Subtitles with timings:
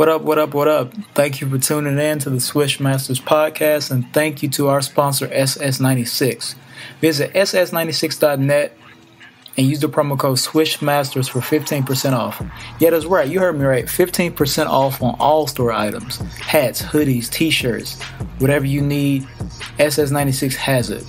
[0.00, 0.94] What up, what up, what up?
[1.12, 4.80] Thank you for tuning in to the Swish Masters podcast, and thank you to our
[4.80, 6.54] sponsor, SS96.
[7.02, 8.78] Visit ss96.net
[9.58, 12.42] and use the promo code SWISHMASTERS for 15% off.
[12.78, 13.84] Yeah, that's right, you heard me right.
[13.84, 18.00] 15% off on all store items hats, hoodies, t shirts,
[18.38, 19.24] whatever you need,
[19.76, 21.04] SS96 has it.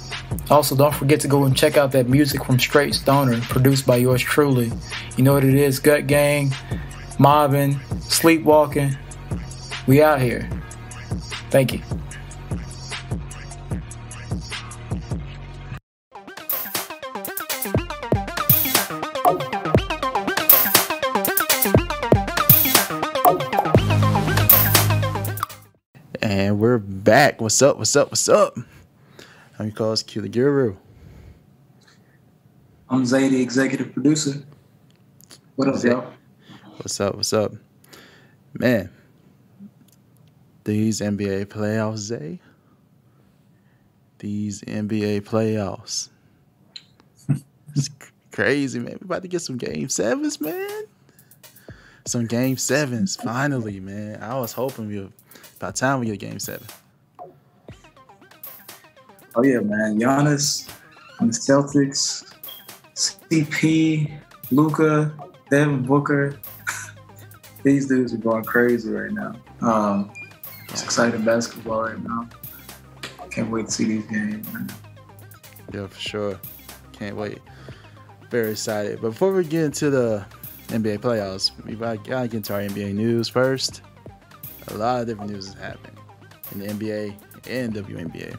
[0.49, 3.95] Also, don't forget to go and check out that music from Straight Stoner, produced by
[3.95, 4.69] yours truly.
[5.15, 6.51] You know what it is Gut Gang,
[7.21, 8.97] mobbing, sleepwalking.
[9.85, 10.49] We out here.
[11.51, 11.81] Thank you.
[26.23, 27.39] And we're back.
[27.39, 27.77] What's up?
[27.77, 28.09] What's up?
[28.09, 28.57] What's up?
[29.59, 30.75] I'm your host, Q the Guru.
[32.89, 34.41] I'm Zay, the executive producer.
[35.55, 36.20] What up, y'all?
[36.81, 37.13] What's up?
[37.13, 37.53] What's up?
[38.57, 38.89] Man,
[40.63, 42.39] these NBA playoffs, Zay.
[44.17, 46.09] These NBA playoffs.
[47.75, 47.91] it's
[48.31, 48.97] crazy, man.
[48.99, 50.85] We're about to get some game sevens, man.
[52.07, 54.23] Some game sevens, finally, man.
[54.23, 55.13] I was hoping we would,
[55.59, 56.65] by time we get game seven.
[59.35, 59.99] Oh yeah, man.
[59.99, 60.67] Giannis
[61.19, 62.33] and the Celtics,
[62.95, 65.13] CP, Luka,
[65.51, 66.39] Devin Booker.
[67.63, 69.35] These dudes are going crazy right now.
[69.61, 70.11] Um,
[70.69, 72.29] it's exciting basketball right now.
[73.29, 74.69] Can't wait to see these games, man.
[75.73, 76.39] Yeah, for sure.
[76.91, 77.39] Can't wait.
[78.29, 78.99] Very excited.
[79.01, 80.25] But before we get into the
[80.67, 83.81] NBA playoffs, we gotta get into our NBA news first.
[84.67, 85.97] A lot of different news is happening
[86.51, 87.15] in the NBA
[87.49, 88.37] and WNBA.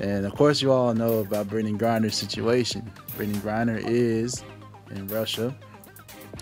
[0.00, 2.90] And of course, you all know about Brittney Griner's situation.
[3.16, 4.42] Brittney Griner is
[4.90, 5.54] in Russia.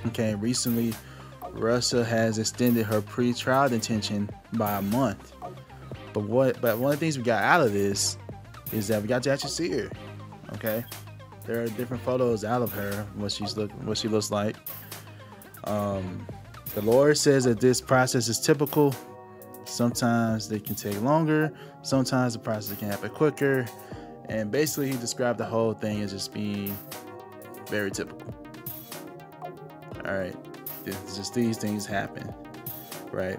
[0.06, 0.92] Okay, recently,
[1.54, 5.32] Russia has extended her pre-trial detention by a month.
[6.12, 6.60] But what?
[6.60, 8.18] But one of the things we got out of this
[8.72, 9.90] is that we got to actually see her.
[10.54, 10.84] Okay,
[11.46, 14.56] there are different photos out of her, what she's look, what she looks like.
[15.64, 16.26] Um,
[16.74, 18.94] the lawyer says that this process is typical.
[19.64, 21.52] Sometimes they can take longer.
[21.82, 23.66] Sometimes the process can happen quicker.
[24.28, 26.76] And basically, he described the whole thing as just being
[27.68, 28.34] very typical.
[30.06, 30.36] All right,
[30.86, 32.32] it's just these things happen,
[33.12, 33.38] right?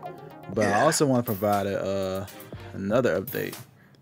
[0.53, 0.79] But yeah.
[0.79, 2.25] I also want to provide a, uh,
[2.73, 3.55] another update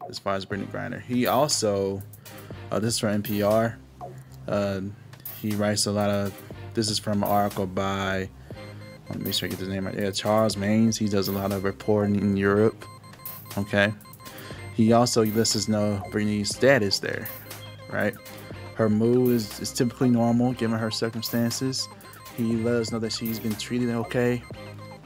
[0.10, 1.02] as far as Brittney Griner.
[1.02, 2.02] He also,
[2.72, 3.76] uh, this is from NPR.
[4.48, 4.82] Uh,
[5.42, 6.34] he writes a lot of.
[6.74, 8.30] This is from an article by.
[9.10, 9.96] Let me sure I get the name right.
[9.98, 10.98] Yeah, Charles Maynes.
[10.98, 12.86] He does a lot of reporting in Europe.
[13.58, 13.94] Okay.
[14.76, 17.28] He also lets us know Brittney's status there,
[17.92, 18.16] right?
[18.76, 21.88] Her mood is, is typically normal given her circumstances.
[22.36, 24.44] He let us know that she's been treated okay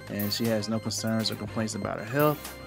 [0.09, 2.57] and she has no concerns or complaints about her health.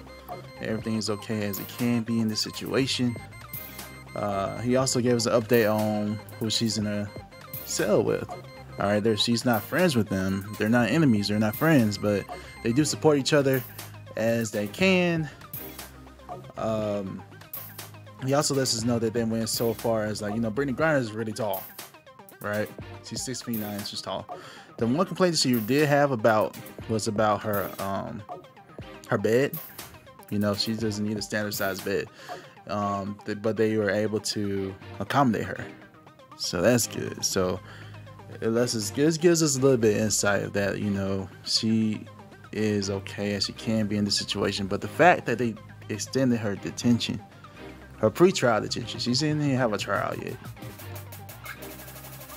[0.61, 3.15] Everything is okay as it can be in this situation.
[4.15, 7.09] Uh, he also gave us an update on who she's in a
[7.65, 8.29] cell with.
[8.29, 10.55] All right, there she's not friends with them.
[10.57, 11.27] They're not enemies.
[11.27, 12.25] They're not friends, but
[12.63, 13.63] they do support each other
[14.15, 15.29] as they can.
[16.57, 17.23] Um,
[18.25, 20.75] he also lets us know that they went so far as like you know Brittney
[20.75, 21.63] Griner is really tall,
[22.41, 22.69] right?
[23.03, 24.25] She's six feet nine inches tall.
[24.77, 26.57] The one complaint she did have about
[26.89, 28.21] was about her um
[29.07, 29.57] her bed.
[30.29, 32.07] You know, she doesn't need a standard size bed.
[32.67, 35.65] Um, but they were able to accommodate her,
[36.37, 37.25] so that's good.
[37.25, 37.59] So
[38.41, 40.79] us it gives us a little bit of insight of that.
[40.79, 42.05] You know, she
[42.51, 45.55] is okay as she can be in the situation, but the fact that they
[45.89, 47.19] extended her detention,
[47.97, 50.35] her pre-trial detention, she didn't even have a trial yet.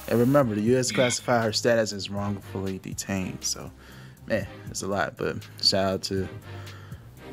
[0.08, 0.92] And remember, the U.S.
[0.92, 3.42] classified her status as wrongfully detained.
[3.42, 3.70] So,
[4.26, 5.16] man, it's a lot.
[5.16, 6.28] But shout out to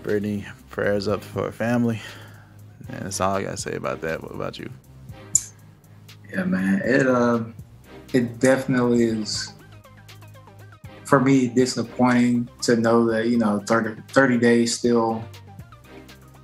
[0.04, 0.46] Brittney.
[0.70, 2.02] Prayers up for her family.
[2.90, 4.22] And that's all I gotta say about that.
[4.22, 4.70] What about you?
[6.30, 6.82] Yeah, man.
[6.84, 7.44] It uh,
[8.14, 9.54] it definitely is
[11.04, 15.24] for me disappointing to know that you know 30, 30 days still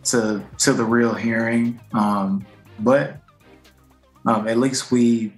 [0.03, 1.79] to to the real hearing.
[1.93, 2.45] Um,
[2.79, 3.21] but
[4.25, 5.36] um, at least we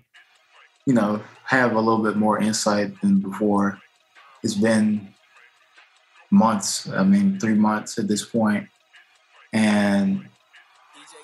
[0.86, 3.80] you know, have a little bit more insight than before.
[4.44, 5.14] It's been
[6.32, 8.68] months, I mean, three months at this point.
[9.54, 10.28] And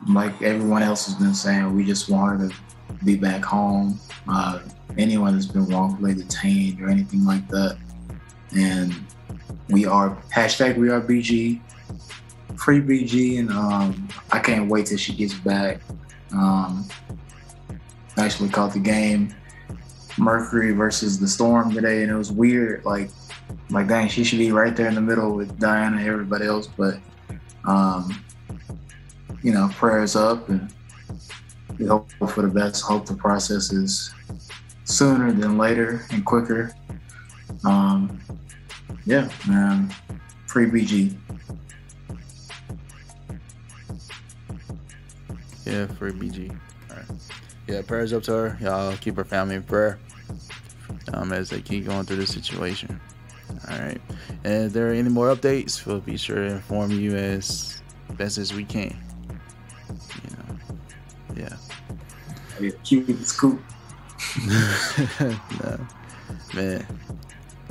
[0.08, 2.56] like everyone else has been saying, we just want her to
[3.06, 4.00] be back home.
[4.28, 4.60] Uh,
[4.98, 7.78] anyone that's been wrongfully detained or anything like that.
[8.56, 8.96] And
[9.70, 11.62] we are hashtag we are BG,
[12.58, 15.82] free BG, and um, I can't wait till she gets back.
[16.32, 16.88] Um,
[18.18, 19.34] actually caught the game
[20.18, 22.86] Mercury versus the Storm today, and it was weird.
[22.86, 23.10] Like
[23.70, 26.68] like, dang, she should be right there in the middle with Diana and everybody else.
[26.68, 27.00] But,
[27.66, 28.24] um,
[29.42, 30.74] you know, prayers up and
[31.78, 32.84] we hope for the best.
[32.84, 34.14] Hope the process is
[34.84, 36.74] sooner than later and quicker.
[37.64, 38.20] Um,
[39.06, 39.94] yeah, man.
[40.48, 41.16] Free BG.
[45.66, 46.56] Yeah, free BG.
[47.68, 48.58] Yeah, prayers up to her.
[48.62, 49.98] Y'all keep her family in prayer
[51.14, 53.00] um, as they keep going through this situation.
[53.70, 54.02] All right.
[54.44, 57.82] And if there are any more updates, we'll be sure to inform you as
[58.12, 58.96] best as we can.
[59.90, 60.60] You know,
[61.36, 61.58] yeah.
[62.60, 63.60] Yeah, keep it scoop.
[65.20, 65.88] no,
[66.54, 66.86] man.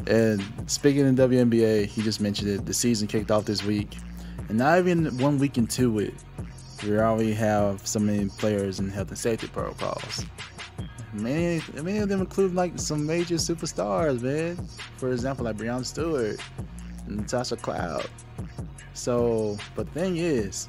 [0.06, 2.66] And speaking of WNBA, he just mentioned it.
[2.66, 3.96] The season kicked off this week,
[4.48, 6.14] and not even one week into it,
[6.84, 10.24] we already have so many players in health and safety protocols.
[11.12, 14.56] Many, many of them include like some major superstars, man.
[14.98, 16.40] For example, like Breanna Stewart,
[17.06, 18.08] and Natasha Cloud.
[18.94, 20.68] So, but the thing is,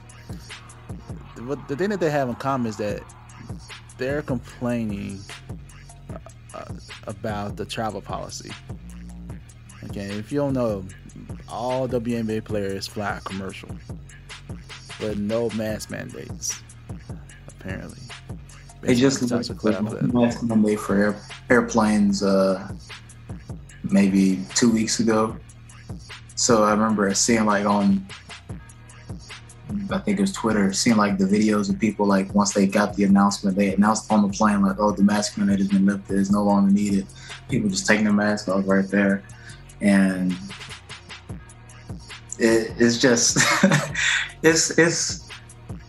[1.43, 3.03] what the thing that they have in common is that
[3.97, 5.19] they're complaining
[6.53, 6.65] uh,
[7.07, 8.51] about the travel policy.
[9.85, 10.85] Okay, if you don't know,
[11.47, 13.69] all WNBA players fly commercial,
[14.99, 16.61] but no mask mandates.
[17.47, 17.99] Apparently,
[18.81, 20.13] They just Cloud said.
[20.13, 21.15] last for air,
[21.49, 22.71] airplanes uh,
[23.83, 25.35] maybe two weeks ago.
[26.35, 28.05] So I remember seeing like on,
[29.89, 32.93] I think it was Twitter, seeing like the videos of people like once they got
[32.95, 36.19] the announcement, they announced on the plane like, oh, the mask mandate has been lifted,
[36.19, 37.07] it's no longer needed.
[37.49, 39.23] People just taking their mask off right there,
[39.81, 40.35] and
[42.39, 43.37] it, it's just
[44.43, 45.29] it's it's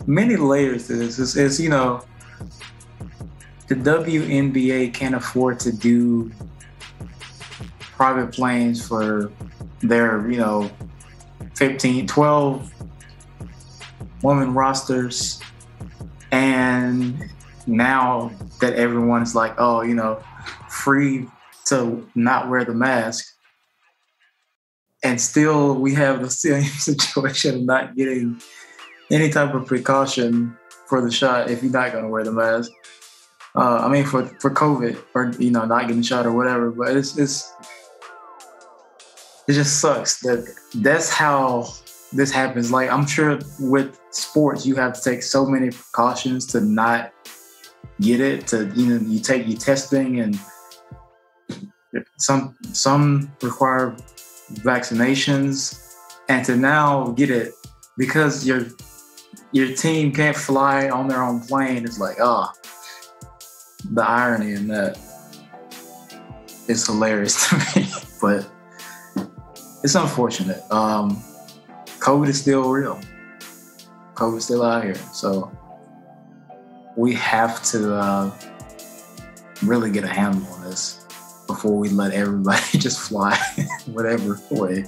[0.07, 1.19] many layers to this.
[1.19, 2.03] It's, it's you know
[3.69, 6.31] the WNBA can't afford to do
[7.81, 9.33] private planes for
[9.81, 10.71] their, you know,
[11.55, 12.73] 15, 12
[14.23, 15.41] woman rosters.
[16.31, 17.31] And
[17.67, 20.23] now that everyone is like, oh, you know,
[20.69, 21.27] free
[21.67, 23.36] to not wear the mask.
[25.07, 28.41] And still, we have the same situation of not getting
[29.11, 30.57] any type of precaution
[30.89, 32.71] for the shot if you're not going to wear the mask
[33.57, 36.71] uh, I mean, for for COVID or you know not getting shot or whatever.
[36.71, 37.53] But it's it's
[39.49, 41.73] it just sucks that that's how
[42.13, 42.71] this happens.
[42.71, 47.13] Like I'm sure with sports, you have to take so many precautions to not
[48.01, 48.47] get it.
[48.49, 50.39] To you know, you take your testing and
[52.19, 53.97] some some require
[54.55, 55.95] vaccinations,
[56.29, 57.55] and to now get it
[57.97, 58.67] because your
[59.53, 61.85] your team can't fly on their own plane.
[61.85, 62.53] It's like ah.
[62.55, 62.63] Oh,
[63.93, 64.99] the irony in that
[66.69, 67.89] is hilarious to me,
[68.21, 68.49] but
[69.85, 70.61] it's unfortunate.
[70.73, 71.23] Um,
[71.99, 73.01] COVID is still real.
[74.15, 75.53] COVID's still out here, so
[76.97, 78.31] we have to uh,
[79.63, 81.06] really get a handle on this
[81.47, 83.39] before we let everybody just fly
[83.87, 84.85] whatever way.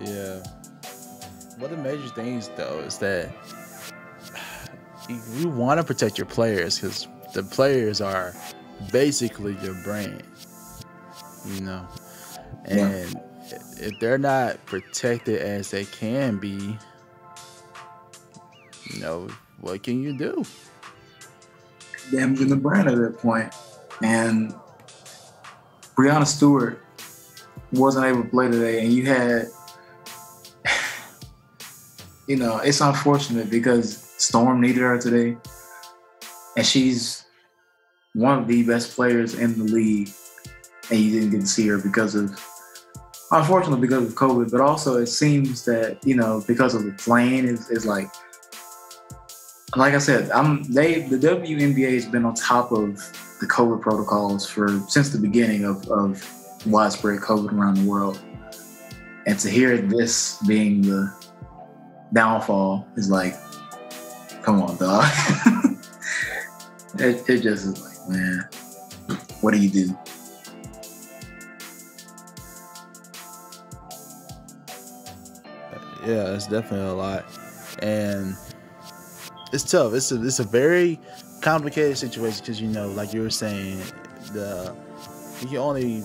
[0.00, 0.42] Yeah.
[1.58, 3.30] One of the major things, though, is that
[5.08, 8.34] you want to protect your players because the players are
[8.92, 10.22] basically your brand,
[11.46, 11.86] you know.
[12.64, 13.14] And
[13.48, 13.58] yeah.
[13.78, 16.78] if they're not protected as they can be,
[18.90, 19.28] you know,
[19.60, 20.44] what can you do?
[22.10, 23.54] Damaging the brand at that point.
[24.02, 24.54] And
[25.96, 26.82] Breanna Stewart
[27.72, 29.48] wasn't able to play today, and you had,
[32.28, 35.36] you know, it's unfortunate because Storm needed her today,
[36.56, 37.24] and she's
[38.14, 40.10] one of the best players in the league,
[40.90, 42.30] and you didn't get to see her because of,
[43.30, 44.50] unfortunately, because of COVID.
[44.50, 48.08] But also, it seems that you know because of the plane is, is like,
[49.76, 52.96] like I said, I'm they the WNBA has been on top of
[53.40, 58.20] the COVID protocols for since the beginning of, of widespread COVID around the world,
[59.26, 61.14] and to hear this being the
[62.12, 63.36] downfall is like
[64.42, 65.04] come on, dog.
[66.98, 68.48] it, it just is like, man,
[69.40, 69.96] what do you do?
[76.04, 77.24] Yeah, it's definitely a lot,
[77.80, 78.34] and
[79.52, 79.94] it's tough.
[79.94, 80.98] It's a it's a very
[81.40, 83.80] complicated situation because you know, like you were saying,
[84.32, 84.74] the
[85.40, 86.02] you can only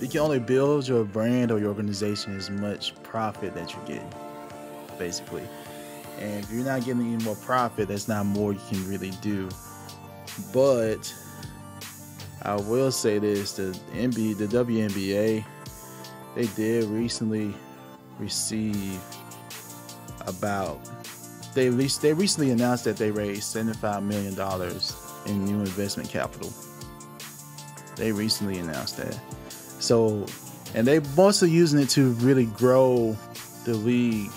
[0.00, 4.04] you can only build your brand or your organization as much profit that you get,
[4.98, 5.46] basically.
[6.18, 9.48] And if you're not getting any more profit, that's not more you can really do.
[10.52, 11.12] But
[12.42, 15.44] I will say this: the NBA, the WNBA,
[16.34, 17.54] they did recently
[18.18, 19.00] receive
[20.26, 20.80] about
[21.54, 26.52] they least they recently announced that they raised 75 million dollars in new investment capital.
[27.96, 29.18] They recently announced that.
[29.50, 30.26] So,
[30.74, 33.16] and they're mostly using it to really grow
[33.64, 34.30] the league.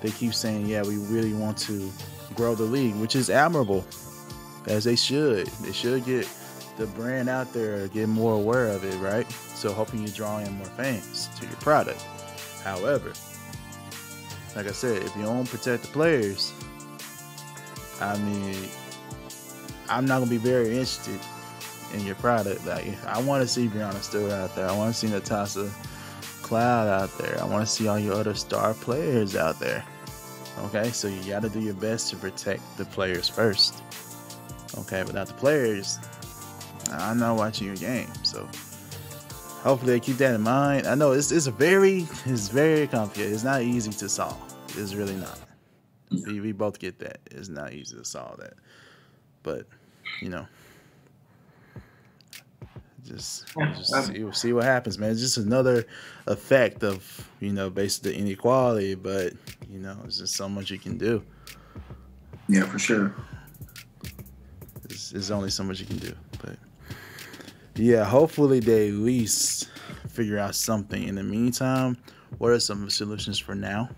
[0.00, 1.90] They keep saying, "Yeah, we really want to
[2.34, 3.84] grow the league," which is admirable,
[4.66, 5.46] as they should.
[5.62, 6.28] They should get
[6.76, 9.30] the brand out there, get more aware of it, right?
[9.54, 12.00] So, hoping you draw in more fans to your product.
[12.62, 13.12] However,
[14.56, 16.52] like I said, if you don't protect the players,
[18.00, 18.56] I mean,
[19.88, 21.20] I'm not gonna be very interested
[21.94, 22.64] in your product.
[22.66, 24.68] Like, I want to see Breanna Stewart out there.
[24.68, 25.70] I want to see Natasha
[26.42, 27.40] Cloud out there.
[27.40, 29.84] I want to see all your other star players out there.
[30.60, 33.82] Okay, so you got to do your best to protect the players first.
[34.78, 35.98] Okay, without the players,
[36.90, 38.08] I'm not watching your game.
[38.22, 38.48] So
[39.62, 40.86] hopefully they keep that in mind.
[40.86, 43.32] I know it's it's very it's very complicated.
[43.32, 44.38] It's not easy to solve.
[44.76, 45.38] It's really not.
[46.10, 47.20] We, we both get that.
[47.30, 48.54] It's not easy to solve that.
[49.42, 49.66] But
[50.20, 50.46] you know,
[53.04, 55.10] just just see, see what happens, man.
[55.10, 55.86] It's just another
[56.26, 58.94] effect of you know, basically the inequality.
[58.94, 59.34] But
[59.70, 61.22] you know, it's just so much you can do.
[62.48, 63.14] Yeah, for sure.
[65.12, 66.56] There's only so much you can do, but
[67.74, 69.68] yeah, hopefully they at least
[70.08, 71.02] figure out something.
[71.02, 71.96] In the meantime,
[72.38, 73.88] what are some solutions for now?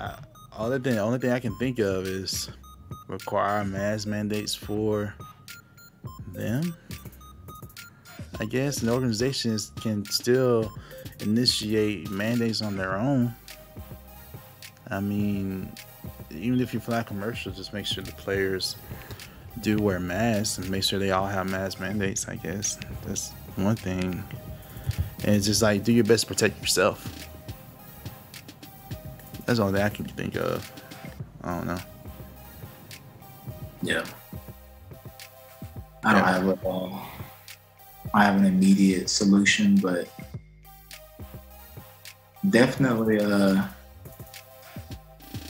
[0.00, 0.16] Uh,
[0.56, 2.50] only thing, only thing I can think of is
[3.08, 5.14] require mask mandates for
[6.32, 6.74] them.
[8.40, 10.72] I guess and organizations can still
[11.20, 13.34] initiate mandates on their own.
[14.90, 15.72] I mean,
[16.30, 18.76] even if you fly commercial, just make sure the players
[19.62, 22.28] do wear masks and make sure they all have mask mandates.
[22.28, 24.22] I guess that's one thing.
[25.24, 27.28] And it's just like do your best to protect yourself.
[29.46, 30.70] That's all that I can think of.
[31.42, 31.78] I don't know.
[33.82, 34.04] Yeah.
[36.04, 37.00] I don't have a, uh,
[38.14, 40.08] I have an immediate solution, but
[42.50, 43.64] definitely, uh,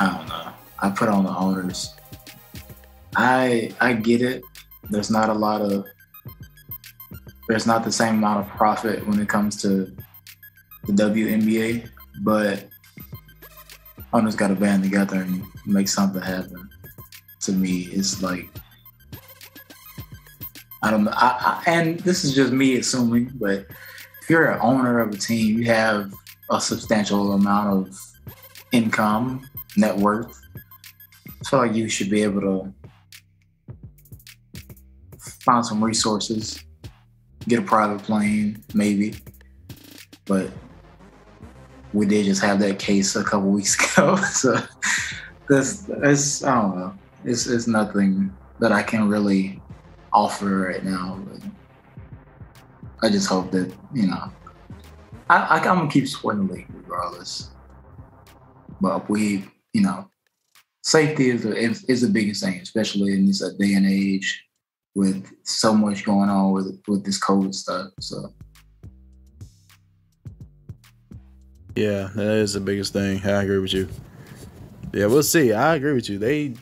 [0.01, 0.53] I don't know.
[0.81, 1.95] I put on the owners.
[3.19, 4.45] I I get it.
[4.91, 5.85] There's not a lot of
[7.49, 9.93] there's not the same amount of profit when it comes to
[10.85, 11.91] the WNBA,
[12.23, 12.69] but
[14.13, 16.69] owners got to band together and make something happen.
[17.41, 18.49] To me, it's like
[20.83, 21.13] I don't know.
[21.15, 23.67] I, I, and this is just me assuming, but
[24.23, 26.13] if you're an owner of a team, you have
[26.51, 27.99] a substantial amount of
[28.71, 30.41] income, net worth.
[31.51, 32.75] Like you should be able to
[35.49, 36.63] find some resources,
[37.49, 39.15] get a private plane, maybe.
[40.27, 40.51] But
[41.95, 44.59] we did just have that case a couple weeks ago, so
[45.49, 46.95] this, this I don't know.
[47.25, 49.63] It's, it's nothing that I can really
[50.13, 51.19] offer right now.
[53.03, 54.31] I just hope that you know,
[55.31, 57.51] I, I am gonna keep supporting the league regardless.
[58.83, 60.11] But we, you know,
[60.83, 64.48] safety is the is, is the biggest thing, especially in this day and age
[64.95, 67.91] with so much going on with with this COVID stuff.
[68.01, 68.33] So.
[71.77, 73.25] Yeah, that is the biggest thing.
[73.25, 73.89] I agree with you.
[74.93, 75.53] Yeah, we'll see.
[75.53, 76.19] I agree with you.
[76.19, 76.55] They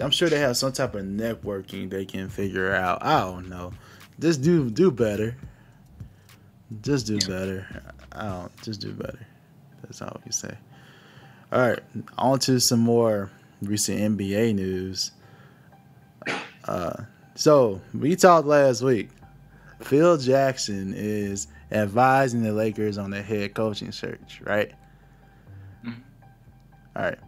[0.00, 3.04] I'm sure they have some type of networking they can figure out.
[3.04, 3.72] I don't know.
[4.18, 5.36] Just do do better.
[6.82, 7.66] Just do better.
[8.12, 9.26] I don't just do better.
[9.82, 10.56] That's all we can say.
[11.52, 11.80] All right,
[12.18, 13.30] on to some more
[13.62, 15.12] recent NBA news.
[16.64, 17.04] Uh,
[17.36, 19.10] so we talked last week.
[19.82, 24.72] Phil Jackson is advising the Lakers on their head coaching search, right?
[25.84, 26.00] Mm-hmm.
[26.96, 27.18] All right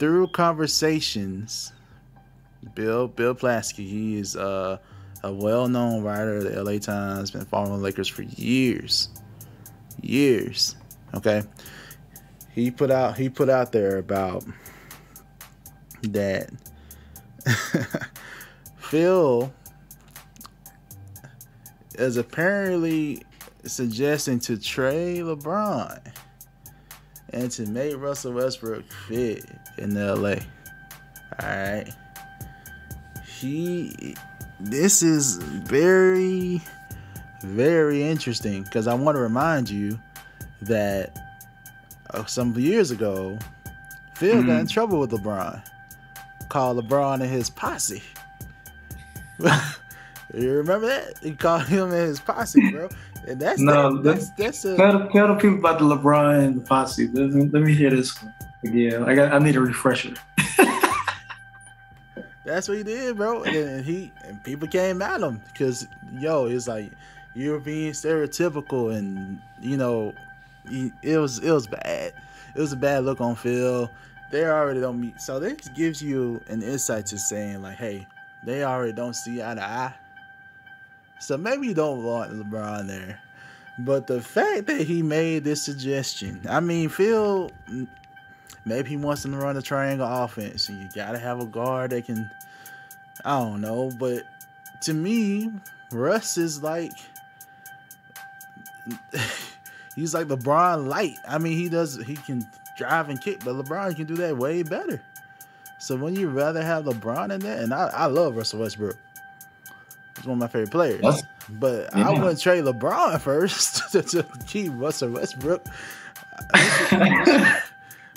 [0.00, 1.72] through conversations,
[2.74, 4.78] Bill Bill Plaschke, he is uh,
[5.22, 9.10] a well-known writer of the LA Times, been following the Lakers for years,
[10.00, 10.74] years.
[11.14, 11.42] Okay,
[12.52, 14.42] he put out he put out there about
[16.02, 16.50] that
[18.90, 19.52] Phil
[21.94, 23.22] is apparently
[23.64, 26.12] suggesting to trade LeBron
[27.32, 29.44] and to make Russell Westbrook fit
[29.78, 30.38] in LA.
[31.40, 31.88] Alright.
[33.38, 34.16] He
[34.58, 36.60] this is very
[37.44, 40.00] very interesting because I want to remind you
[40.62, 41.16] that
[42.12, 43.38] uh, some years ago,
[44.16, 44.48] Phil mm-hmm.
[44.48, 44.66] got in mm-hmm.
[44.66, 45.62] trouble with LeBron.
[46.48, 48.02] Called LeBron and his posse.
[50.34, 51.18] You remember that?
[51.22, 52.88] He called him and his posse, bro.
[53.26, 56.56] And that's No, that, that's that's a Tell, tell the people about the LeBron and
[56.56, 57.08] the posse.
[57.08, 58.32] Let me, let me hear this one
[58.64, 59.02] again.
[59.04, 59.32] I got.
[59.32, 60.14] I need a refresher.
[62.44, 63.44] That's what he did, bro.
[63.44, 65.86] And, he and people came at him because
[66.18, 66.90] yo, it's like
[67.34, 70.14] you're being stereotypical, and you know,
[70.68, 72.12] he, it was it was bad.
[72.54, 73.90] It was a bad look on Phil.
[74.32, 78.06] They already don't meet, so this gives you an insight to saying like, hey,
[78.44, 79.94] they already don't see eye to eye.
[81.20, 83.20] So maybe you don't want LeBron there.
[83.78, 87.50] But the fact that he made this suggestion, I mean, Phil
[88.64, 91.90] Maybe he wants them to run a triangle offense, and you gotta have a guard
[91.90, 92.30] that can.
[93.24, 94.24] I don't know, but
[94.82, 95.52] to me,
[95.92, 96.92] Russ is like
[99.96, 101.16] he's like LeBron light.
[101.28, 104.62] I mean, he does he can drive and kick, but LeBron can do that way
[104.62, 105.02] better.
[105.80, 108.96] So when you rather have LeBron in there, and I, I love Russell Westbrook.
[110.16, 111.00] He's one of my favorite players.
[111.00, 111.22] That's-
[111.58, 115.64] but I wouldn't trade LeBron first to, to keep Russell Westbrook.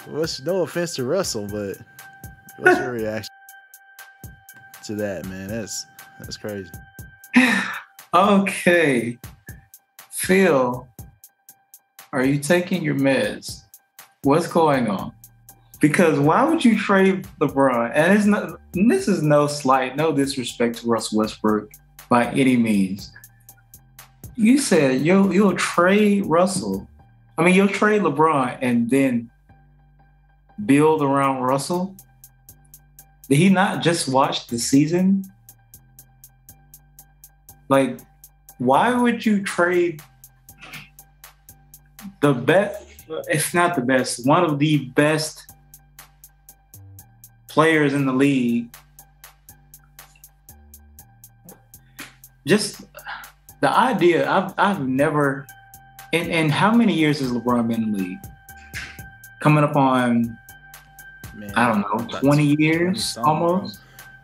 [0.05, 1.77] What's no offense to Russell, but
[2.58, 3.29] what's your reaction
[4.86, 5.48] to that, man?
[5.48, 5.86] That's
[6.20, 6.70] that's crazy.
[8.15, 9.17] Okay,
[10.12, 10.88] Phil,
[12.12, 13.62] are you taking your meds?
[14.22, 15.13] What's going on?
[15.84, 17.92] Because why would you trade LeBron?
[17.94, 18.58] And it's not.
[18.74, 21.74] and This is no slight, no disrespect to Russell Westbrook
[22.08, 23.12] by any means.
[24.38, 26.88] You said you'll you'll trade Russell.
[27.38, 29.30] I mean, you'll trade LeBron and then
[30.66, 31.98] build around Russell.
[33.28, 35.25] Did he not just watch the season?
[37.68, 38.00] Like,
[38.58, 40.02] why would you trade
[42.22, 42.86] the best?
[43.28, 44.25] It's not the best.
[44.25, 45.53] One of the best
[47.54, 48.76] players in the league.
[52.48, 52.82] Just
[53.62, 54.30] the idea.
[54.30, 55.46] I've I've never.
[56.12, 58.18] And and how many years has LeBron been in the league?
[59.40, 60.38] Coming up on
[61.36, 63.80] Man, I don't know, 20 years 20-something, almost.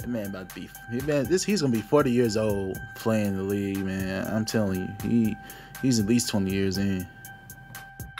[0.07, 3.43] man about to be he, man, this he's gonna be 40 years old playing the
[3.43, 4.27] league, man.
[4.27, 5.35] I'm telling you, he
[5.81, 7.07] he's at least 20 years in.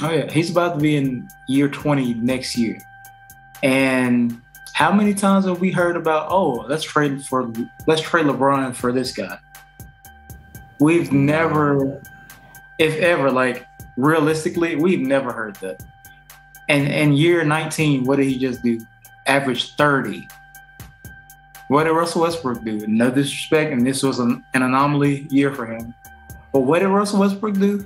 [0.02, 2.80] Oh yeah, he's about to be in year 20 next year.
[3.62, 4.41] And
[4.80, 7.52] how many times have we heard about, oh, let's trade for
[7.86, 9.38] let's trade LeBron for this guy?
[10.80, 12.02] We've never,
[12.80, 15.84] if ever, like realistically, we've never heard that.
[16.70, 18.80] And in year 19, what did he just do?
[19.28, 20.26] Average 30.
[21.68, 22.88] What did Russell Westbrook do?
[22.88, 25.94] No disrespect, and this was an, an anomaly year for him.
[26.54, 27.86] But what did Russell Westbrook do?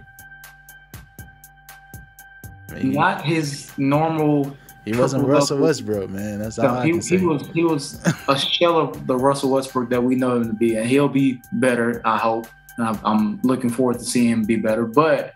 [2.71, 5.59] Mean, Not his normal he wasn't Russell.
[5.59, 6.39] Westbrook, man.
[6.39, 7.17] That's all I he, can say.
[7.17, 10.53] he was he was a shell of the Russell Westbrook that we know him to
[10.53, 12.01] be, and he'll be better.
[12.03, 12.47] I hope.
[12.77, 14.85] And I'm, I'm looking forward to seeing him be better.
[14.85, 15.35] But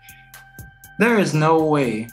[0.98, 2.08] there is no way.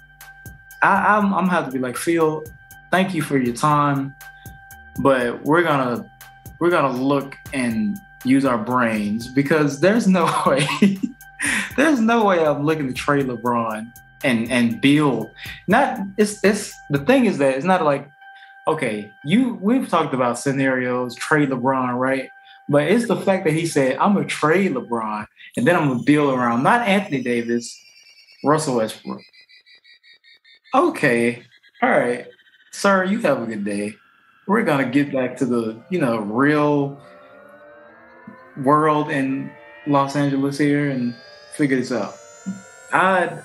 [0.82, 2.43] I, I'm I'm have to be like Phil.
[2.91, 4.15] Thank you for your time,
[5.02, 6.10] but we're gonna
[6.60, 10.98] we're gonna look and use our brains because there's no way.
[11.76, 13.91] there's no way I'm looking to trade LeBron
[14.26, 15.30] and and build.
[15.68, 18.10] Not it's it's the thing is that it's not like
[18.68, 22.30] okay, you we've talked about scenarios, trade LeBron, right?
[22.68, 26.04] But it's the fact that he said, I'm gonna trade LeBron and then I'm gonna
[26.04, 27.80] build around not Anthony Davis,
[28.44, 29.22] Russell Westbrook.
[30.74, 31.44] Okay,
[31.82, 32.28] all right.
[32.72, 33.96] Sir, you have a good day.
[34.48, 37.00] We're gonna get back to the, you know, real
[38.64, 39.52] world in
[39.88, 41.16] Los Angeles here and
[41.56, 42.16] figure this out.
[42.92, 43.42] I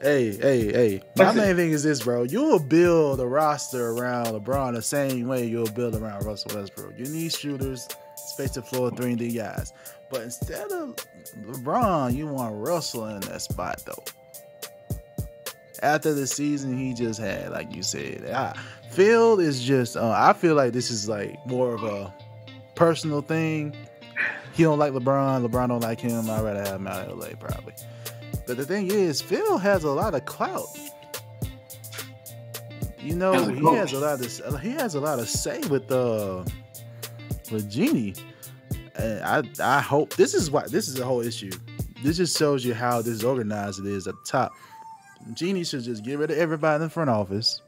[0.00, 1.02] Hey, hey, hey.
[1.16, 1.36] My Listen.
[1.42, 2.22] main thing is this, bro.
[2.22, 6.94] You'll build a roster around LeBron the same way you'll build around Russell Westbrook.
[6.96, 7.86] You need shooters,
[8.16, 9.74] space the floor, three and D guys.
[10.10, 10.96] But instead of
[11.42, 14.96] LeBron, you want Russell in that spot though.
[15.82, 18.58] After the season he just had, like you said, I,
[18.90, 19.96] Phil is just.
[19.98, 22.12] Uh, I feel like this is like more of a
[22.74, 23.76] personal thing.
[24.54, 25.46] He don't like LeBron.
[25.46, 26.28] LeBron don't like him.
[26.30, 27.74] I'd rather have him out of LA probably.
[28.50, 30.66] But the thing is, Phil has a lot of clout.
[32.98, 33.76] You know, he coach.
[33.76, 36.42] has a lot of he has a lot of say with uh
[37.52, 38.14] with Jeanie.
[38.98, 41.52] I I hope this is why this is a whole issue.
[42.02, 44.50] This just shows you how disorganized it is at the top.
[45.34, 47.62] Jeanie should just get rid of everybody in the front office.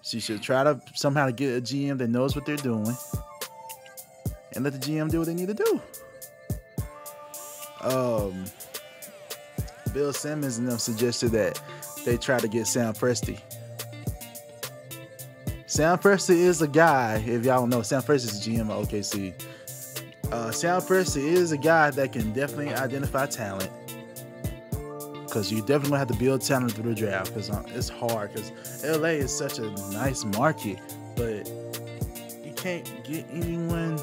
[0.00, 2.96] She should try to somehow get a GM that knows what they're doing.
[4.54, 5.82] And let the GM do what they need to do.
[7.82, 8.44] Um
[9.92, 11.60] Bill Simmons and them suggested that
[12.04, 13.40] they try to get Sam Presti.
[15.66, 17.16] Sam Presti is a guy.
[17.26, 19.32] If y'all don't know, Sam Presti is GM of OKC.
[20.30, 23.70] Uh, Sam Presti is a guy that can definitely identify talent.
[25.24, 27.28] Because you definitely have to build talent through the draft.
[27.28, 28.32] Because uh, it's hard.
[28.32, 30.78] Because LA is such a nice market,
[31.16, 31.48] but
[32.44, 33.98] you can't get anyone.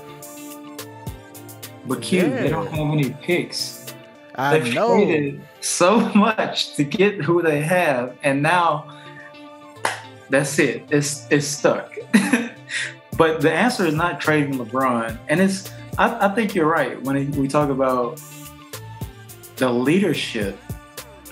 [1.89, 3.95] But Q, they don't have any picks.
[4.35, 4.93] I They've know.
[4.93, 8.85] traded so much to get who they have, and now
[10.29, 10.83] that's it.
[10.91, 11.91] It's it's stuck.
[13.17, 15.71] but the answer is not trading LeBron, and it's.
[15.97, 18.21] I, I think you're right when we talk about
[19.55, 20.59] the leadership.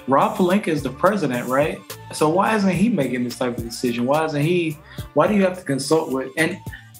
[0.07, 1.77] Rob Pelinka is the president, right?
[2.13, 4.07] So why isn't he making this type of decision?
[4.07, 4.79] Why isn't he?
[5.13, 6.31] Why do you have to consult with?
[6.35, 6.57] And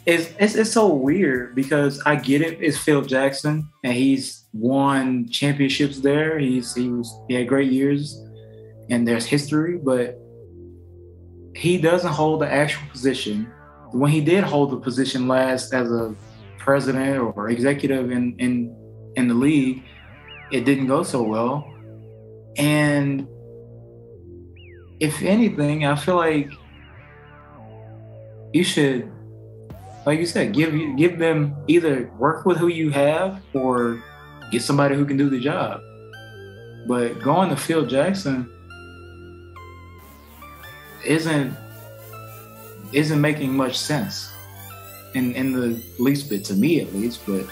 [0.07, 2.59] it's it's, it's so weird because I get it.
[2.61, 6.39] It's Phil Jackson, and he's won championships there.
[6.39, 8.17] He's he was he had great years,
[8.89, 10.17] and there's history, but
[11.53, 13.51] he doesn't hold the actual position.
[13.91, 16.15] When he did hold the position last as a
[16.57, 18.73] president or executive in in
[19.17, 19.83] in the league,
[20.53, 21.69] it didn't go so well.
[22.57, 23.27] And
[25.01, 26.49] if anything, I feel like
[28.53, 29.11] you should,
[30.07, 34.01] like you said, give give them either work with who you have or
[34.53, 35.81] get somebody who can do the job.
[36.87, 38.49] But going to Phil Jackson
[41.05, 41.53] isn't
[42.93, 44.31] isn't making much sense
[45.13, 47.25] in in the least bit to me at least.
[47.27, 47.45] But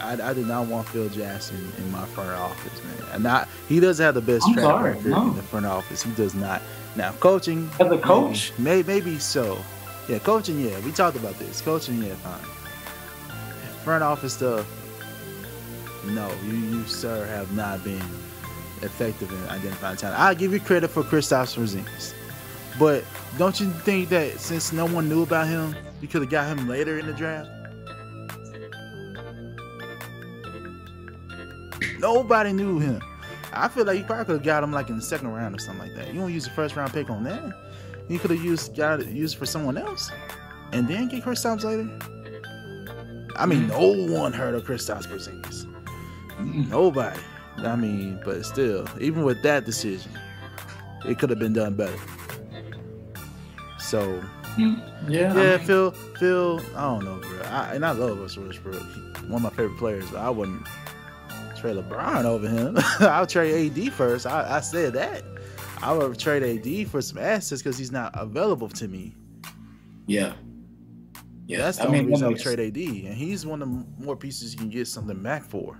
[0.00, 3.08] I, I do not want Phil Jackson in my front office, man.
[3.12, 5.28] And not he doesn't have the best I'm track sorry, record no.
[5.28, 6.02] in the front office.
[6.02, 6.62] He does not.
[6.96, 9.62] Now coaching, as a coach, may, maybe so.
[10.12, 10.60] Yeah, coaching.
[10.60, 11.62] Yeah, we talked about this.
[11.62, 12.44] Coaching, yeah, fine.
[13.82, 14.66] Front office stuff.
[16.04, 18.04] No, you, you sir have not been
[18.82, 20.20] effective in identifying talent.
[20.20, 22.12] I give you credit for Kristaps Porzingis,
[22.78, 23.04] but
[23.38, 26.68] don't you think that since no one knew about him, you could have got him
[26.68, 27.48] later in the draft?
[32.00, 33.00] Nobody knew him.
[33.54, 35.58] I feel like you probably could have got him like in the second round or
[35.58, 36.12] something like that.
[36.12, 37.71] You don't use the first round pick on that.
[38.12, 40.10] You could have used got it used for someone else,
[40.72, 41.88] and then get Chris Kristaps later.
[43.36, 45.66] I mean, no one heard of Chris Kristaps Porzingis.
[46.68, 47.18] Nobody.
[47.56, 50.12] I mean, but still, even with that decision,
[51.06, 51.96] it could have been done better.
[53.78, 54.22] So
[54.58, 54.76] yeah,
[55.08, 57.40] yeah, I mean, Phil, Phil, I don't know, bro.
[57.46, 58.82] I, and I love Russell Westbrook.
[59.22, 60.66] One of my favorite players, but I wouldn't
[61.56, 62.76] trade LeBron over him.
[63.00, 64.26] I'll trade AD first.
[64.26, 65.24] I, I said that.
[65.82, 69.14] I would trade AD for some assets because he's not available to me.
[70.06, 70.34] yeah,
[71.46, 71.58] yeah.
[71.58, 73.84] That's the I only mean, reason I would trade AD, and he's one of the
[74.04, 75.78] more pieces you can get something back for.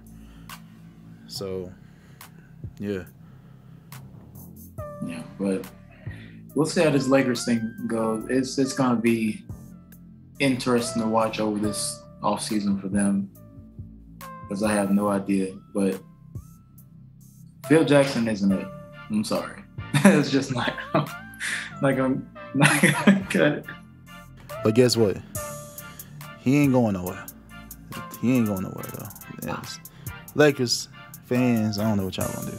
[1.29, 1.73] So,
[2.79, 3.05] yeah,
[5.07, 5.67] Yeah, but
[6.55, 8.27] we'll see how this Lakers thing goes.
[8.29, 9.45] It's it's gonna be
[10.41, 13.31] interesting to watch over this off season for them
[14.43, 15.55] because I have no idea.
[15.73, 16.03] But
[17.69, 18.67] Phil Jackson isn't it.
[19.11, 19.62] I'm sorry.
[20.05, 20.75] it's just not.
[21.83, 23.65] Like I'm not gonna cut it.
[24.63, 25.17] but guess what?
[26.41, 27.25] He ain't going nowhere.
[28.21, 29.09] He ain't going nowhere though.
[29.47, 29.81] Yes.
[30.35, 30.89] Lakers
[31.27, 32.59] fans, I don't know what y'all gonna do.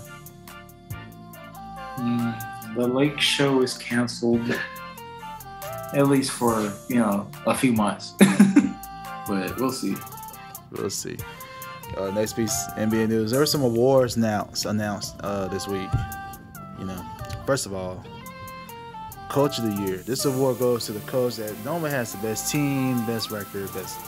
[1.98, 4.52] Mm, the Lake Show is canceled,
[5.94, 8.14] at least for you know a few months.
[9.28, 9.96] but we'll see.
[10.72, 11.18] We'll see.
[11.98, 13.32] Uh, next piece, NBA news.
[13.32, 15.90] There were some awards announced announced uh, this week.
[16.80, 17.06] You know,
[17.46, 18.04] first of all,
[19.30, 19.98] Coach of the Year.
[19.98, 24.00] This award goes to the coach that normally has the best team, best record, best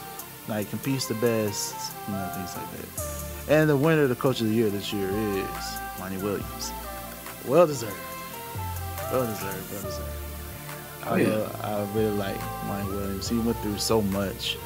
[0.48, 3.52] like competes the best, you know, things like that.
[3.52, 6.72] And the winner of the Coach of the Year this year is Monty Williams.
[7.46, 7.96] Well deserved.
[9.12, 9.72] Well deserved.
[9.72, 10.10] Well deserved.
[11.06, 11.28] Oh, I, yeah.
[11.28, 13.28] uh, I really like Monty Williams.
[13.28, 14.56] He went through so much.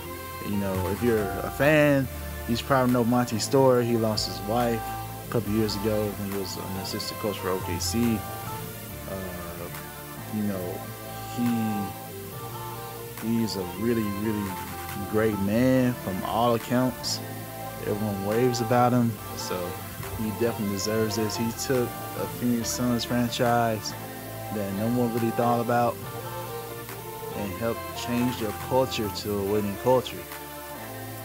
[0.46, 2.08] You know, if you're a fan,
[2.48, 3.84] you probably know Monty's story.
[3.84, 4.82] He lost his wife
[5.28, 8.18] a couple years ago when he was an assistant coach for OKC.
[10.34, 10.80] You know,
[11.36, 14.50] he he's a really, really
[15.10, 17.20] great man from all accounts.
[17.82, 19.56] Everyone waves about him, so
[20.18, 21.36] he definitely deserves this.
[21.36, 23.92] He took a Phoenix Suns franchise
[24.54, 25.96] that no one really thought about
[27.36, 30.18] and helped change their culture to a winning culture.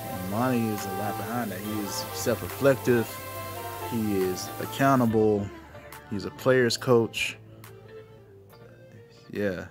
[0.09, 1.59] And Monty is a lot behind that.
[1.59, 3.07] He is self-reflective.
[3.91, 5.47] He is accountable.
[6.09, 7.37] He's a player's coach.
[9.35, 9.65] Yeah.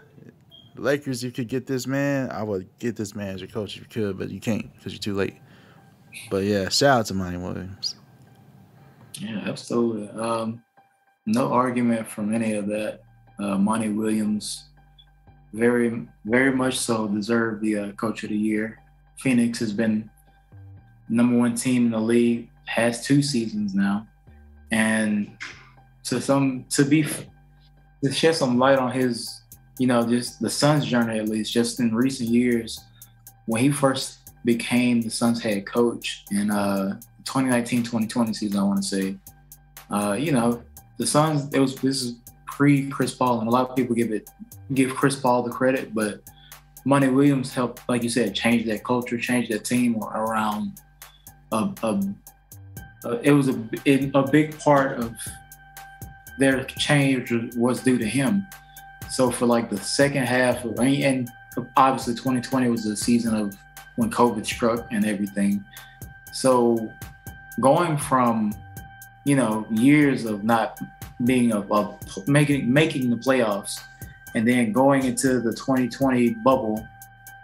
[0.76, 2.30] Lakers, you could get this man.
[2.30, 4.92] I would get this man as your coach if you could, but you can't because
[4.92, 5.36] you're too late.
[6.30, 7.96] But yeah, shout out to Monty Williams.
[9.14, 10.08] Yeah, absolutely.
[10.20, 10.62] Um,
[11.26, 13.00] no argument from any of that.
[13.38, 14.64] Uh, Monty Williams
[15.52, 18.80] very, very much so deserve the uh, coach of the year.
[19.18, 20.10] Phoenix has been
[21.08, 24.06] number one team in the league, has two seasons now,
[24.72, 25.36] and
[26.04, 27.06] to some to be
[28.04, 29.42] to shed some light on his,
[29.78, 32.80] you know, just the Suns' journey at least, just in recent years,
[33.46, 38.88] when he first became the Suns head coach in uh 2019-2020 season, I want to
[38.88, 39.16] say.
[39.90, 40.62] Uh, you know,
[40.98, 41.52] the Suns.
[41.52, 44.30] It was this is pre Chris Paul, and a lot of people give it
[44.72, 46.20] give Chris Paul the credit, but
[46.84, 50.80] Monty Williams helped, like you said, change that culture, change that team around.
[51.52, 52.02] A, a,
[53.04, 55.14] a it was a a big part of
[56.38, 58.46] their change was due to him.
[59.14, 61.30] So for like the second half of and
[61.76, 63.56] obviously 2020 was the season of
[63.94, 65.64] when COVID struck and everything.
[66.32, 66.92] So
[67.60, 68.52] going from
[69.24, 70.80] you know years of not
[71.24, 71.96] being a, a,
[72.26, 73.78] making making the playoffs
[74.34, 76.84] and then going into the 2020 bubble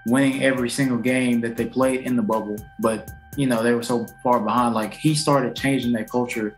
[0.06, 3.82] winning every single game that they played in the bubble but you know they were
[3.82, 6.52] so far behind like he started changing that culture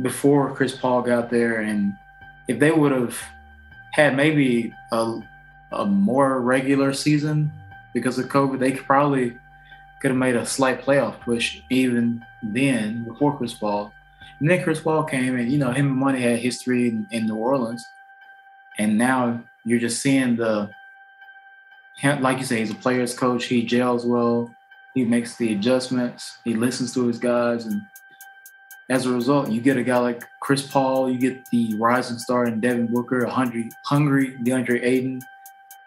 [0.00, 1.94] before Chris Paul got there and
[2.48, 3.14] if they would have
[3.98, 5.20] had maybe a,
[5.72, 7.52] a more regular season
[7.92, 9.36] because of COVID they probably
[10.00, 13.92] could have made a slight playoff push even then before Chris Paul
[14.40, 17.26] and then Chris Paul came, and you know him and Monty had history in, in
[17.26, 17.84] New Orleans,
[18.78, 20.70] and now you're just seeing the,
[22.02, 23.46] like you say, he's a player's coach.
[23.46, 24.54] He gels well.
[24.94, 26.38] He makes the adjustments.
[26.44, 27.82] He listens to his guys, and
[28.90, 31.10] as a result, you get a guy like Chris Paul.
[31.10, 35.20] You get the rising star in Devin Booker, hungry, hungry DeAndre Ayton.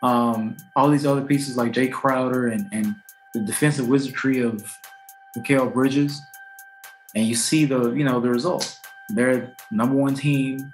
[0.04, 2.96] Um, all these other pieces like Jae Crowder and and
[3.34, 4.78] the defensive wizardry of
[5.38, 6.22] Mikal Bridges
[7.16, 8.80] and you see the you know the result.
[9.10, 10.74] They're number one team,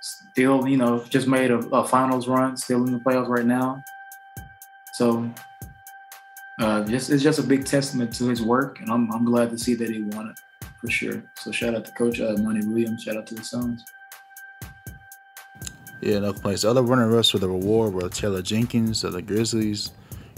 [0.00, 3.82] still you know just made a, a finals run, still in the playoffs right now.
[4.94, 5.30] So
[6.60, 9.58] uh, just it's just a big testament to his work, and I'm I'm glad to
[9.58, 10.40] see that he won it
[10.84, 11.22] for sure.
[11.36, 13.04] So shout out to Coach uh, Williams.
[13.04, 13.82] Shout out to the Suns.
[16.02, 16.62] Yeah, no complaints.
[16.62, 19.92] Other runner-ups for the reward were Taylor Jenkins of the Grizzlies.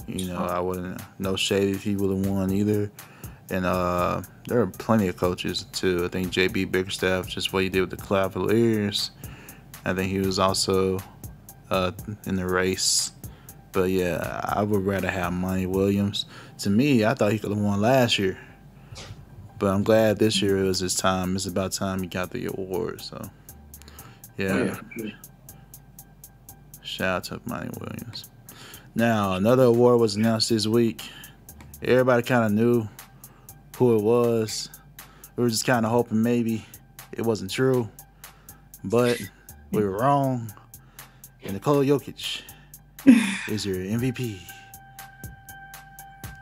[0.07, 2.93] You know, I wouldn't no shade if he would have won either.
[3.51, 6.05] And uh, there are plenty of coaches too.
[6.05, 9.11] I think JB Bickerstaff, just what he did with the Cavaliers.
[9.85, 11.01] I think he was also
[11.71, 11.91] uh,
[12.27, 13.11] in the race.
[13.73, 16.27] But yeah, I would rather have Monty Williams.
[16.59, 18.39] To me, I thought he could have won last year.
[19.59, 21.35] But I'm glad this year it was his time.
[21.35, 23.01] It's about time he got the award.
[23.01, 23.31] So
[24.37, 24.79] yeah.
[24.97, 25.11] yeah.
[26.83, 28.31] Shout out to Monty Williams.
[28.95, 31.03] Now another award was announced this week.
[31.83, 32.89] Everybody kind of knew
[33.77, 34.71] who it was.
[35.37, 36.65] We were just kind of hoping maybe
[37.13, 37.89] it wasn't true,
[38.85, 39.21] but
[39.71, 40.53] we were wrong.
[41.43, 42.43] And Nikola Jokic
[43.49, 44.39] is your MVP.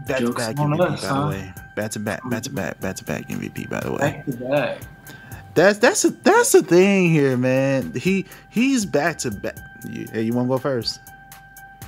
[0.07, 1.21] Back to back MVP, us, by huh?
[1.23, 1.55] the way.
[1.75, 3.99] Back to back, back to back, back to back MVP, by the way.
[3.99, 4.81] Back to back.
[5.55, 7.93] That's that's a that's the thing here, man.
[7.95, 9.57] He he's back to back.
[9.89, 11.01] You, hey, you want to go first?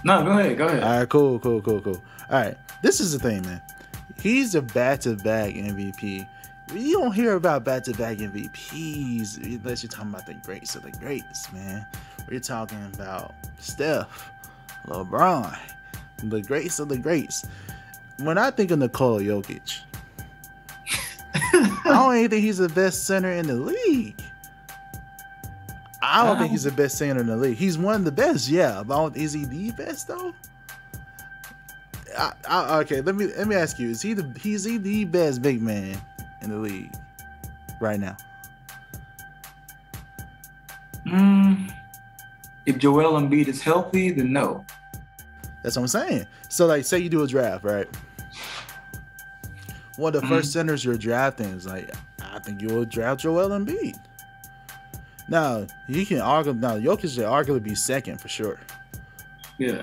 [0.05, 0.57] No, go ahead.
[0.57, 0.83] Go ahead.
[0.83, 2.03] All right, cool, cool, cool, cool.
[2.31, 3.61] All right, this is the thing, man.
[4.21, 6.27] He's a back-to-back MVP.
[6.75, 11.53] You don't hear about back-to-back MVPs unless you're talking about the greats of the greats,
[11.53, 11.87] man.
[12.29, 14.31] We're talking about Steph,
[14.87, 15.57] LeBron,
[16.25, 17.47] the greats of the greats.
[18.19, 19.81] When I think of Nikola Jokic,
[21.29, 24.21] I don't even think he's the best center in the league.
[26.03, 27.57] I don't think he's the best center in the league.
[27.57, 28.83] He's one of the best, yeah.
[28.83, 30.35] But is he the best though?
[32.17, 35.05] I, I, okay, let me let me ask you: Is he the he's he the
[35.05, 36.01] best big man
[36.43, 36.95] in the league
[37.81, 38.17] right now?
[41.07, 41.73] Mm,
[42.65, 44.65] if Joel Embiid is healthy, then no.
[45.63, 46.27] That's what I'm saying.
[46.49, 47.89] So, like, say you do a draft, right?
[49.97, 50.37] One of the mm-hmm.
[50.37, 51.91] first centers you're drafting is like,
[52.23, 53.99] I think you will draft Joel Embiid.
[55.29, 56.53] Now, you can argue.
[56.53, 58.61] Now, Jokic should arguably be second for sure.
[59.59, 59.83] Yeah.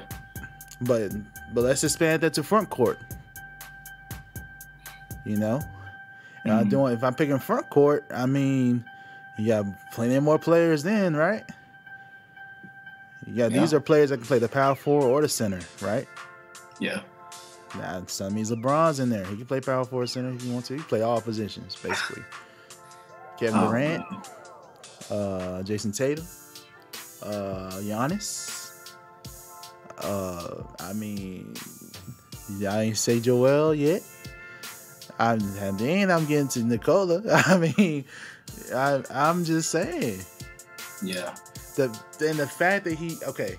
[0.81, 1.11] But
[1.53, 2.99] but let's expand that to front court.
[5.25, 6.51] You know, mm-hmm.
[6.51, 8.85] I'm doing if I'm picking front court, I mean,
[9.37, 11.43] you got plenty more players then, right?
[13.25, 13.59] Yeah, yeah.
[13.59, 16.07] these are players that can play the power forward or the center, right?
[16.79, 17.01] Yeah.
[17.75, 19.25] Now, so that means LeBron's in there.
[19.25, 20.75] He can play power forward center if he wants to.
[20.75, 22.23] He can play all positions, basically.
[23.39, 24.05] Kevin oh, Durant,
[25.09, 26.25] uh, Jayson Tatum,
[27.23, 28.63] uh, Giannis,
[29.99, 31.53] uh, I mean,
[32.67, 34.03] I ain't say Joel yet.
[35.19, 37.21] I'm, and then I'm getting to Nikola.
[37.45, 38.05] I mean,
[38.73, 40.19] I, I'm just saying.
[41.03, 41.35] Yeah.
[41.75, 41.85] The
[42.21, 43.57] and the fact that he okay,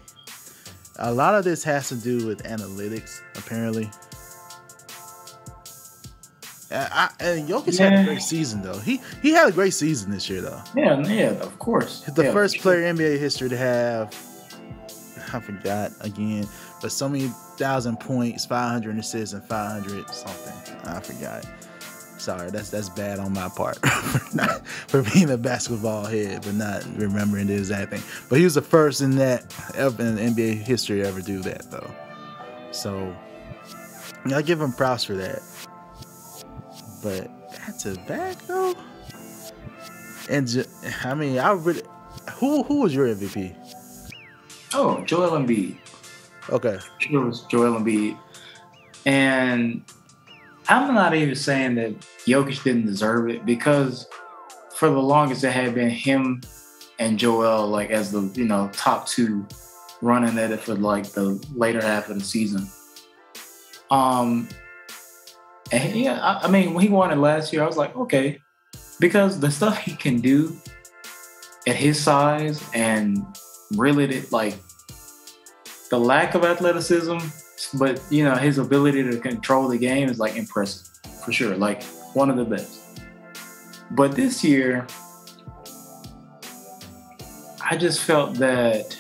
[0.98, 3.90] a lot of this has to do with analytics, apparently.
[6.75, 7.91] I, I, and Jokic yeah.
[7.91, 8.79] had a great season though.
[8.79, 10.61] He he had a great season this year though.
[10.77, 12.01] Yeah, yeah, of course.
[12.01, 14.15] The yeah, first player in NBA history to have
[15.33, 16.47] I forgot again,
[16.81, 20.77] but so many thousand points, five hundred assists, and five hundred something.
[20.87, 21.47] I forgot.
[22.19, 26.55] Sorry, that's that's bad on my part for not for being a basketball head, but
[26.55, 28.03] not remembering the exact thing.
[28.29, 31.71] But he was the first in that ever in NBA history to ever do that
[31.71, 31.91] though.
[32.71, 33.15] So
[34.33, 35.43] I give him props for that.
[37.05, 38.75] But that's a back though.
[40.31, 40.67] And
[41.05, 41.83] I mean, I really
[42.37, 43.55] who who was your MVP?
[44.73, 45.77] Oh, Joel Embiid.
[46.49, 46.79] Okay.
[47.01, 48.17] It was Joel Embiid.
[49.05, 49.85] And
[50.69, 54.09] I'm not even saying that Jokic didn't deserve it because
[54.75, 56.40] for the longest it had been him
[56.99, 59.47] and Joel like as the you know top two
[60.01, 62.67] running at it for like the later half of the season.
[63.90, 64.49] Um,
[65.75, 68.41] and yeah, I, I mean when he won it last year, I was like, okay,
[69.01, 70.57] because the stuff he can do
[71.67, 73.25] at his size and
[73.77, 74.57] really like
[75.91, 77.19] the lack of athleticism,
[77.79, 80.89] but you know his ability to control the game is like impressive
[81.25, 81.83] for sure, like
[82.15, 82.81] one of the best.
[83.91, 84.87] But this year,
[87.63, 88.99] I just felt that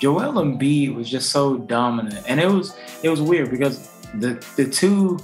[0.00, 4.68] Joel Embiid was just so dominant, and it was it was weird because the the
[4.68, 5.18] two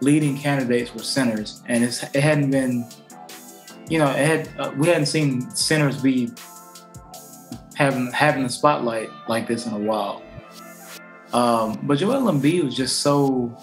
[0.00, 2.86] leading candidates were centers, and it hadn't been,
[3.88, 6.30] you know, it had uh, we hadn't seen centers be
[7.76, 10.22] having having the spotlight like this in a while.
[11.32, 13.56] Um, but Joel Embiid was just so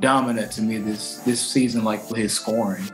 [0.00, 2.84] dominant to me this this season, like with his scoring.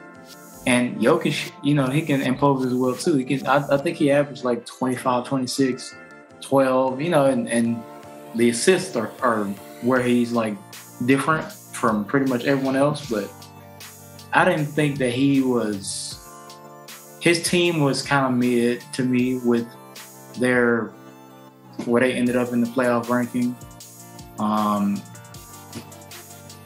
[0.66, 3.14] And Jokic, you know, he can impose as well too.
[3.16, 5.94] He can I, I think he averaged like 25, 26,
[6.40, 7.82] 12, you know, and, and
[8.34, 9.44] the assists are, are
[9.82, 10.56] where he's like
[11.06, 13.30] different from pretty much everyone else, but
[14.32, 16.14] I didn't think that he was
[17.20, 19.66] his team was kind of mid to me with
[20.38, 20.92] their
[21.84, 23.56] where they ended up in the playoff ranking.
[24.38, 25.00] Um,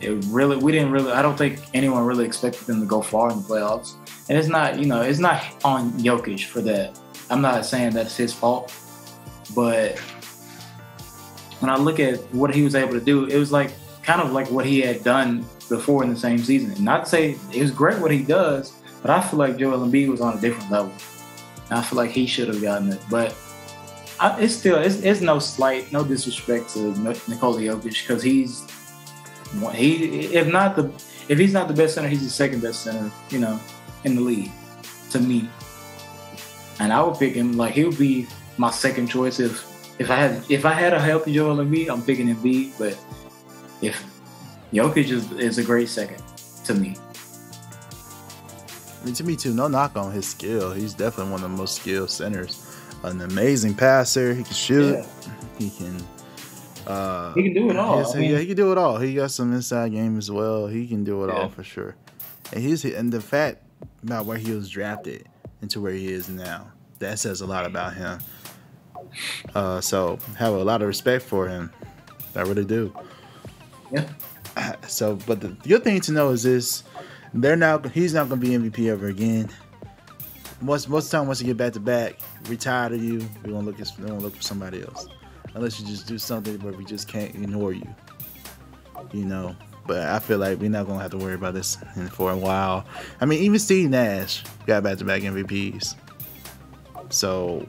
[0.00, 3.30] it really we didn't really I don't think anyone really expected them to go far
[3.30, 3.94] in the playoffs.
[4.28, 6.98] And it's not, you know, it's not on Jokic for that.
[7.28, 8.72] I'm not saying that's his fault,
[9.54, 9.98] but
[11.60, 14.32] when I look at what he was able to do, it was like kind of
[14.32, 16.72] like what he had done before in the same season.
[16.72, 19.86] And Not to say it was great what he does, but I feel like Joel
[19.86, 20.92] Embiid was on a different level.
[21.70, 23.00] And I feel like he should have gotten it.
[23.08, 23.36] But
[24.20, 26.96] I, it's still it's, it's, no slight, no disrespect to
[27.28, 28.64] Nikola Jokic because he's
[29.74, 30.90] he if not the
[31.28, 33.58] if he's not the best center, he's the second best center, you know,
[34.04, 34.50] in the league
[35.10, 35.48] to me.
[36.80, 38.26] And I would pick him like he would be
[38.62, 39.54] my second choice if
[39.98, 42.78] if I had if I had a healthy Joel Embiid, I'm picking Embiid.
[42.78, 42.96] But
[43.82, 44.02] if
[44.72, 46.22] Jokic is, is a great second
[46.64, 46.96] to me.
[49.00, 49.52] I mean, to me too.
[49.52, 50.72] No knock on his skill.
[50.72, 52.68] He's definitely one of the most skilled centers
[53.02, 54.32] an amazing passer.
[54.32, 54.94] He can shoot.
[54.94, 55.06] Yeah.
[55.58, 55.96] He can.
[56.86, 58.14] Uh, he can do it all.
[58.14, 58.98] I mean, yeah, he can do it all.
[58.98, 60.68] He got some inside game as well.
[60.68, 61.40] He can do it yeah.
[61.40, 61.96] all for sure.
[62.52, 63.62] And he's and the fact
[64.04, 65.28] about where he was drafted
[65.62, 66.70] into where he is now
[67.02, 68.18] that says a lot about him.
[69.54, 71.70] Uh, so have a lot of respect for him.
[72.34, 72.94] I really do.
[73.90, 74.08] Yeah.
[74.86, 76.84] So, but the good thing to know is this:
[77.32, 79.48] they're now he's not going to be MVP ever again
[80.62, 83.28] most most of the time once you get back to back, we tired of you.
[83.44, 85.06] We want to look at we want to look for somebody else,
[85.54, 87.94] unless you just do something where we just can't ignore you.
[89.12, 91.76] You know, but I feel like we're not gonna have to worry about this
[92.12, 92.86] for a while.
[93.20, 95.96] I mean, even Steve Nash got back to back MVPs,
[97.10, 97.66] so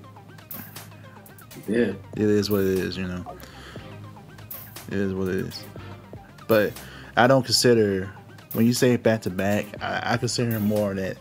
[1.68, 2.98] yeah, it is what it is.
[2.98, 3.26] You know,
[4.88, 5.64] it is what it is.
[6.48, 6.74] But
[7.16, 8.12] I don't consider
[8.54, 11.18] when you say back to back, I consider more that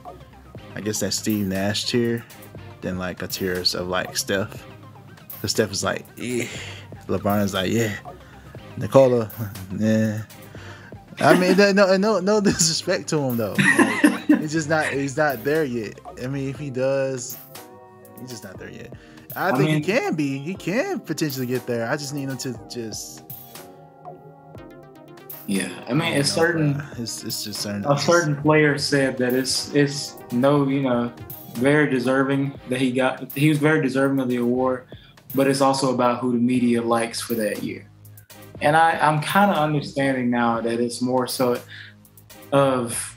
[0.74, 2.24] I guess that Steve Nash tier
[2.80, 4.66] than like a tier of like Steph.
[5.40, 6.44] Cause Steph is like, yeah.
[7.08, 7.96] LeBron is like, yeah.
[8.76, 9.30] Nikola,
[9.78, 10.22] yeah.
[11.18, 13.54] I mean, no, no, no disrespect to him though.
[13.58, 16.00] Like, he's just not, he's not there yet.
[16.22, 17.36] I mean, if he does,
[18.20, 18.94] he's just not there yet.
[19.36, 20.38] I, I think mean, he can be.
[20.38, 21.88] He can potentially get there.
[21.88, 23.24] I just need him to just.
[25.46, 26.82] Yeah, I mean, it's certain.
[26.98, 27.84] It's, it's just certain.
[27.86, 31.12] A certain player said that it's it's no, you know,
[31.54, 33.32] very deserving that he got.
[33.32, 34.86] He was very deserving of the award,
[35.34, 37.88] but it's also about who the media likes for that year.
[38.60, 41.60] And I, I'm kind of understanding now that it's more so
[42.52, 43.16] of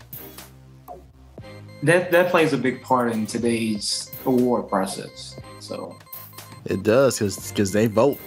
[1.83, 5.35] that that plays a big part in today's award process.
[5.59, 5.97] So
[6.65, 8.19] It does because because they vote.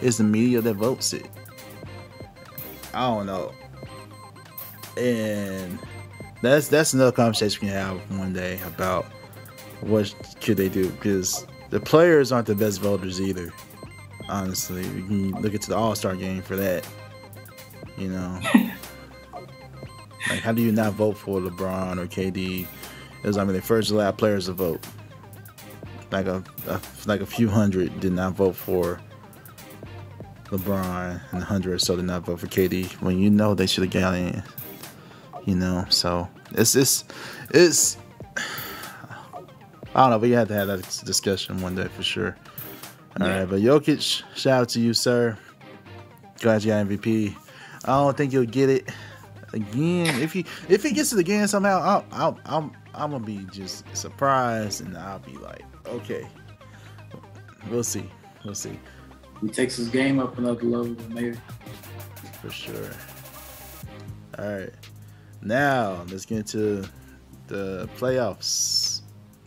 [0.00, 1.28] It's the media that votes it.
[2.94, 3.52] I don't know.
[4.96, 5.78] And
[6.42, 9.06] that's that's another conversation we can have one day about
[9.80, 13.52] what could they do because the players aren't the best voters either.
[14.28, 16.86] Honestly, you can look into the All Star game for that.
[17.96, 18.40] You know,
[20.28, 22.66] like how do you not vote for LeBron or KD?
[23.22, 24.86] It was I mean the first allowed players to vote.
[26.10, 29.00] Like a, a like a few hundred did not vote for
[30.46, 32.90] LeBron, and a hundred or so did not vote for KD.
[33.00, 34.42] When you know they should have got in,
[35.46, 35.86] you know.
[35.88, 37.04] So it's it's
[37.50, 37.96] it's.
[39.94, 40.18] I don't know.
[40.18, 42.36] We had to have that discussion one day for sure.
[43.20, 43.40] All yeah.
[43.40, 45.36] right, but Jokic, shout out to you, sir.
[46.40, 47.36] Glad you got MVP.
[47.84, 48.88] I don't think you'll get it
[49.52, 50.20] again.
[50.20, 53.84] If he if he gets it again somehow, I'll, I'll, I'm I'm gonna be just
[53.96, 56.26] surprised, and I'll be like, okay,
[57.68, 58.04] we'll see,
[58.44, 58.78] we'll see.
[59.40, 61.36] He takes his game up another level, maybe.
[62.42, 62.90] For sure.
[64.38, 64.70] All right,
[65.42, 66.88] now let's get into
[67.46, 69.02] the playoffs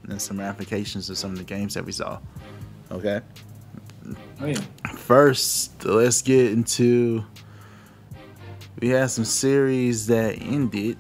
[0.10, 2.20] and some ramifications of some of the games that we saw.
[2.92, 3.22] Okay.
[4.42, 4.60] Oh, yeah.
[4.96, 7.24] First, let's get into.
[8.80, 10.98] We had some series that ended.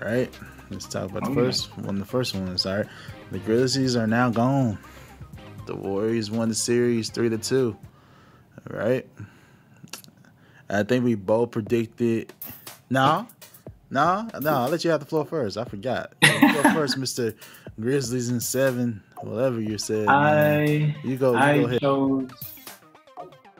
[0.00, 0.32] Right.
[0.70, 1.84] Let's talk about the oh, first yeah.
[1.84, 1.98] one.
[1.98, 2.86] The first one is all right.
[3.30, 4.78] The Grizzlies are now gone.
[5.66, 7.76] The Warriors won the series three to two.
[8.70, 9.06] All right.
[10.68, 12.32] I think we both predicted.
[12.90, 13.26] No,
[13.90, 14.50] no, no.
[14.54, 15.56] I'll let you have the floor first.
[15.56, 16.12] I forgot.
[16.20, 17.34] go first, Mister
[17.80, 20.08] Grizzlies in seven, whatever you said.
[20.08, 21.32] I you go.
[21.32, 21.80] You I go ahead.
[21.80, 22.30] chose.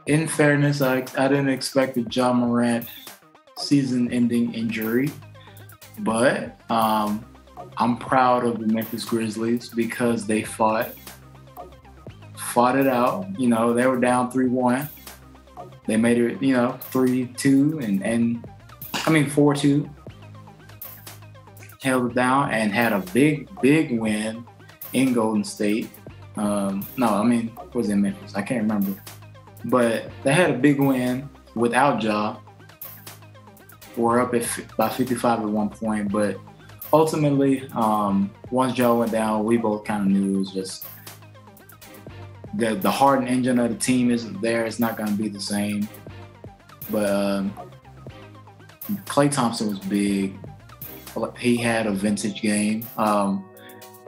[0.07, 2.87] In fairness, I I didn't expect the Ja Morant
[3.57, 5.11] season-ending injury,
[6.01, 7.25] but um,
[7.81, 10.91] I'm proud of the Memphis Grizzlies because they fought
[12.37, 13.27] fought it out.
[13.41, 14.89] You know, they were down three one.
[15.87, 18.47] They made it, you know, three two and and
[19.07, 19.89] I mean four two
[21.83, 24.45] held it down and had a big, big win
[24.93, 25.89] in Golden State.
[26.37, 28.35] Um, no, I mean, was in Memphis.
[28.35, 29.03] I can't remember.
[29.65, 32.37] But they had a big win without Ja.
[33.97, 36.39] We're up at, by 55 at one point, but
[36.93, 40.87] ultimately, um, once Ja went down, we both kind of knew it was just
[42.55, 44.65] the the heart and engine of the team isn't there.
[44.67, 45.89] It's not going to be the same.
[46.91, 47.55] But um,
[49.07, 50.35] Klay Thompson was big
[51.39, 52.85] he had a vintage game.
[52.97, 53.45] Um,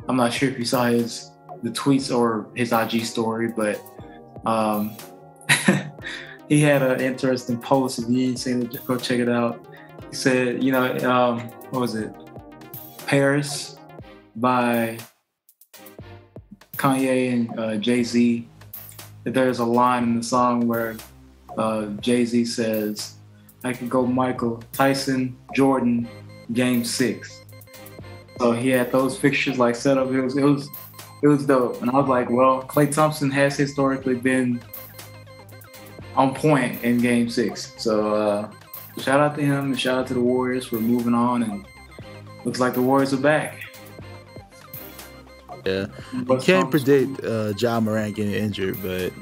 [0.08, 1.30] I'm not sure if you saw his
[1.62, 3.80] the tweets or his IG story, but
[4.44, 4.96] um,
[6.48, 8.00] he had an interesting post.
[8.00, 9.64] If you ain't seen it, go check it out.
[10.10, 12.12] He said, you know, um, what was it?
[13.06, 13.76] Paris
[14.36, 14.98] by
[16.76, 18.48] Kanye and uh, Jay Z.
[19.24, 20.96] There's a line in the song where
[21.56, 23.16] uh, Jay Z says,
[23.64, 26.08] I could go Michael, Tyson, Jordan,
[26.52, 27.42] game six.
[28.38, 30.10] So he had those fixtures like set up.
[30.10, 30.68] It was it was
[31.22, 31.80] it was dope.
[31.82, 34.60] And I was like, well, Klay Thompson has historically been
[36.16, 37.72] on point in game six.
[37.78, 38.50] So uh,
[38.98, 41.64] shout out to him and shout out to the Warriors for moving on and
[42.44, 43.60] looks like the Warriors are back.
[45.64, 45.86] Yeah.
[46.12, 49.12] You can't predict uh Ja Morant getting injured, but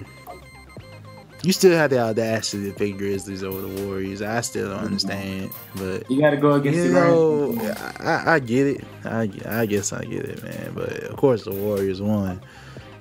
[1.43, 4.21] you still have the audacity to pick Grizzlies over the Warriors.
[4.21, 8.39] I still don't understand, but you got to go against you the know, I, I,
[8.41, 8.85] get it.
[9.05, 10.73] I, I guess I get it, man.
[10.75, 12.41] But of course, the Warriors won,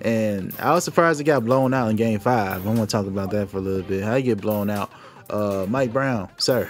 [0.01, 2.65] and I was surprised it got blown out in Game Five.
[2.65, 4.03] I'm gonna talk about that for a little bit.
[4.03, 4.91] How you get blown out?
[5.29, 6.69] Uh, Mike Brown, sir.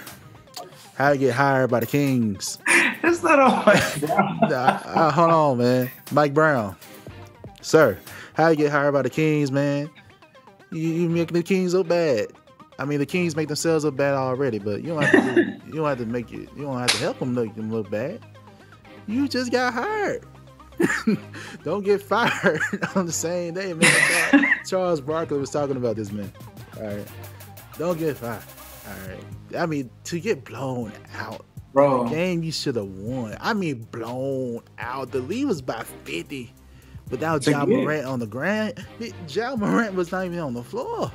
[1.00, 2.58] How you get hired by the Kings?
[2.66, 4.52] it's not all Mike Brown.
[4.52, 5.90] uh, hold on, man.
[6.12, 6.76] Mike Brown,
[7.62, 7.96] sir.
[8.34, 9.88] How you get hired by the Kings, man?
[10.70, 12.26] you, you making the Kings look bad.
[12.78, 15.42] I mean, the Kings make themselves look bad already, but you don't have to.
[15.42, 16.50] Do, you don't have to make it.
[16.54, 18.20] You don't have to help them make them look bad.
[19.06, 20.26] You just got hired.
[21.64, 22.60] don't get fired
[22.94, 24.54] on the same day, man.
[24.66, 26.30] Charles Barkley was talking about this, man.
[26.76, 27.08] All right,
[27.78, 28.42] don't get fired.
[28.90, 29.24] All right.
[29.56, 32.08] I mean, to get blown out, bro.
[32.08, 33.36] game you should have won.
[33.40, 35.10] I mean, blown out.
[35.12, 36.52] The lead was by fifty
[37.10, 38.84] without Ja Morant on the ground.
[39.28, 41.10] Ja Morant was not even on the floor.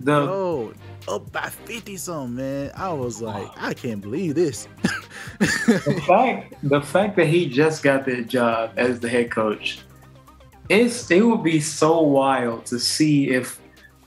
[0.00, 0.72] The oh,
[1.08, 2.72] up by fifty something, man.
[2.74, 4.66] I was like, I can't believe this.
[5.38, 9.80] the fact, the fact that he just got that job as the head coach,
[10.70, 13.59] it's it would be so wild to see if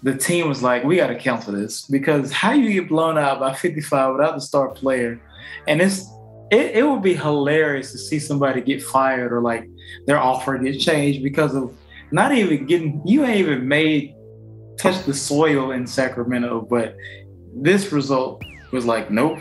[0.04, 3.40] the team was like, we got to cancel this because how you get blown out
[3.40, 5.20] by 55 without the star player,
[5.68, 6.06] and it's
[6.52, 9.68] it, it would be hilarious to see somebody get fired or like
[10.06, 11.76] their offer get changed because of
[12.12, 14.14] not even getting you ain't even made
[14.78, 16.96] touch the soil in Sacramento, but
[17.56, 19.40] this result was like, nope,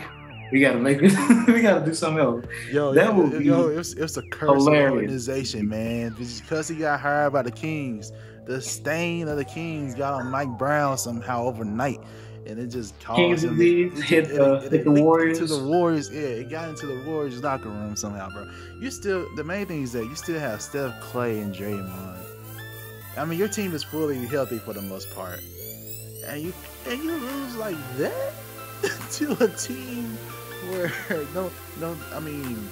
[0.51, 1.11] we gotta make it.
[1.47, 2.45] we gotta do something else.
[2.71, 4.93] Yo, That would yo, it's it's a curse hilarious.
[4.93, 6.15] organization, man.
[6.17, 8.11] Because he got hired by the Kings,
[8.45, 11.99] the stain of the Kings got on Mike Brown somehow overnight,
[12.45, 13.51] and it just caused Kings him.
[13.57, 15.39] disease it- hit it- the- it- hit the Warriors.
[15.39, 18.47] To the Warriors, yeah, it got into the Warriors locker room somehow, bro.
[18.79, 22.17] You still the main thing is that you still have Steph, Klay, and Draymond.
[23.17, 25.39] I mean, your team is fully healthy for the most part,
[26.27, 26.53] and you
[26.89, 28.33] and you lose like that
[29.11, 30.17] to a team
[30.69, 30.91] where
[31.35, 32.67] no no I mean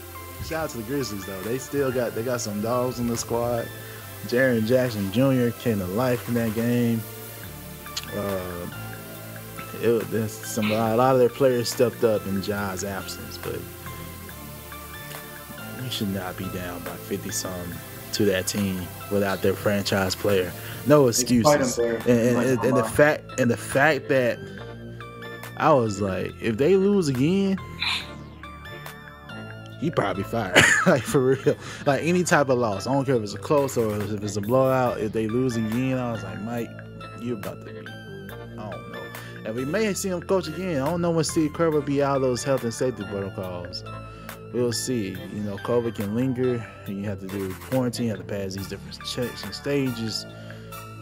[0.45, 3.15] shout out to the Grizzlies though they still got they got some dogs in the
[3.15, 3.67] squad.
[4.27, 5.55] Jaren Jackson Jr.
[5.59, 7.01] came to life in that game.
[8.15, 8.67] Uh,
[9.81, 13.59] it, some a lot of their players stepped up in Ja's absence, but
[15.83, 17.73] you should not be down by 50 some
[18.13, 20.51] to that team without their franchise player.
[20.85, 21.77] No excuses.
[21.77, 24.37] And, and, Like, and, and the fact and the fact that
[25.57, 27.57] I was like, if they lose again,
[29.81, 30.55] he probably fired.
[30.87, 31.55] like for real.
[31.85, 32.87] Like any type of loss.
[32.87, 34.99] I don't care if it's a close or if it's a blowout.
[35.01, 36.69] If they lose again, I was like, Mike,
[37.19, 37.79] you about to be.
[37.79, 39.03] I don't know.
[39.45, 40.81] And we may see him coach again.
[40.81, 43.83] I don't know when Steve Kerr will be out of those health and safety protocols.
[44.53, 45.09] We'll see.
[45.33, 48.05] You know, COVID can linger, and you have to do quarantine.
[48.05, 50.25] You have to pass these different checks and stages.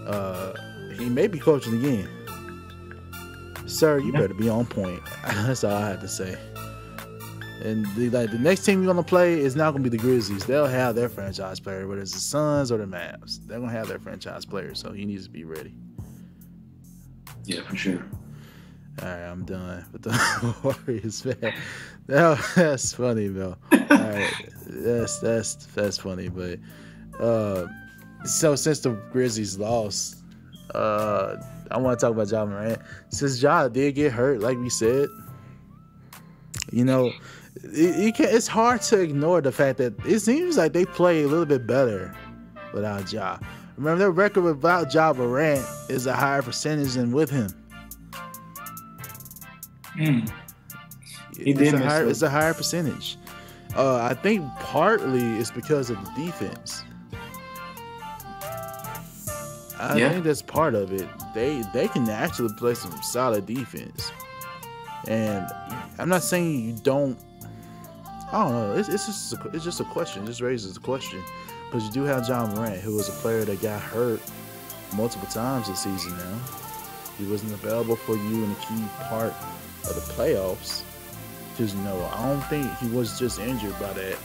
[0.08, 0.54] Uh,
[0.98, 2.08] he may be coaching again.
[3.66, 4.22] Sir, you Yeah.
[4.22, 5.02] better be on point.
[5.28, 6.38] That's all I have to say.
[7.62, 10.46] And the, like the next team you're gonna play is not gonna be the Grizzlies.
[10.46, 13.46] They'll have their franchise player, whether it's the Suns or the Mavs.
[13.46, 15.74] They're gonna have their franchise player, so he needs to be ready.
[17.44, 18.06] Yeah, for sure.
[19.02, 20.56] All right, I'm done with the
[20.88, 21.54] Warriors, man.
[22.08, 23.56] That, that's funny, though.
[23.72, 24.32] All right,
[24.66, 26.60] that's that's that's funny, but
[27.20, 27.68] uh,
[28.24, 30.24] so since the Grizzlies lost,
[30.76, 31.36] uh,
[31.72, 32.82] I want to talk about Ja Morant.
[33.10, 35.10] Since Ja did get hurt, like we said,
[36.72, 37.12] you know,
[37.72, 41.28] you can, it's hard to ignore the fact that it seems like they play a
[41.28, 42.16] little bit better
[42.74, 43.38] without Ja.
[43.78, 47.50] Remember, their record without Ja Morant is a higher percentage than with him.
[49.96, 50.30] Mm.
[51.38, 53.18] He it's did a higher, it's a higher percentage.
[53.76, 56.84] Uh, I think partly it's because of the defense.
[59.80, 60.10] I Yeah.
[60.10, 61.08] think that's part of it.
[61.34, 64.12] They they can actually play some solid defense,
[65.08, 65.48] and
[65.98, 67.18] I'm not saying you don't.
[68.32, 68.74] I don't know.
[68.74, 70.24] It's, it's just a, it's just a question.
[70.24, 71.24] It just raises a question
[71.66, 74.22] because you do have Ja Morant, who was a player that got hurt
[74.96, 76.18] multiple times this season.
[76.18, 76.40] Now
[77.18, 79.34] he wasn't available for you in a key part
[79.84, 80.84] of the playoffs.
[81.58, 84.18] You know, I don't think he was just injured by that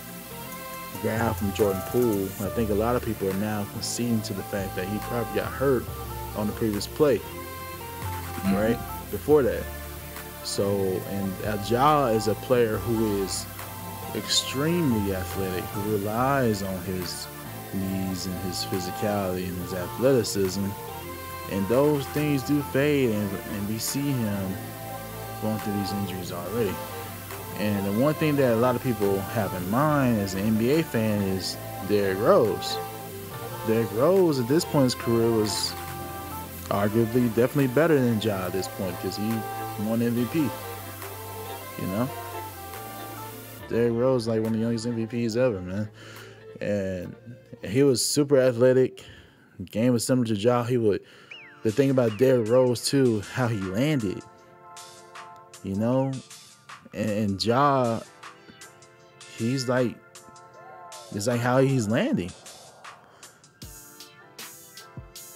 [1.02, 2.24] grab from Jordan Poole.
[2.46, 5.34] I think a lot of people are now conceding to the fact that he probably
[5.34, 5.82] got hurt
[6.36, 8.54] on the previous play, mm-hmm.
[8.54, 8.78] right
[9.10, 9.64] before that.
[10.44, 10.70] So,
[11.10, 13.46] and Ajah is a player who is
[14.14, 17.26] extremely athletic, who relies on his
[17.72, 20.64] knees and his physicality and his athleticism.
[21.50, 24.54] And those things do fade, and, and we see him
[25.42, 26.74] going through these injuries already.
[27.58, 30.84] And the one thing that a lot of people have in mind as an NBA
[30.84, 31.56] fan is
[31.88, 32.76] Derrick Rose.
[33.66, 35.72] Derrick Rose at this point in his career was
[36.70, 39.28] arguably definitely better than Ja at this point because he
[39.84, 40.50] won MVP.
[41.80, 42.08] You know?
[43.68, 45.88] Derrick Rose like one of the youngest MVPs ever, man.
[46.60, 47.14] And
[47.62, 49.04] he was super athletic.
[49.70, 50.64] Game was similar to Ja.
[50.64, 51.00] He would
[51.62, 54.22] the thing about Derrick Rose too, how he landed.
[55.62, 56.12] You know?
[56.92, 58.00] And, and Ja,
[59.36, 59.96] he's like
[61.14, 62.30] it's like how he's landing.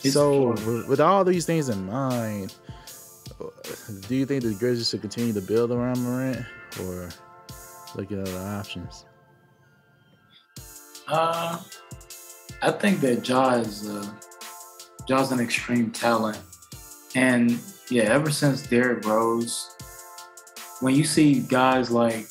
[0.03, 2.55] It's so with, with all these things in mind,
[4.09, 6.45] do you think the Grizzlies should continue to build around Morant
[6.83, 7.11] or
[7.97, 9.05] look at other options?
[11.07, 11.59] Uh,
[12.61, 14.11] I think that Ja is uh,
[15.07, 16.39] Ja's an extreme talent,
[17.15, 17.59] and
[17.91, 19.75] yeah, ever since Derrick Rose,
[20.81, 22.27] when you see guys like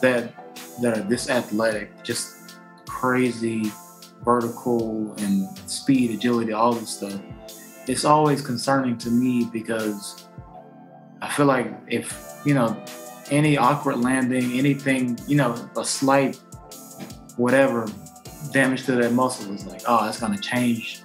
[0.00, 0.34] that
[0.80, 2.56] that are this athletic, just
[2.86, 3.70] crazy
[4.24, 7.20] vertical and speed, agility, all this stuff,
[7.86, 10.26] it's always concerning to me because
[11.20, 12.82] I feel like if you know
[13.30, 16.38] any awkward landing, anything, you know, a slight
[17.36, 17.86] whatever
[18.52, 21.02] damage to that muscle is like, oh, it's gonna change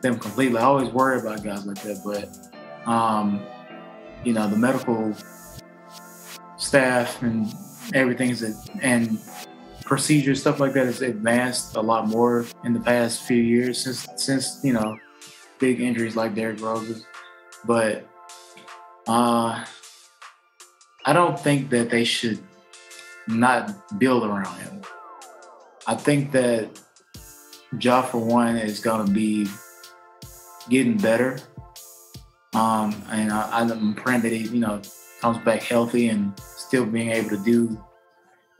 [0.00, 0.58] them completely.
[0.58, 3.44] I always worry about guys like that, but um,
[4.24, 5.14] you know, the medical
[6.56, 7.46] staff and
[7.94, 9.18] everything everything's and
[9.84, 14.06] procedures, stuff like that has advanced a lot more in the past few years since
[14.16, 14.96] since you know
[15.58, 17.04] big injuries like Derrick Rose's.
[17.64, 18.08] But
[19.06, 19.64] uh,
[21.04, 22.38] I don't think that they should
[23.28, 24.82] not build around him.
[25.86, 26.68] I think that
[27.80, 29.48] Ja for one is gonna be
[30.68, 31.38] getting better.
[32.54, 34.80] Um, and I, I'm praying that he, you know,
[35.20, 37.82] comes back healthy and still being able to do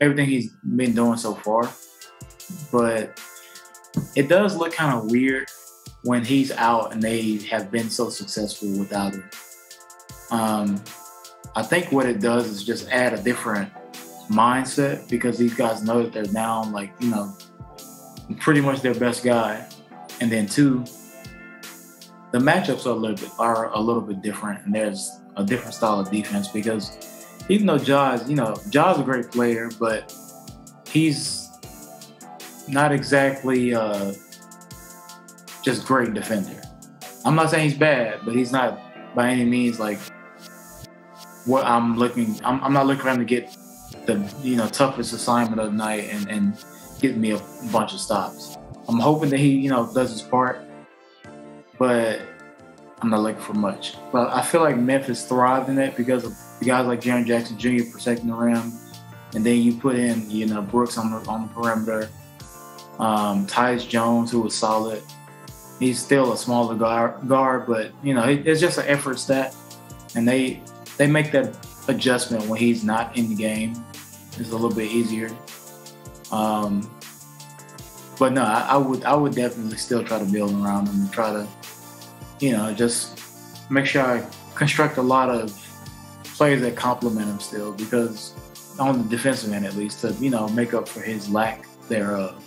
[0.01, 1.69] everything he's been doing so far.
[2.71, 3.19] But
[4.15, 5.47] it does look kind of weird
[6.03, 9.29] when he's out and they have been so successful without him.
[10.31, 10.83] Um,
[11.55, 13.71] I think what it does is just add a different
[14.29, 17.35] mindset because these guys know that they're down, like, you know,
[18.39, 19.67] pretty much their best guy.
[20.19, 20.83] And then two,
[22.31, 25.73] the matchups are a little bit are a little bit different and there's a different
[25.73, 26.97] style of defense because
[27.49, 30.15] even though Ja's, you know, Ja's a great player, but
[30.87, 31.49] he's
[32.67, 34.13] not exactly uh,
[35.61, 36.61] just great defender.
[37.25, 38.79] I'm not saying he's bad, but he's not
[39.15, 39.99] by any means like
[41.45, 42.39] what I'm looking.
[42.43, 43.55] I'm, I'm not looking for him to get
[44.05, 46.65] the you know toughest assignment of the night and, and
[46.99, 47.41] get me a
[47.71, 48.57] bunch of stops.
[48.87, 50.61] I'm hoping that he you know does his part,
[51.77, 52.21] but
[53.01, 53.95] I'm not looking for much.
[54.11, 56.33] But I feel like Memphis thrived in that because of
[56.65, 57.83] guys like Jaren Jackson Jr.
[57.91, 58.71] protecting the rim,
[59.35, 62.09] and then you put in you know Brooks on the on the perimeter,
[62.99, 65.01] um, Tyus Jones who was solid.
[65.79, 69.55] He's still a smaller guard, guard but you know it, it's just an effort stat,
[70.15, 70.61] and they
[70.97, 71.55] they make that
[71.87, 73.83] adjustment when he's not in the game.
[74.37, 75.29] It's a little bit easier.
[76.31, 76.89] Um,
[78.19, 81.11] but no, I, I, would I would definitely still try to build around him and
[81.11, 81.47] try to,
[82.39, 83.19] you know, just
[83.69, 84.25] make sure I
[84.55, 85.51] construct a lot of
[86.23, 88.33] players that complement him still because
[88.79, 92.41] on the defensive end at least to you know make up for his lack thereof.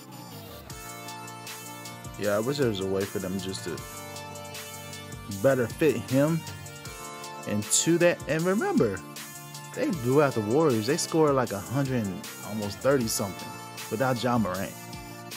[2.19, 3.77] Yeah, I wish there was a way for them just to
[5.43, 6.41] better fit him
[7.49, 8.19] into that.
[8.29, 8.99] And remember,
[9.75, 10.87] they blew out the Warriors.
[10.87, 12.07] They scored like a hundred,
[12.47, 13.49] almost thirty something
[13.91, 14.73] without Ja Morant.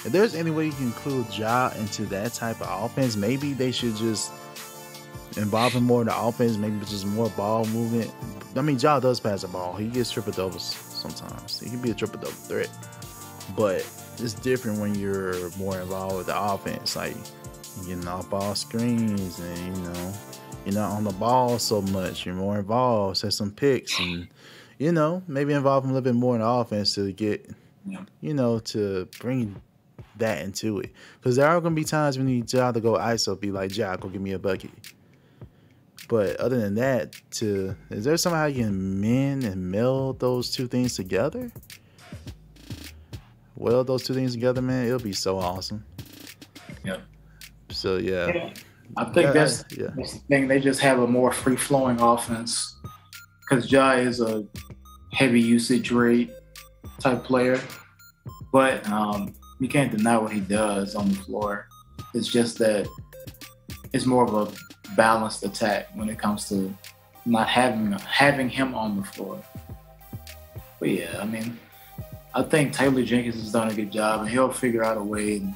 [0.05, 3.71] If there's any way you can include Ja into that type of offense, maybe they
[3.71, 4.31] should just
[5.35, 6.57] involve him more in the offense.
[6.57, 8.11] Maybe just more ball movement.
[8.55, 9.75] I mean, Ja does pass the ball.
[9.75, 11.59] He gets triple doubles sometimes.
[11.59, 12.69] He can be a triple double threat,
[13.55, 13.85] but
[14.17, 16.95] it's different when you're more involved with the offense.
[16.95, 17.15] Like
[17.85, 20.13] getting off ball screens and you know
[20.65, 22.25] you're not on the ball so much.
[22.25, 24.27] You're more involved, set some picks, and
[24.77, 27.49] you know maybe involve him a little bit more in the offense to get,
[27.85, 28.03] yeah.
[28.21, 29.61] you know, to bring
[30.17, 30.91] that into it.
[31.19, 34.01] Because there are gonna be times when you Ja to go ISO, be like, Jack,
[34.01, 34.71] go give me a bucket.
[36.07, 40.67] But other than that, to is there somehow you can mend and meld those two
[40.67, 41.51] things together?
[43.55, 44.87] Weld those two things together, man.
[44.87, 45.85] It'll be so awesome.
[46.83, 47.01] Yep.
[47.69, 48.27] So yeah.
[48.33, 48.53] yeah.
[48.97, 49.87] I think that's, yeah.
[49.95, 50.47] that's the thing.
[50.47, 52.77] They just have a more free flowing offense
[53.41, 54.45] because Ja is a
[55.13, 56.31] heavy usage rate
[56.99, 57.59] type player,
[58.51, 61.67] but um, you can't deny what he does on the floor.
[62.13, 62.87] It's just that
[63.93, 66.73] it's more of a balanced attack when it comes to
[67.25, 69.41] not having having him on the floor.
[70.79, 71.59] But yeah, I mean,
[72.33, 75.37] I think Taylor Jenkins has done a good job, and he'll figure out a way.
[75.37, 75.53] And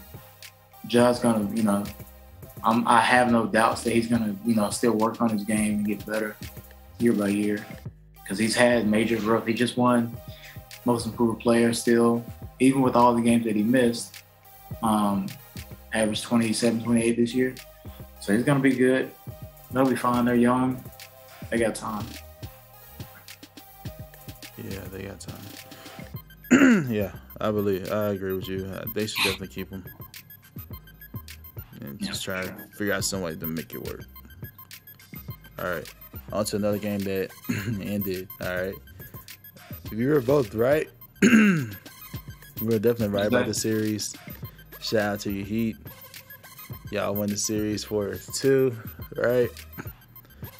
[0.88, 1.84] Ja's gonna, you know,
[2.64, 5.80] I'm, I have no doubts that he's gonna, you know, still work on his game
[5.80, 6.36] and get better
[7.00, 7.66] year by year
[8.22, 9.46] because he's had major growth.
[9.46, 10.16] He just won
[10.86, 12.24] most improved player still,
[12.60, 14.24] even with all the games that he missed.
[14.82, 15.28] Um,
[15.94, 17.54] averaged 27, 28 this year.
[18.20, 19.12] So he's gonna be good.
[19.72, 20.26] They'll be fine.
[20.26, 20.84] They're young.
[21.50, 22.06] They got time.
[24.58, 26.86] Yeah, they got time.
[26.90, 27.12] yeah,
[27.42, 27.92] I believe.
[27.92, 28.66] I agree with you.
[28.96, 29.84] They should definitely keep him
[32.04, 34.06] just try to figure out some way to make it work.
[35.60, 35.94] All right,
[36.32, 37.30] on to another game that
[37.82, 38.28] ended.
[38.42, 38.76] All right,
[39.92, 40.90] we were both right.
[41.22, 41.68] we
[42.62, 44.16] were definitely right about the series.
[44.82, 45.78] Shout out to your Heat.
[46.92, 48.76] Y'all won the series for two,
[49.16, 49.50] right?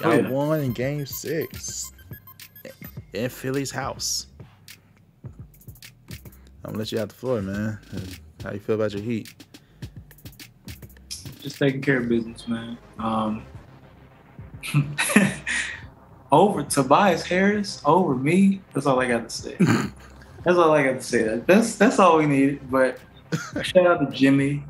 [0.04, 0.30] Oh, Y'all oh, yeah.
[0.30, 1.92] won in Game Six
[3.14, 4.28] in Philly's house.
[6.66, 7.80] I'm gonna let you out the floor, man.
[8.44, 9.43] How you feel about your Heat?
[11.44, 12.78] Just taking care of business, man.
[12.98, 13.46] Um,
[16.32, 18.62] over Tobias Harris over me.
[18.74, 19.56] That's all I got to say.
[20.44, 21.42] that's all I got to say.
[21.46, 22.72] That's that's all we needed.
[22.72, 22.98] But
[23.62, 24.64] shout out to Jimmy,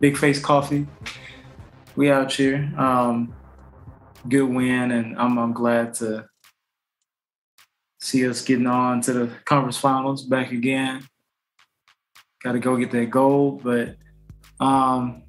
[0.00, 0.86] Big Face Coffee.
[1.94, 2.72] We out here.
[2.76, 3.34] Um,
[4.28, 6.26] good win, and I'm I'm glad to
[8.00, 11.06] see us getting on to the conference finals back again.
[12.42, 13.96] Got to go get that gold, but
[14.58, 15.22] um,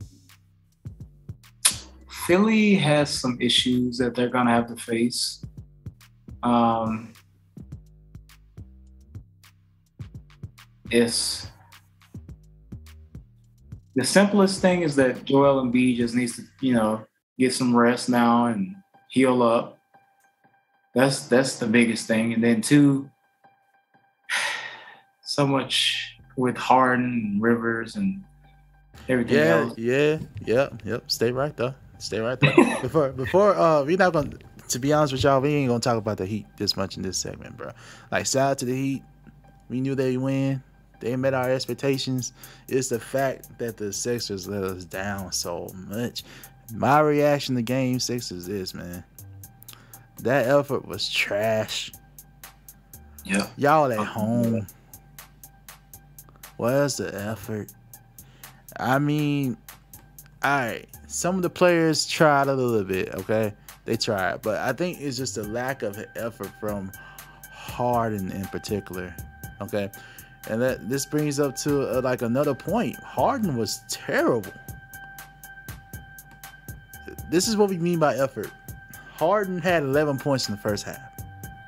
[2.27, 5.41] Philly has some issues that they're gonna have to face.
[6.43, 7.13] Um,
[10.91, 11.47] it's
[13.95, 17.05] the simplest thing is that Joel Embiid just needs to, you know,
[17.39, 18.75] get some rest now and
[19.09, 19.79] heal up.
[20.93, 22.33] That's that's the biggest thing.
[22.33, 23.09] And then two,
[25.23, 28.21] so much with Harden and Rivers and
[29.07, 29.77] everything yeah, else.
[29.77, 31.09] Yeah, yep, yep.
[31.09, 31.75] Stay right there.
[31.99, 32.53] Stay right there.
[32.81, 34.37] before before uh we're not gonna
[34.69, 37.03] to be honest with y'all, we ain't gonna talk about the Heat this much in
[37.03, 37.71] this segment, bro.
[38.11, 39.03] Like shout out to the Heat.
[39.69, 40.63] We knew they'd win.
[40.99, 42.33] They met our expectations.
[42.67, 46.23] It's the fact that the Sixers let us down so much.
[46.73, 49.03] My reaction to game six is this, man.
[50.19, 51.91] That effort was trash.
[53.23, 53.47] Yeah.
[53.57, 54.65] Y'all at home.
[56.57, 57.71] Where's the effort?
[58.79, 59.57] I mean,
[60.47, 60.87] all right.
[61.07, 63.53] Some of the players tried a little bit, okay?
[63.83, 66.89] They tried, but I think it's just a lack of effort from
[67.51, 69.13] Harden in particular,
[69.61, 69.91] okay?
[70.49, 72.95] And that this brings up to uh, like another point.
[72.97, 74.53] Harden was terrible.
[77.29, 78.49] This is what we mean by effort.
[79.15, 81.11] Harden had 11 points in the first half.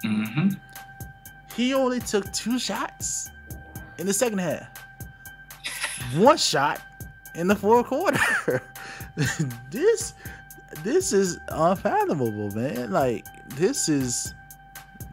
[0.06, 0.52] Mm-hmm.
[1.54, 3.30] He only took two shots
[3.98, 4.70] in the second half.
[6.16, 6.82] One shot
[7.36, 8.62] in the fourth quarter.
[9.72, 10.14] this
[10.84, 12.92] this is unfathomable, man.
[12.92, 14.34] Like this is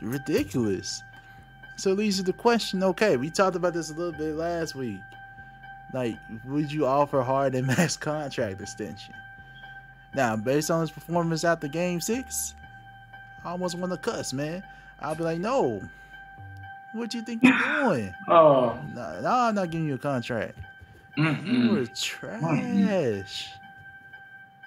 [0.00, 1.02] ridiculous.
[1.76, 4.74] So it leads to the question, okay, we talked about this a little bit last
[4.74, 5.00] week.
[5.92, 9.14] Like, would you offer Harden a max contract extension?
[10.14, 12.54] Now, based on his performance after game six,
[13.44, 14.62] I almost want to cuss, man.
[15.00, 15.82] I'll be like, no.
[16.94, 18.14] What do you think you're doing?
[18.28, 18.78] Oh.
[18.94, 20.56] No, no, I'm not giving you a contract.
[21.18, 21.46] Mm-mm.
[21.46, 23.48] You were trash.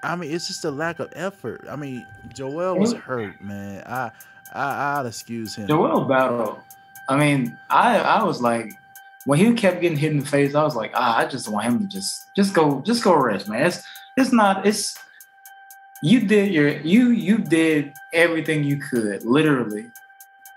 [0.04, 1.66] I mean, it's just a lack of effort.
[1.70, 3.84] I mean, Joel was hurt, man.
[3.86, 4.12] I,
[4.54, 5.68] I, I'd excuse him.
[5.68, 6.64] Joel battle.
[7.08, 8.74] I mean, I, I was like,
[9.26, 11.66] when he kept getting hit in the face, I was like, ah, I just want
[11.66, 13.66] him to just, just go, just go rest, man.
[13.66, 13.84] It's,
[14.18, 14.98] it's not, it's.
[16.02, 19.92] You did your, you, you did everything you could, literally,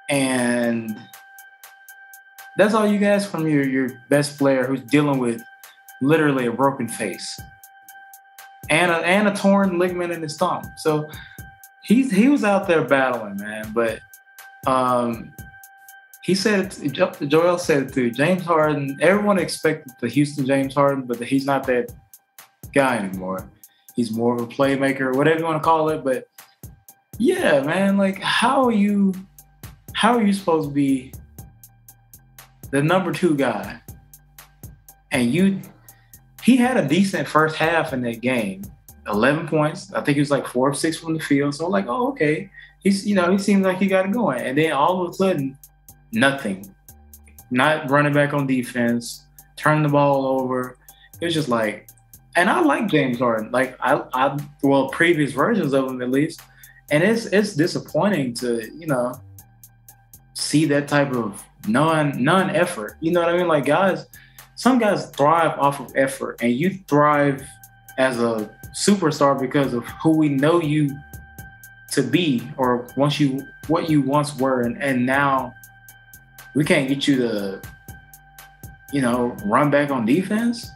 [0.08, 0.96] and
[2.56, 5.42] that's all you guys from your your best player who's dealing with
[6.00, 7.40] literally a broken face
[8.72, 10.62] and a, and a torn ligament in his thumb.
[10.78, 11.10] So
[11.84, 13.70] he's he was out there battling, man.
[13.74, 14.00] But
[14.66, 15.30] um,
[16.24, 16.92] he said it,
[17.28, 18.10] Joel said it too.
[18.10, 18.96] James Harden.
[19.02, 21.92] Everyone expected the Houston James Harden, but he's not that
[22.72, 23.50] guy anymore.
[23.94, 26.02] He's more of a playmaker, whatever you want to call it.
[26.02, 26.24] But
[27.18, 29.12] yeah, man, like how are you?
[29.92, 31.12] How are you supposed to be
[32.70, 33.82] the number two guy,
[35.10, 35.60] and you?
[36.42, 38.62] He had a decent first half in that game.
[39.08, 39.92] 11 points.
[39.92, 41.54] I think he was like four of six from the field.
[41.54, 42.50] So like, oh, okay.
[42.80, 44.40] He's, you know, he seems like he got it going.
[44.40, 45.56] And then all of a sudden,
[46.12, 46.74] nothing.
[47.50, 49.26] Not running back on defense,
[49.56, 50.78] turning the ball over.
[51.20, 51.88] It was just like,
[52.34, 53.50] and I like James Harden.
[53.52, 56.40] Like I, I well, previous versions of him at least.
[56.90, 59.14] And it's it's disappointing to, you know,
[60.34, 62.96] see that type of non non effort.
[63.00, 63.48] You know what I mean?
[63.48, 64.06] Like guys,
[64.62, 67.44] some guys thrive off of effort, and you thrive
[67.98, 70.96] as a superstar because of who we know you
[71.90, 75.52] to be, or once you what you once were, and, and now
[76.54, 77.60] we can't get you to,
[78.92, 80.70] you know, run back on defense.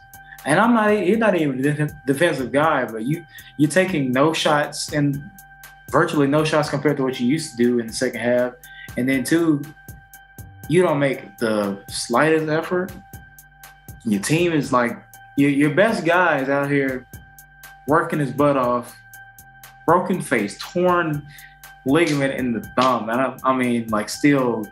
[0.45, 3.25] And I'm not you're not even a defensive guy, but you
[3.55, 5.31] you're taking no shots and
[5.91, 8.51] virtually no shots compared to what you used to do in the second half.
[8.97, 9.61] And then two,
[10.67, 12.91] you don't make the slightest effort.
[14.07, 14.97] Your team is like
[15.35, 17.05] your, your best guy is out here
[17.87, 18.95] working his butt off,
[19.85, 21.27] broken face, torn
[21.85, 24.65] ligament in the thumb, and I, I mean, like still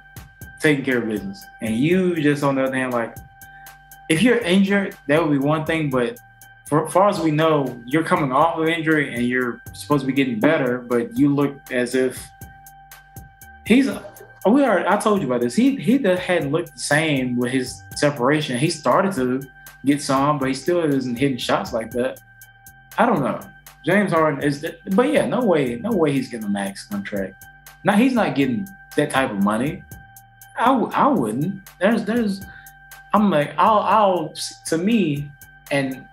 [0.62, 1.44] taking care of business.
[1.62, 3.16] And you just on the other hand, like
[4.08, 6.18] if you're injured, that would be one thing, but
[6.66, 10.14] for far as we know, you're coming off of injury and you're supposed to be
[10.14, 12.26] getting better, but you look as if
[13.66, 13.90] he's
[14.52, 15.56] we are I told you about this.
[15.56, 18.58] He he hadn't looked the same with his separation.
[18.58, 19.42] He started to
[19.86, 22.20] get some, but he still isn't hitting shots like that.
[22.98, 23.40] I don't know.
[23.86, 27.44] James Harden is, but yeah, no way, no way he's getting a max contract.
[27.84, 29.84] Now he's not getting that type of money.
[30.58, 31.70] I, w- I wouldn't.
[31.80, 32.42] There's there's
[33.14, 34.34] I'm like I'll I'll
[34.68, 35.32] to me
[35.72, 36.08] and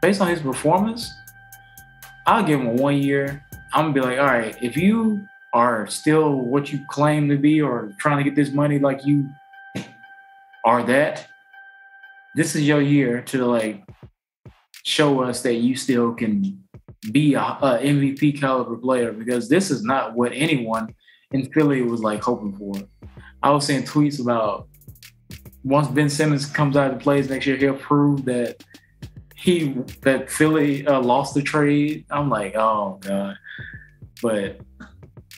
[0.00, 1.14] based on his performance,
[2.26, 3.44] I'll give him a one year.
[3.72, 7.62] I'm gonna be like, all right, if you are still what you claim to be
[7.62, 9.26] or trying to get this money like you
[10.66, 11.26] are that,
[12.34, 13.82] this is your year to like
[14.84, 16.62] show us that you still can
[17.10, 20.94] be a, a MVP caliber player because this is not what anyone
[21.30, 22.74] in Philly was like hoping for.
[23.42, 24.68] I was seeing tweets about
[25.64, 28.62] once Ben Simmons comes out of the plays next year, he'll prove that
[29.34, 32.04] he that Philly uh, lost the trade.
[32.10, 33.38] I'm like, oh god.
[34.20, 34.60] But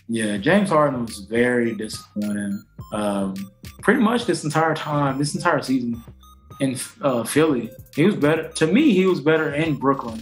[0.08, 2.62] yeah, James Harden was very disappointing.
[2.92, 3.34] Um,
[3.82, 6.02] pretty much this entire time, this entire season
[6.60, 8.48] in uh, Philly, he was better.
[8.48, 10.20] To me, he was better in Brooklyn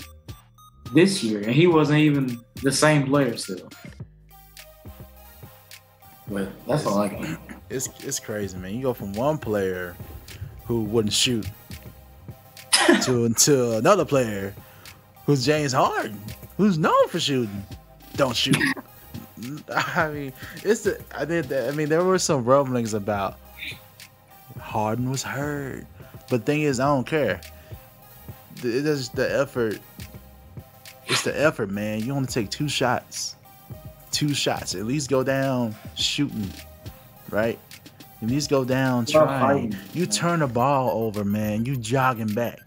[0.92, 3.68] this year, and he wasn't even the same player still.
[6.28, 7.40] But that's it's, all I got.
[7.70, 8.74] It's it's crazy, man.
[8.74, 9.96] You go from one player
[10.64, 11.46] who wouldn't shoot
[13.02, 14.52] to to another player
[15.26, 16.20] who's James Harden,
[16.56, 17.64] who's known for shooting,
[18.16, 18.56] don't shoot.
[19.68, 20.32] I mean,
[20.64, 21.52] it's the I did.
[21.52, 23.38] I mean, there were some rumblings about
[24.58, 25.86] Harden was hurt,
[26.30, 27.40] but thing is, I don't care.
[28.58, 29.78] It is the effort.
[31.06, 32.00] It's the effort, man.
[32.00, 33.36] You only take two shots,
[34.10, 34.74] two shots.
[34.74, 36.50] At least go down shooting,
[37.30, 37.58] right?
[38.22, 39.76] At least go down trying.
[39.92, 41.66] You turn the ball over, man.
[41.66, 42.60] You jogging back.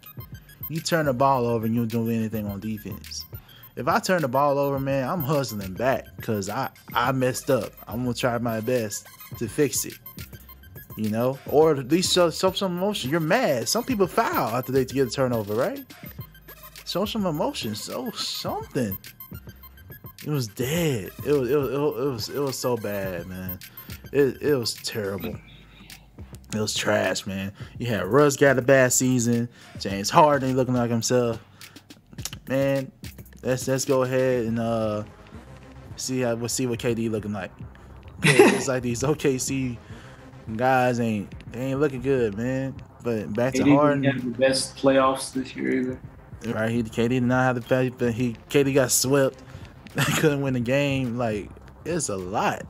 [0.70, 3.19] You turn the ball over and you don't do anything on defense
[3.80, 7.72] if I turn the ball over, man, I'm hustling back because I I messed up.
[7.88, 9.08] I'm gonna try my best
[9.38, 9.98] to fix it.
[10.98, 13.10] You know, or at least show, show some emotion.
[13.10, 13.70] You're mad.
[13.70, 15.80] Some people foul after they get a turnover, right?
[16.86, 17.74] Show some emotion.
[17.74, 18.98] Show something.
[20.26, 21.12] It was dead.
[21.26, 23.60] It was it was it was it was so bad, man.
[24.12, 25.38] It it was terrible.
[26.54, 27.54] It was trash, man.
[27.78, 29.48] You had Russ got a bad season.
[29.80, 31.40] James Harden looking like himself.
[32.50, 32.92] Man,
[33.44, 35.04] let's let's go ahead and uh
[35.96, 37.52] see how we'll see what KD looking like.
[38.24, 39.78] it's like these OKC
[40.56, 42.76] guys ain't they ain't looking good, man.
[43.04, 46.00] But back to Harden, had the best playoffs this year either.
[46.54, 49.42] Right, he KD did not have the best, but he KD got swept.
[50.18, 51.18] couldn't win the game.
[51.18, 51.50] Like
[51.86, 52.64] it's a lot,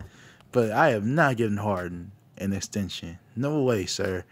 [0.52, 3.20] but I am not giving Harden an extension.
[3.36, 4.24] No way, sir.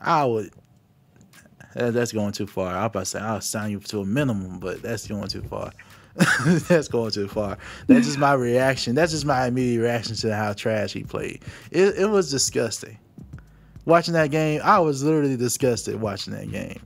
[0.00, 0.52] I would
[1.78, 2.74] Uh, that's going too far.
[2.74, 5.42] I will about to say I'll sign you to a minimum, but that's going too
[5.42, 5.72] far.
[6.68, 7.56] that's going too far.
[7.86, 8.96] That's just my reaction.
[8.96, 11.42] That's just my immediate reaction to how trash he played.
[11.70, 12.98] It, it was disgusting.
[13.84, 16.80] Watching that game, I was literally disgusted watching that game.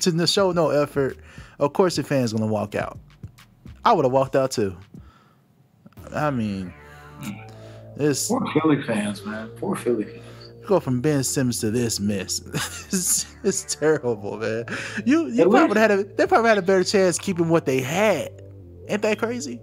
[0.00, 1.18] To show no effort,
[1.58, 2.98] of course the fans gonna walk out.
[3.84, 4.74] I would have walked out too.
[6.14, 6.72] I mean,
[7.96, 9.48] it's poor Philly fans, man.
[9.50, 10.29] Poor Philly fans
[10.70, 12.40] go from Ben Simmons to this mess.
[12.92, 14.64] it's, it's, terrible, man.
[15.04, 18.30] You you probably had a they probably had a better chance keeping what they had.
[18.88, 19.60] Ain't that crazy?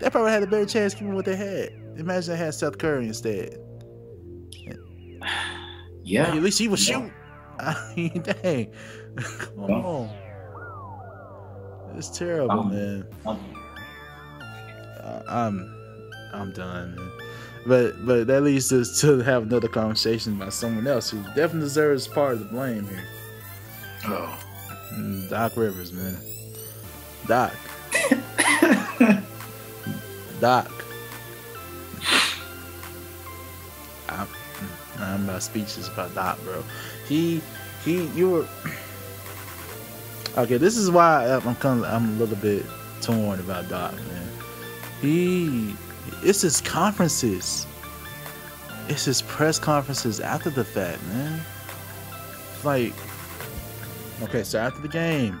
[0.00, 1.70] They probably had a better chance keeping what they had.
[1.96, 3.56] Imagine they had Seth Curry instead.
[6.04, 6.34] Yeah.
[6.34, 6.96] at least he was yeah.
[6.96, 7.12] shooting.
[7.60, 8.72] I mean, dang.
[9.38, 9.76] Come yeah.
[9.76, 10.10] on.
[11.96, 13.06] It's terrible, um, man.
[13.24, 13.38] Um,
[15.28, 15.74] I'm
[16.34, 17.21] I'm done, man.
[17.64, 22.08] But but that leads us to have another conversation about someone else who definitely deserves
[22.08, 23.04] part of the blame here.
[24.06, 24.38] Oh,
[25.30, 26.16] Doc Rivers, man.
[27.26, 27.52] Doc.
[30.40, 30.70] Doc.
[34.08, 34.28] I'm,
[34.98, 36.64] I'm about speechless about Doc, bro.
[37.06, 37.40] He
[37.84, 38.48] he you were
[40.36, 40.56] okay.
[40.56, 42.66] This is why I'm kind of, I'm a little bit
[43.00, 44.28] torn about Doc, man.
[45.00, 45.76] He
[46.22, 47.66] it's his conferences.
[48.88, 51.40] It's his press conferences after the fact, man.
[52.64, 52.92] Like,
[54.22, 55.40] okay, so after the game,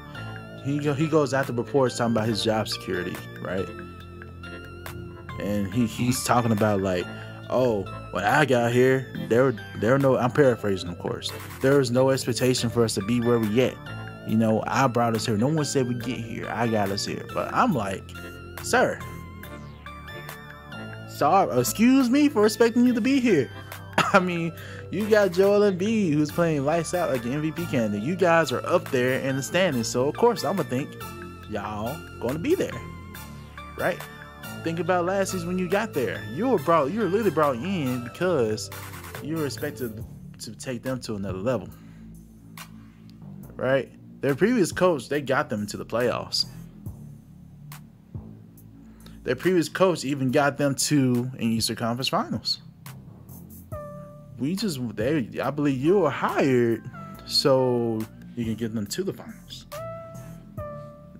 [0.64, 3.68] he go, he goes after reports talking about his job security, right?
[5.40, 7.04] And he, he's talking about like,
[7.50, 10.16] oh, when I got here, there there no.
[10.16, 11.32] I'm paraphrasing, of course.
[11.60, 13.76] There was no expectation for us to be where we at.
[14.26, 15.36] You know, I brought us here.
[15.36, 16.46] No one said we get here.
[16.48, 17.26] I got us here.
[17.34, 18.04] But I'm like,
[18.62, 18.98] sir,
[21.12, 23.50] sorry, uh, excuse me for expecting you to be here.
[24.12, 24.52] I mean,
[24.90, 28.02] you got Joel Embiid who's playing lights out like an MVP candidate.
[28.02, 30.90] You guys are up there in the standings, so of course I'm gonna think
[31.50, 32.72] y'all gonna be there,
[33.78, 33.98] right?
[34.64, 36.22] Think about last season when you got there.
[36.32, 38.70] You were brought, you were literally brought in because
[39.22, 40.04] you were expected
[40.40, 41.68] to take them to another level,
[43.56, 43.90] right?
[44.20, 46.46] Their previous coach, they got them to the playoffs.
[49.24, 52.60] Their previous coach even got them to an Eastern Conference Finals.
[54.38, 56.82] We just they I believe you were hired
[57.26, 58.00] so
[58.34, 59.66] you can get them to the finals.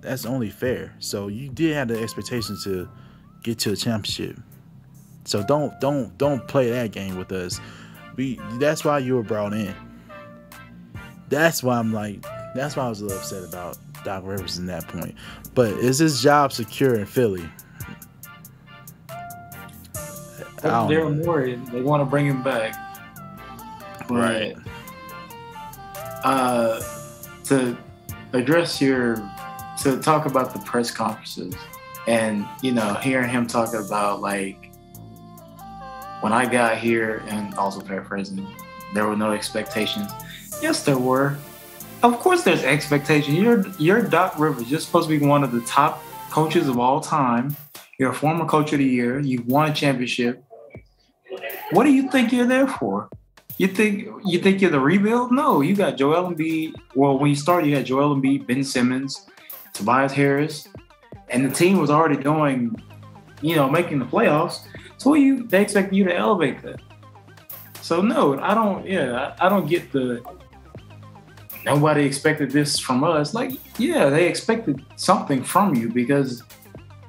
[0.01, 0.93] That's only fair.
[0.99, 2.89] So you did have the expectation to
[3.45, 4.37] get to a championship.
[5.25, 7.61] So don't don't don't play that game with us.
[8.17, 9.75] We that's why you were brought in.
[11.29, 12.23] That's why I'm like
[12.55, 15.15] that's why I was a little upset about Doc Rivers in that point.
[15.55, 17.49] But is his job secure in Philly?
[20.63, 22.75] Daryl Morey, they want to bring him back.
[24.09, 24.57] Right.
[26.25, 26.81] Uh,
[27.45, 27.77] to
[28.33, 29.17] address your,
[29.83, 31.55] to talk about the press conferences,
[32.07, 34.73] and you know, hearing him talk about like
[36.21, 38.47] when I got here, and also paraphrasing,
[38.95, 40.11] there were no expectations.
[40.63, 41.37] Yes, there were.
[42.03, 43.35] Of course, there's expectation.
[43.35, 44.71] You're you're Doc Rivers.
[44.71, 47.57] You're supposed to be one of the top coaches of all time.
[47.99, 49.21] You're a former coach of the year.
[49.21, 50.45] You've won a championship.
[51.73, 53.09] What do you think you're there for?
[53.57, 55.33] You think you think you're the rebuild?
[55.33, 56.75] No, you got Joel Embiid.
[56.95, 59.27] Well, when you started, you had Joel Embiid, Ben Simmons,
[59.73, 60.68] Tobias Harris,
[61.31, 62.75] and the team was already doing,
[63.41, 64.66] you know, making the playoffs.
[64.99, 66.81] So you they expect you to elevate that.
[67.81, 68.87] So no, I don't.
[68.87, 70.23] Yeah, I, I don't get the
[71.64, 73.33] nobody expected this from us.
[73.33, 76.43] Like, yeah, they expected something from you because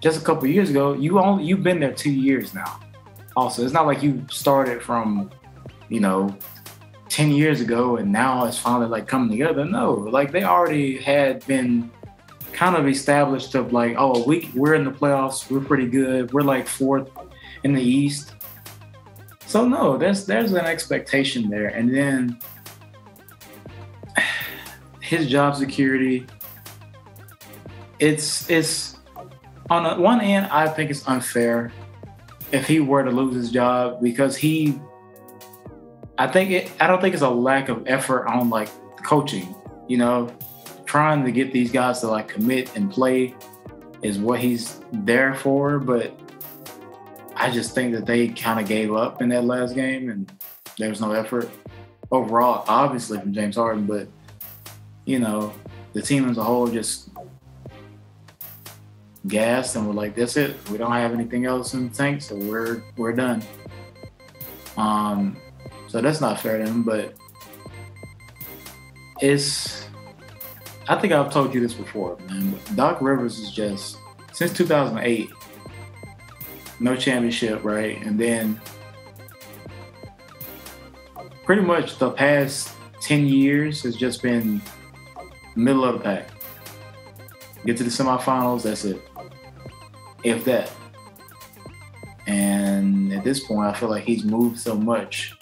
[0.02, 2.80] just a couple years ago, you only you've been there two years now.
[3.36, 5.32] Also, it's not like you started from,
[5.90, 6.36] you know,
[7.10, 9.66] ten years ago and now it's finally like coming together.
[9.66, 11.92] No, like they already had been
[12.54, 16.42] kind of established of like, oh, we we're in the playoffs, we're pretty good, we're
[16.42, 17.10] like fourth
[17.64, 18.34] in the East.
[19.46, 22.40] So no, there's there's an expectation there, and then
[25.00, 26.26] his job security.
[28.00, 28.98] It's it's
[29.70, 31.72] on one end, I think it's unfair
[32.54, 34.80] if he were to lose his job because he.
[36.18, 36.72] I think it.
[36.80, 38.70] I don't think it's a lack of effort on like
[39.04, 39.54] coaching.
[39.90, 40.32] You know,
[40.86, 43.36] trying to get these guys to like commit and play
[44.04, 45.80] is what he's there for.
[45.80, 46.18] But
[47.36, 50.32] I just think that they kind of gave up in that last game and
[50.78, 51.50] there was no effort
[52.12, 54.08] overall, obviously from James Harden, but
[55.06, 55.54] you know,
[55.94, 57.13] the team as a whole just
[59.28, 60.58] gassed and we're like, that's it.
[60.70, 63.44] We don't have anything else in the tank, so we're we're done.
[64.78, 65.38] Um,
[65.88, 67.14] so that's not fair to him, but
[69.22, 69.88] it's
[70.88, 72.60] I think I've told you this before, man.
[72.76, 73.98] Doc Rivers is just
[74.34, 75.30] since 2008,
[76.80, 78.02] no championship, right?
[78.06, 78.60] And then
[81.46, 84.62] pretty much the past 10 years has just been
[85.56, 86.30] middle of the pack.
[87.66, 89.02] Get to the semifinals, that's it.
[90.24, 90.72] If that.
[92.26, 95.34] And at this point, I feel like he's moved so much.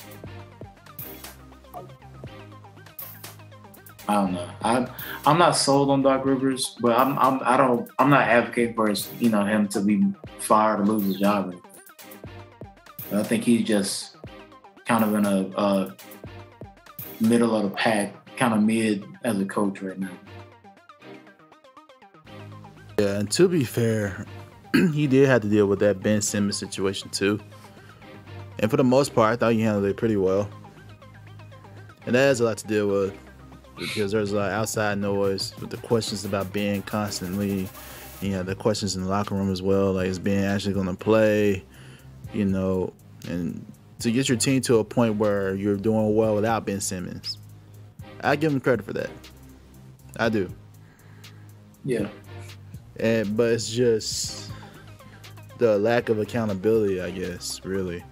[4.07, 4.49] I don't know.
[4.61, 4.89] I'm
[5.25, 8.89] I'm not sold on Doc Rivers, but I'm I'm I don't I'm not advocating for
[8.89, 10.03] his, you know him to be
[10.39, 11.55] fired or lose his job.
[13.13, 14.17] I think he's just
[14.85, 15.95] kind of in a, a
[17.21, 20.11] middle of the pack kind of mid as a coach right now.
[22.99, 24.25] Yeah, and to be fair,
[24.93, 27.39] he did have to deal with that Ben Simmons situation too.
[28.59, 30.49] And for the most part, I thought he handled it pretty well.
[32.05, 33.17] And that has a lot to deal with
[33.77, 37.67] because there's a lot of outside noise with the questions about Ben constantly.
[38.21, 40.87] You know, the questions in the locker room as well, like is Ben actually going
[40.87, 41.65] to play?
[42.33, 42.93] You know,
[43.27, 43.65] and
[43.99, 47.37] to get your team to a point where you're doing well without Ben Simmons.
[48.23, 49.09] I give him credit for that.
[50.17, 50.53] I do.
[51.83, 52.09] Yeah.
[52.99, 54.50] And but it's just
[55.61, 58.03] the lack of accountability, I guess, really.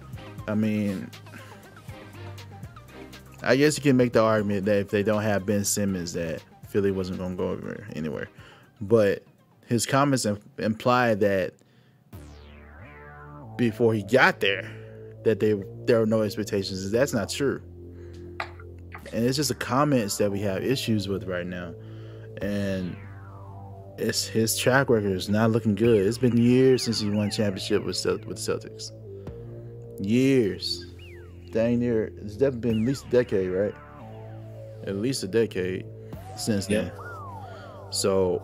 [0.46, 1.10] I mean,
[3.42, 6.42] I guess you can make the argument that if they don't have Ben Simmons, that
[6.68, 8.28] Philly wasn't going to go anywhere.
[8.80, 9.24] But
[9.66, 10.26] his comments
[10.58, 11.54] imply that
[13.56, 14.70] before he got there,
[15.24, 16.90] that they there were no expectations.
[16.90, 17.60] That's not true
[19.12, 21.74] and it's just the comments that we have issues with right now
[22.40, 22.96] and
[24.00, 27.84] it's his track record is not looking good it's been years since he won championship
[27.84, 28.92] with with celtics
[30.00, 30.86] years
[31.50, 33.74] dang near it's definitely been at least a decade right
[34.86, 35.84] at least a decade
[36.36, 36.82] since yeah.
[36.82, 36.92] then
[37.90, 38.42] so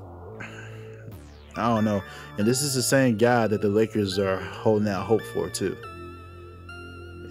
[1.57, 2.03] I don't know.
[2.39, 5.77] And this is the same guy that the Lakers are holding out hope for too.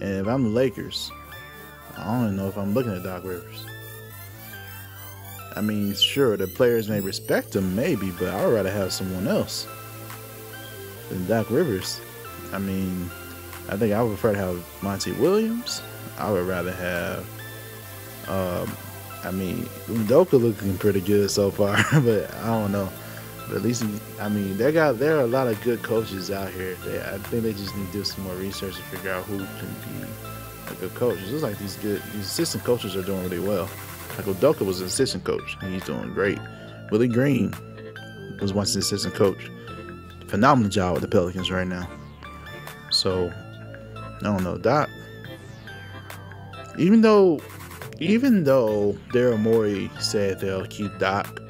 [0.00, 1.10] And if I'm the Lakers,
[1.96, 3.64] I don't even know if I'm looking at Doc Rivers.
[5.56, 9.26] I mean, sure, the players may respect him, maybe, but I would rather have someone
[9.26, 9.66] else
[11.08, 11.98] than Doc Rivers.
[12.52, 13.10] I mean,
[13.70, 15.80] I think I would prefer to have Monty Williams.
[16.18, 17.20] I would rather have,
[18.28, 18.76] um,
[19.24, 22.92] I mean, Udoka looking pretty good so far, but I don't know.
[23.48, 23.84] But at least,
[24.20, 26.74] I mean, they got there are a lot of good coaches out here.
[26.84, 29.38] They, I think they just need to do some more research to figure out who
[29.38, 30.06] can be
[30.70, 31.18] a good coach.
[31.18, 33.70] It looks like these good these assistant coaches are doing really well.
[34.16, 36.38] Like Udoka was an assistant coach, and he's doing great.
[36.90, 37.52] Willie Green
[38.40, 39.50] was once an assistant coach.
[40.28, 41.88] Phenomenal job with the Pelicans right now.
[42.90, 43.32] So
[43.96, 44.88] I don't know, Doc.
[46.78, 47.40] Even though,
[47.98, 51.40] even though Daryl Morey said they'll keep Doc,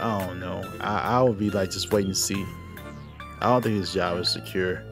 [0.00, 0.62] I don't know.
[0.80, 2.44] I, I would be like just waiting to see.
[3.40, 4.82] I don't think his job is secure.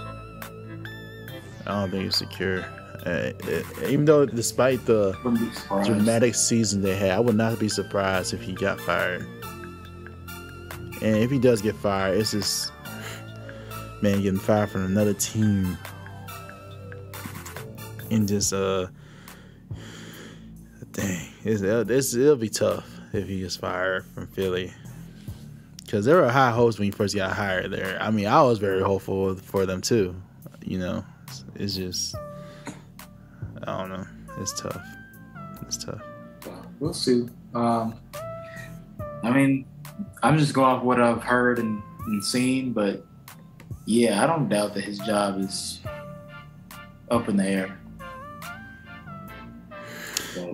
[1.66, 2.64] I don't think it's secure.
[3.08, 3.32] Uh,
[3.86, 5.12] even though, despite the
[5.84, 9.26] dramatic season they had, I would not be surprised if he got fired.
[11.00, 12.72] And if he does get fired, it's just
[14.02, 15.76] man getting fired from another team
[18.12, 18.86] and just uh
[20.92, 24.72] dang it's, it's, it'll be tough if he gets fired from philly.
[25.84, 27.98] Because there were high hopes when he first got hired there.
[28.00, 30.14] I mean i was very hopeful for them too
[30.68, 31.04] you know?
[31.54, 32.14] It's just
[33.68, 34.06] i don't know
[34.40, 34.82] it's tough
[35.62, 36.00] it's tough
[36.80, 37.94] we'll see um
[39.22, 39.64] i mean
[40.22, 43.04] i'm just going off what i've heard and, and seen but
[43.86, 45.80] yeah i don't doubt that his job is
[47.10, 47.78] up in the air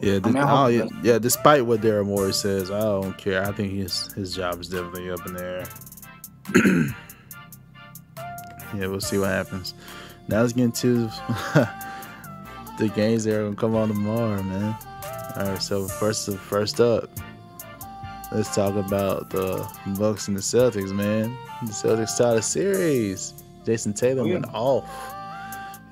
[0.01, 1.19] yeah, I mean, oh, yeah, yeah.
[1.19, 3.45] Despite what Daryl Morey says, I don't care.
[3.45, 5.67] I think his his job is definitely up in the air.
[8.79, 9.75] yeah, we'll see what happens.
[10.29, 11.09] Now let's get into
[12.79, 14.77] the games that are gonna come on tomorrow, man.
[15.37, 17.09] All right, so first first up,
[18.33, 19.67] let's talk about the
[19.99, 21.37] Bucks and the Celtics, man.
[21.63, 23.35] The Celtics started a series.
[23.65, 24.35] Jayson Tatum oh, yeah.
[24.35, 24.85] went off.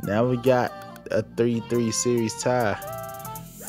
[0.03, 0.72] Now we got
[1.11, 2.74] a 3-3 series tie.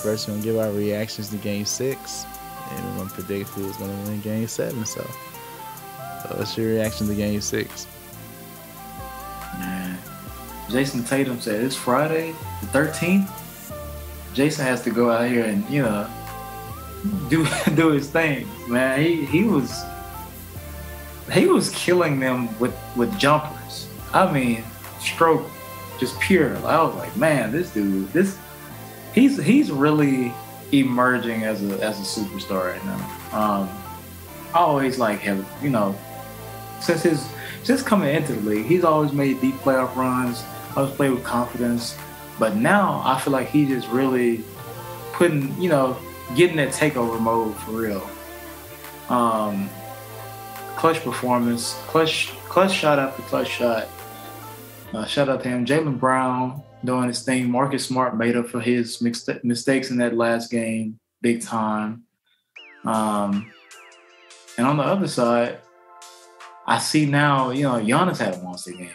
[0.02, 2.26] First, we're gonna give our reactions to Game Six,
[2.72, 4.86] and we're gonna predict who's gonna win Game Seven.
[4.86, 7.88] So, so what's your reaction to Game Six?
[10.64, 13.30] Man, Jayson Tatum said it's Friday, the 13th.
[14.34, 16.10] Jayson has to go out here and you know
[17.30, 17.46] do
[17.76, 19.00] do his thing, man.
[19.00, 19.84] He he was
[21.32, 23.88] he was killing them with with jumpers.
[24.14, 24.64] I mean,
[25.00, 25.50] stroke
[26.00, 26.56] just pure.
[26.66, 28.38] I was like, man, this dude, this
[29.14, 30.34] he's he's really
[30.72, 33.20] emerging as a as a superstar right now.
[33.32, 33.70] Um,
[34.54, 35.96] I always like him, you know,
[36.82, 37.28] since his
[37.64, 40.44] just coming into the league, he's always made deep playoff runs,
[40.76, 41.98] always playing with confidence.
[42.40, 44.44] But now I feel like he's just really
[45.14, 45.98] putting, you know,
[46.36, 48.10] getting that takeover mode for real.
[49.10, 49.70] Um,
[50.76, 53.88] clutch performance, clutch clutch shot after clutch shot.
[54.94, 57.50] Uh, shout out to him, Jaylen Brown doing his thing.
[57.50, 62.04] Marcus Smart made up for his mistakes in that last game big time.
[62.86, 63.52] Um,
[64.58, 65.60] and on the other side,
[66.68, 68.92] I see now, you know, Giannis had a monster game,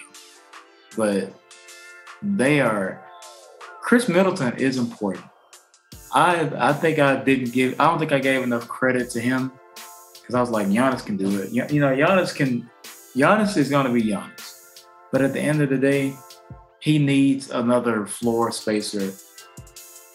[0.96, 1.32] but
[2.22, 3.04] they are.
[3.82, 5.24] Khris Middleton is important.
[6.12, 7.80] I I think I didn't give.
[7.80, 9.52] I don't think I gave enough credit to him
[10.14, 11.50] because I was like, Giannis can do it.
[11.50, 12.68] You know, Giannis can.
[13.16, 16.14] Giannis is going to be Giannis, but at the end of the day,
[16.80, 19.12] he needs another floor spacer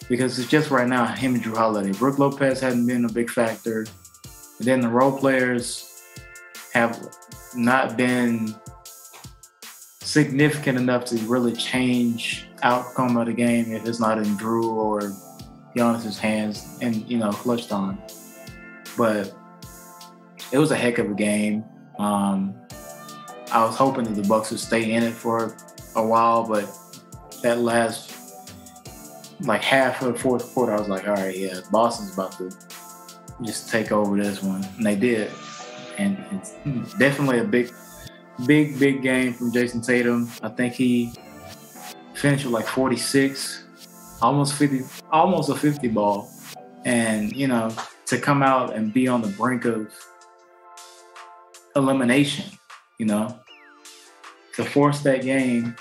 [0.08, 1.92] because it's just right now him and Jrue Holiday.
[1.92, 3.86] Brook Lopez hadn't been a big factor.
[4.58, 6.02] And then the role players
[6.72, 7.08] have
[7.54, 8.54] not been
[10.14, 15.00] significant enough to really change outcome of the game if it's not in Jrue or
[15.76, 18.00] Giannis's hands and you know clutch on.
[18.96, 19.34] But
[20.52, 21.64] it was a heck of a game.
[21.98, 22.54] Um,
[23.50, 25.56] I was hoping that the Bucks would stay in it for
[25.96, 26.64] a while, but
[27.42, 28.12] that last
[29.40, 32.52] like half of the fourth quarter, I was like, all right, yeah, Boston's about to
[33.42, 35.32] just take over this one, and they did.
[35.98, 36.16] And
[36.64, 37.72] it's definitely a big,
[38.46, 40.30] big, big game from Jayson Tatum.
[40.42, 41.12] I think he
[42.14, 43.64] finished with like 46,
[44.22, 46.30] almost 50, almost a 50 ball,
[46.84, 47.74] and you know
[48.06, 49.92] to come out and be on the brink of
[51.76, 52.46] elimination,
[52.98, 53.38] you know,
[54.54, 55.76] to force that game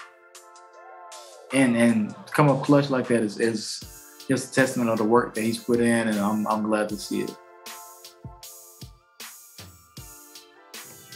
[1.53, 3.83] and and come up clutch like that is, is
[4.27, 6.97] just a testament of the work that he's put in, and I'm I'm glad to
[6.97, 7.37] see it.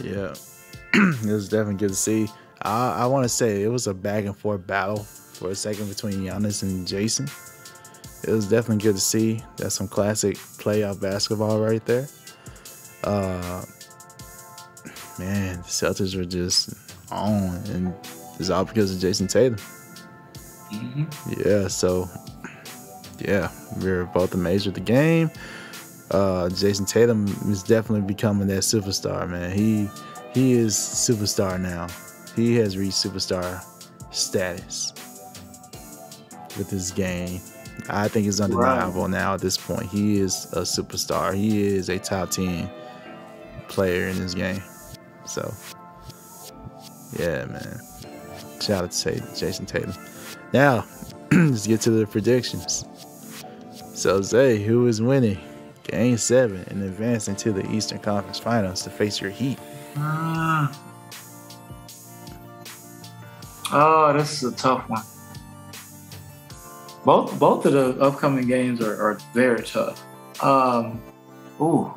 [0.03, 0.33] Yeah,
[0.93, 2.27] it was definitely good to see.
[2.61, 5.89] I, I want to say it was a back and forth battle for a second
[5.89, 7.29] between Giannis and Jayson.
[8.27, 9.43] It was definitely good to see.
[9.57, 12.07] That's some classic playoff basketball right there.
[13.03, 13.63] Uh,
[15.19, 16.73] man, the Celtics were just
[17.11, 17.93] on, and
[18.39, 19.57] it's all because of Jayson Tatum.
[20.71, 21.41] Mm-hmm.
[21.47, 22.09] Yeah, so
[23.19, 23.51] yeah,
[23.81, 25.29] we are both amazed with the game.
[26.11, 29.51] uh, Jayson Tatum is definitely becoming that superstar, man.
[29.55, 29.89] He
[30.37, 31.87] he is superstar now.
[32.35, 33.63] He has reached superstar
[34.11, 34.93] status
[36.59, 37.41] with his game.
[37.89, 39.09] I think it's undeniable right.
[39.09, 39.87] now at this point.
[39.87, 41.33] He is a superstar.
[41.33, 42.69] He is a top 10
[43.67, 44.61] player in this game.
[45.25, 45.51] So,
[47.17, 47.81] yeah, man.
[48.61, 49.93] Shout out to Jayson Tatum.
[50.53, 50.85] Now,
[51.31, 52.85] let's get to the predictions.
[53.95, 55.39] So, Zay, who is winning
[55.81, 59.57] Game 7 and advancing to the Eastern Conference Finals to face your Heat?
[59.95, 60.67] Uh,
[63.71, 65.03] oh, this is a tough one.
[67.05, 70.03] Both both of the upcoming games are, are very tough.
[70.43, 71.01] Um,
[71.61, 71.93] ooh,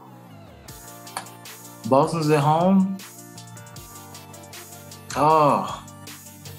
[1.88, 2.96] Boston's at home.
[5.16, 5.84] Oh,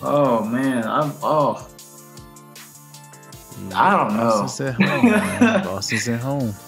[0.02, 1.68] oh man, I'm oh.
[3.74, 4.42] I don't know.
[4.42, 5.64] Boston's at home.
[5.64, 6.54] Boston's at home.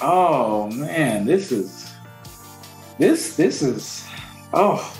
[0.00, 1.87] Oh man, this is
[2.98, 4.06] this this is
[4.52, 4.94] oh.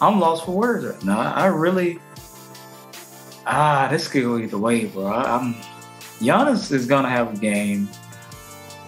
[0.00, 1.20] I'm lost for words right now.
[1.20, 1.98] I really
[3.46, 5.06] ah, this could go either way, bro.
[5.06, 5.54] I'm
[6.20, 7.88] Giannis is gonna have a game,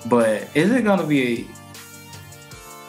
[0.06, 1.46] but is it gonna be a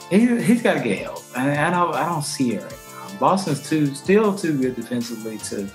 [0.10, 1.24] he, he's got to get help.
[1.36, 3.20] I, I don't I don't see it right now.
[3.20, 5.68] Boston's too still too good defensively to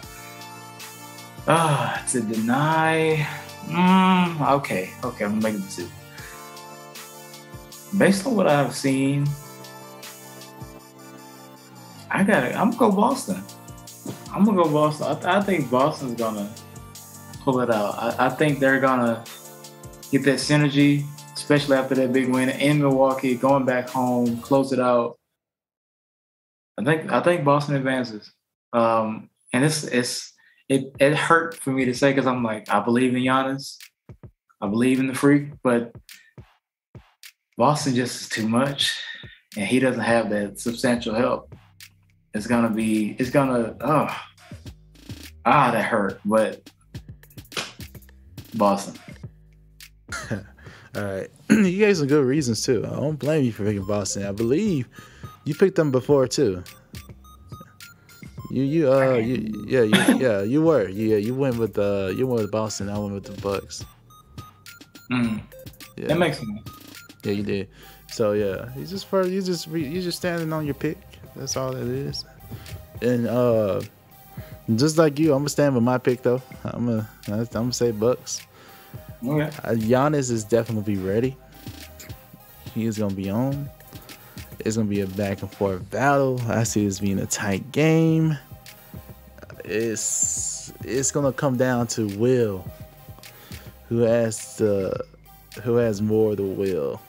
[1.47, 3.27] ah uh, to deny.
[3.66, 5.93] Mm, okay, okay, I'm making the decision.
[7.98, 9.27] Based on what I've seen,
[12.10, 12.56] I got it.
[12.56, 13.43] I'm gonna go Boston.
[14.32, 15.06] I'm gonna go Boston.
[15.06, 16.51] I, th- I think Boston's gonna
[17.40, 17.94] pull it out.
[17.98, 19.24] I, I, think they're gonna
[20.10, 21.05] get that synergy,
[21.35, 25.19] especially after that big win in Milwaukee, going back home, close it out.
[26.78, 28.32] I think I think Boston advances.
[28.73, 30.32] Um, and it's it's
[30.69, 33.77] it it hurt for me to say because I'm like I believe in Giannis,
[34.60, 35.94] I believe in the freak, but
[37.57, 38.99] Boston just is too much,
[39.57, 41.55] and he doesn't have that substantial help.
[42.35, 44.09] It's gonna be it's gonna oh.
[45.45, 46.70] Ah that hurt but
[48.55, 48.99] boston.
[50.97, 51.29] All right.
[51.51, 52.83] You guys some good reasons too.
[52.87, 54.24] I don't blame you for picking boston.
[54.24, 54.89] I believe
[55.45, 56.65] you picked them before too.
[58.51, 60.89] You you uh you, yeah you, yeah you were.
[60.89, 63.85] Yeah you went with uh you went with boston i went with the bucks.
[65.11, 65.43] Mm.
[65.99, 66.07] yeah.
[66.07, 66.81] that makes sense
[67.23, 67.69] yeah you did
[68.09, 70.99] so yeah you just for you just you just standing on your pick
[71.36, 72.24] that's all it is.
[73.01, 73.81] And uh,
[74.77, 76.43] just like you, I'm gonna stand with my pick though.
[76.65, 78.47] I'm gonna I'm gonna say Bucks.
[79.24, 79.57] Okay.
[79.65, 81.36] Uh, Giannis is definitely ready.
[82.74, 83.69] He is gonna be on.
[84.59, 86.40] It's gonna be a back and forth battle.
[86.47, 88.36] I see this being a tight game.
[89.65, 92.65] It's it's gonna come down to Will,
[93.89, 95.05] who has the
[95.62, 97.01] who has more of the will.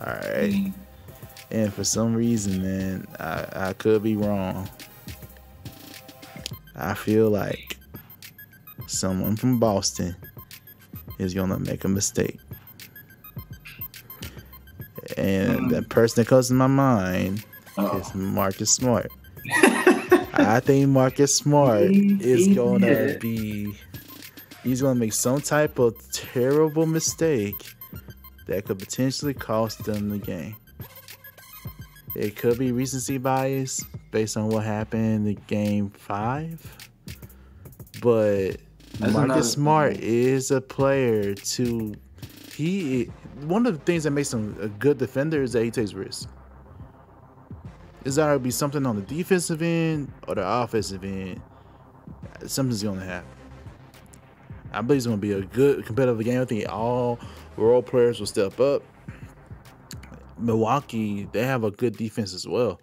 [0.00, 0.72] All right.
[1.50, 4.68] And for some reason, man, I, I could be wrong.
[6.74, 7.76] I feel like
[8.86, 10.16] someone from Boston
[11.18, 12.38] is gonna make a mistake.
[15.16, 15.70] And mm.
[15.70, 17.44] the person that comes to my mind
[17.78, 17.98] oh.
[17.98, 19.10] is Marcus Smart.
[20.34, 23.72] I think Marcus Smart is gonna be
[24.64, 27.74] he's gonna make some type of terrible mistake
[28.46, 30.56] that could potentially cost them the game.
[32.14, 36.64] It could be recency bias based on what happened in game five.
[38.00, 38.58] But
[38.98, 41.94] That's Marcus Smart is a player to
[42.52, 43.10] he
[43.40, 46.28] one of the things that makes him a good defender is that he takes risks.
[48.04, 51.40] Is that be something on the defensive end or the offensive end?
[52.46, 53.30] Something's gonna happen.
[54.72, 56.40] I believe it's gonna be a good competitive game.
[56.40, 57.18] I think all
[57.56, 58.82] role players will step up.
[60.38, 62.80] Milwaukee, they have a good defense as well.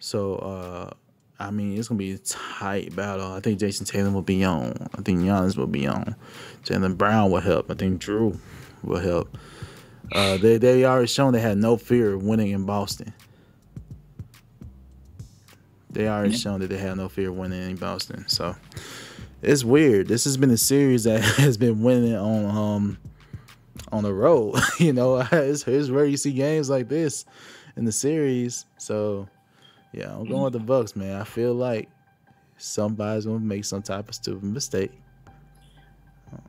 [0.00, 0.90] So, uh,
[1.38, 3.32] I mean, it's gonna be a tight battle.
[3.32, 4.88] I think Jayson Tatum will be on.
[4.96, 6.14] I think Giannis will be on.
[6.64, 7.70] Jaylen Brown will help.
[7.70, 8.38] I think Jrue
[8.82, 9.36] will help.
[10.12, 13.12] Uh, they they already shown they had no fear of winning in Boston.
[15.90, 16.38] They already yeah.
[16.38, 18.24] shown that they had no fear of winning in Boston.
[18.28, 18.56] So
[19.42, 20.08] it's weird.
[20.08, 22.98] This has been a series that has been winning on um
[23.94, 24.60] on the road.
[24.78, 27.24] you know, it's, it's rare you see games like this
[27.76, 28.66] in the series.
[28.76, 29.28] So
[29.92, 31.20] yeah, I'm going with the Bucks, man.
[31.20, 31.88] I feel like
[32.58, 34.92] somebody's gonna make some type of stupid mistake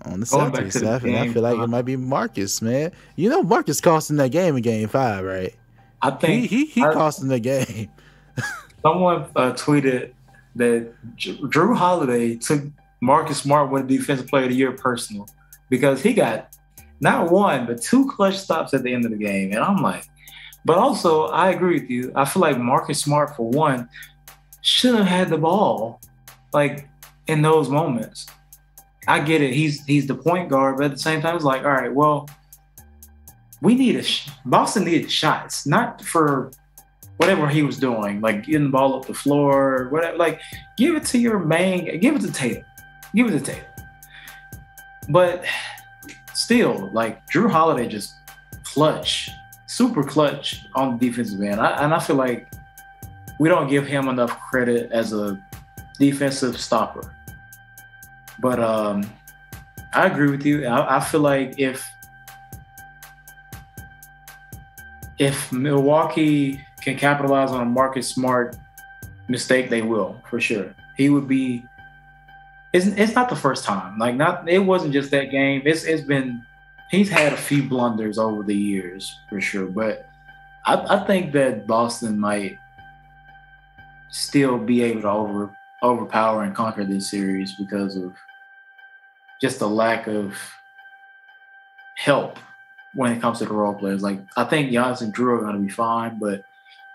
[0.05, 0.75] on the Celtics.
[0.77, 2.91] I, feel, I feel like it might be Marcus, man.
[3.15, 5.53] You know, Marcus costing that game in Game Five, right?
[6.01, 7.89] I think he he, he I, costing the game.
[8.81, 10.13] someone uh, tweeted
[10.55, 12.63] that Jrue Holiday took
[13.01, 15.27] Marcus Smart win Defensive Player of the Year personal
[15.69, 16.55] because he got
[16.99, 19.51] not one, but two clutch stops at the end of the game.
[19.51, 20.05] And I'm like,
[20.63, 22.11] but also I agree with you.
[22.15, 23.89] I feel like Marcus Smart, for one,
[24.61, 26.01] should have had the ball
[26.53, 26.89] like
[27.27, 28.25] in those moments.
[29.07, 29.53] I get it.
[29.53, 32.27] He's he's the point guard, but at the same time, it's like, all right, well,
[33.61, 36.51] we need a sh- Boston needed shots, not for
[37.17, 40.17] whatever he was doing, like getting the ball up the floor, whatever.
[40.17, 40.41] Like,
[40.77, 42.63] give it to your main, give it to Tatum,
[43.13, 43.65] give it to Tatum.
[45.09, 45.45] But
[46.35, 48.15] still, like Jrue Holiday just
[48.63, 49.29] clutch,
[49.67, 52.51] super clutch on the defensive end, I, and I feel like
[53.39, 55.41] we don't give him enough credit as a
[55.99, 57.15] defensive stopper.
[58.39, 59.09] But um,
[59.93, 60.65] I agree with you.
[60.65, 61.87] I, I feel like if
[65.17, 68.57] if Milwaukee can capitalize on a Marcus Smart
[69.29, 70.75] mistake, they will for sure.
[70.97, 71.65] He would be.
[72.75, 73.97] It's, it's not the first time.
[73.97, 75.61] Like not it wasn't just that game.
[75.63, 76.45] It's it's been
[76.91, 79.67] he's had a few blunders over the years for sure.
[79.67, 80.09] But
[80.65, 82.59] I, I think that Boston might
[84.09, 88.13] still be able to over overpower and conquer this series because of
[89.41, 90.37] just the lack of
[91.95, 92.37] help
[92.93, 94.01] when it comes to the role players.
[94.01, 96.43] Like I think Giannis and Jrue are going to be fine, but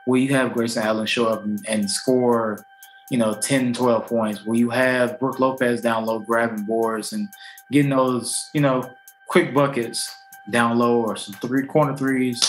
[0.06, 2.66] will you have Grayson Allen show up and, and, score,
[3.10, 4.44] you know, 10, 12 points?
[4.44, 7.28] Will you have Brook Lopez down low grabbing boards and
[7.70, 8.88] getting those, you know,
[9.26, 10.14] quick buckets
[10.48, 12.40] down low or some three corner threes?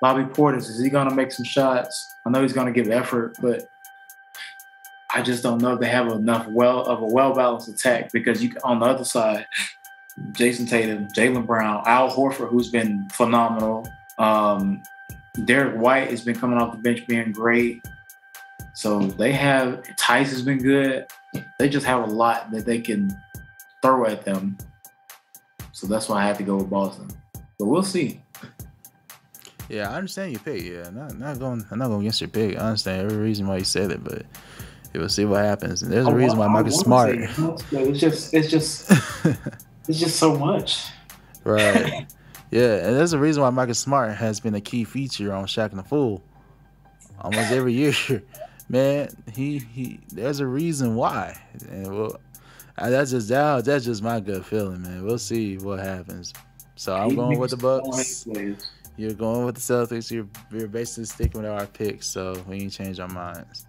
[0.00, 2.14] Bobby Portis, is he going to make some shots?
[2.26, 3.68] I know he's going to give effort, but
[5.14, 8.42] I just don't know if they have enough well of a well balanced attack because
[8.42, 9.46] you on the other side,
[10.32, 13.86] Jayson Tatum, Jaylen Brown, Al Horford, who's been phenomenal.
[14.18, 14.82] Um,
[15.44, 17.82] Derrick White has been coming off the bench being great.
[18.74, 21.06] So they have Theis has been good.
[21.58, 23.10] They just have a lot that they can
[23.82, 24.56] throw at them.
[25.72, 27.08] So that's why I have to go with Boston.
[27.58, 28.22] But we'll see.
[29.68, 30.62] Yeah, I understand your pick.
[30.64, 31.64] Yeah, not not going.
[31.70, 32.56] I'm not going against your pick.
[32.58, 34.24] I understand every reason why you said it, but
[34.94, 35.82] we'll see what happens.
[35.82, 37.16] And there's a reason why Marcus Smart.
[37.18, 38.90] It's just, it's just,
[39.88, 40.86] it's just so much.
[41.44, 42.06] Right.
[42.50, 45.78] yeah, and there's a reason why Marcus Smart has been a key feature on Shaqtin'
[45.78, 46.22] a Fool
[47.20, 47.94] almost every year.
[48.72, 50.00] Man, he he.
[50.14, 51.38] There's a reason why,
[51.70, 52.18] and well,
[52.78, 55.04] that's just that, that's just my good feeling, man.
[55.04, 56.32] We'll see what happens.
[56.76, 58.26] So I'm going with the Bucks.
[58.96, 60.10] You're going with the Celtics.
[60.10, 63.66] You're you're basically sticking with our picks, so we ain't change our minds.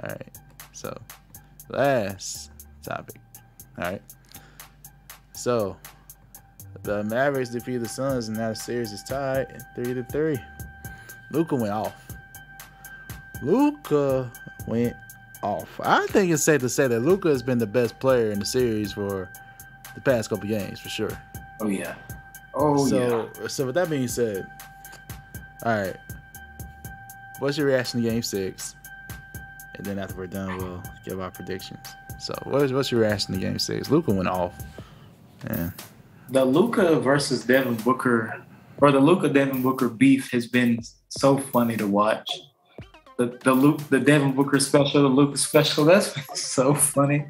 [0.00, 0.38] All right.
[0.70, 0.96] So,
[1.68, 2.52] last
[2.84, 3.20] topic.
[3.76, 4.02] All right.
[5.32, 5.76] So,
[6.84, 10.38] the Mavericks defeat the Suns, and now the series is tied three to three.
[11.32, 12.01] Luka went off.
[13.42, 14.30] Luka
[14.66, 14.96] went
[15.42, 15.80] off.
[15.82, 18.44] I think it's safe to say that Luka has been the best player in the
[18.44, 19.30] series for
[19.94, 21.18] the past couple games, for sure.
[21.60, 21.94] Oh yeah.
[22.54, 23.48] Oh so, yeah.
[23.48, 24.46] So with that being said,
[25.64, 25.96] all right.
[27.40, 28.76] What's your reaction to Game Six?
[29.82, 31.86] and then after we're done, we'll give our predictions.
[32.20, 33.90] So, what's what's your reaction to Game Six?
[33.90, 34.54] Luka went off.
[35.48, 35.70] Yeah.
[36.30, 38.44] The Luka versus Devin Booker,
[38.78, 40.78] or the Luka Devin Booker beef has been
[41.08, 42.30] so funny to watch.
[43.18, 47.26] The the Luke the Devin Booker special, the Luka special, that's so funny.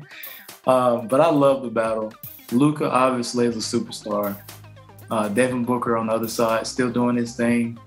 [0.67, 2.13] Um, but I love the battle.
[2.53, 4.37] Luka obviously is a superstar.
[5.11, 7.79] Uh, Devin Booker on the other side, still doing his thing.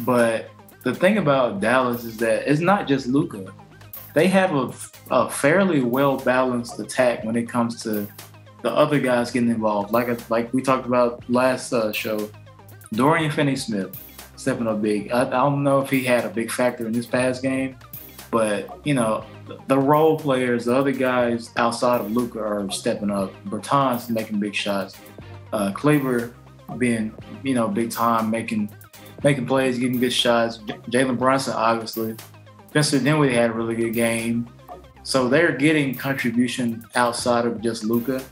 [0.00, 0.50] But
[0.82, 3.52] the thing about Dallas is that it's not just Luka.
[4.14, 4.72] they have a,
[5.10, 8.08] a fairly well balanced attack when it comes to
[8.62, 9.92] the other guys getting involved.
[9.92, 12.30] Like like we talked about last uh, show,
[12.92, 13.96] Dorian Finney-Smith
[14.42, 15.10] stepping up big.
[15.10, 17.76] I, I, don't know if he had a big factor in this past game,
[18.30, 19.24] but you know
[19.66, 23.32] the role players, the other guys outside of Luka are stepping up.
[23.44, 24.96] Bertans making big shots.
[25.52, 26.34] Uh, Kleber
[26.78, 28.70] being you know big time, making
[29.22, 30.58] making plays, getting good shots.
[30.58, 32.16] Jalen Brunson obviously
[32.72, 34.48] Spencer Dinwiddie had a really good game.
[35.02, 38.24] So they're getting contribution outside of just Luka.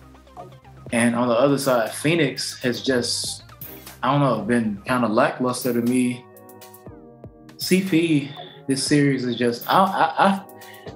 [0.93, 3.45] And on the other side, Phoenix has just,
[4.03, 6.25] I don't know, been kind of lackluster to me.
[7.57, 8.31] CP,
[8.67, 10.45] this series is just, I, I, I,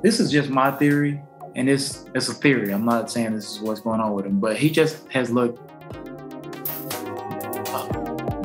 [0.02, 1.20] this is just my theory,
[1.54, 2.72] and it's it's a theory.
[2.72, 5.60] I'm not saying this is what's going on with him, but he just has looked
[7.68, 7.88] uh,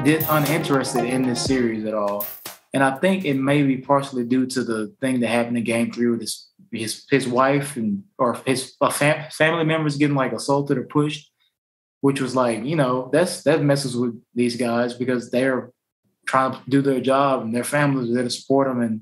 [0.04, 2.26] did uninterested in this series at all.
[2.74, 5.92] And I think it may be partially due to the thing that happened in game
[5.92, 10.78] three with his his his wife and or his fam- family members getting like assaulted
[10.78, 11.29] or pushed,
[12.02, 15.72] which was like, you know, that's that messes with these guys because they're
[16.26, 18.82] trying to do their job and their families are there to support them.
[18.82, 19.02] And,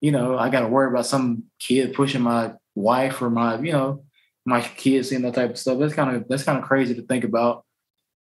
[0.00, 4.04] you know, I gotta worry about some kid pushing my wife or my, you know,
[4.46, 5.78] my kids seeing that type of stuff.
[5.78, 7.64] That's kind of that's kind of crazy to think about.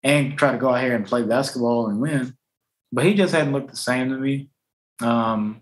[0.03, 2.33] and try to go out here and play basketball and win.
[2.91, 4.49] But he just hadn't looked the same to me.
[5.01, 5.61] Um,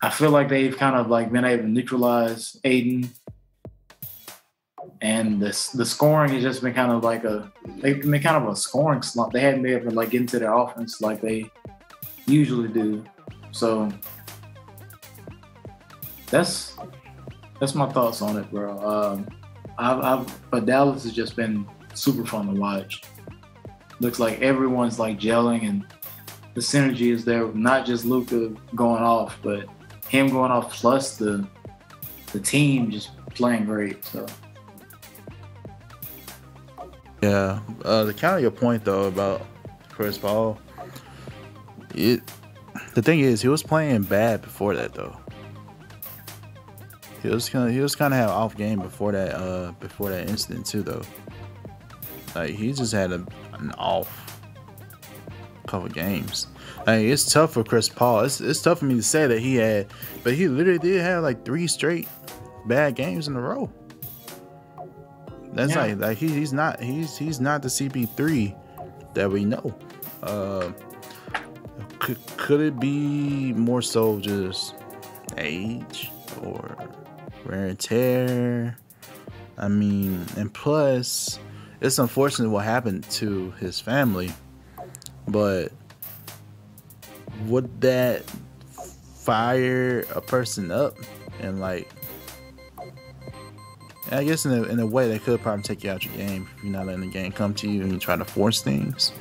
[0.00, 3.10] I feel like they've kind of like been able to neutralize Ayton,
[5.00, 8.48] and the the scoring has just been kind of like a they've been kind of
[8.48, 9.32] a scoring slump.
[9.32, 11.50] They hadn't been able to like get into their offense like they
[12.26, 13.04] usually do.
[13.52, 13.90] So
[16.30, 16.76] that's
[17.60, 18.78] that's my thoughts on it, bro.
[18.78, 19.28] Um,
[19.78, 23.02] I've, I've but Dallas has just been super fun to watch.
[24.00, 25.84] Looks like everyone's like gelling and
[26.54, 27.46] the synergy is there.
[27.52, 29.68] Not just Luka going off, but
[30.08, 31.46] him going off plus the
[32.32, 34.04] the team just playing great.
[34.04, 34.26] So
[37.22, 39.46] yeah, uh, to counter your point though about
[39.88, 40.58] Chris Paul,
[41.94, 42.22] it
[42.94, 45.16] the thing is he was playing bad before that though.
[47.22, 50.10] He was kind of he was kind of had off game before that uh before
[50.10, 51.02] that incident too though.
[52.34, 54.40] Like he just had a, an off
[55.66, 56.46] couple games.
[56.86, 58.20] Like it's tough for Chris Paul.
[58.20, 59.88] It's it's tough for me to say that he had,
[60.22, 62.08] but he literally did have like three straight
[62.66, 63.70] bad games in a row.
[65.58, 65.86] That's yeah.
[65.86, 68.54] like like he, he's not he's he's not the CP3
[69.14, 69.74] that we know.
[70.22, 70.70] Uh,
[71.98, 74.76] could could it be more so just
[75.36, 76.12] age
[76.44, 76.76] or
[77.44, 78.78] wear and tear?
[79.56, 81.40] I mean, and plus,
[81.80, 84.30] it's unfortunate what happened to his family,
[85.26, 85.72] but
[87.46, 88.22] would that
[89.24, 90.96] fire a person up
[91.40, 91.90] and like
[94.10, 96.48] I guess in a, in a way they could probably take you out your game
[96.56, 99.12] if you're not letting the game come to you and you try to force things.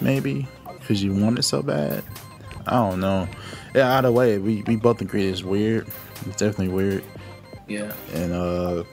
[0.00, 0.46] Maybe
[0.78, 2.04] because you want it so bad.
[2.66, 3.28] I don't know.
[3.74, 5.86] Yeah either way we, we both agree it's weird.
[6.26, 7.04] It's definitely weird.
[7.68, 7.92] Yeah.
[8.12, 8.84] And uh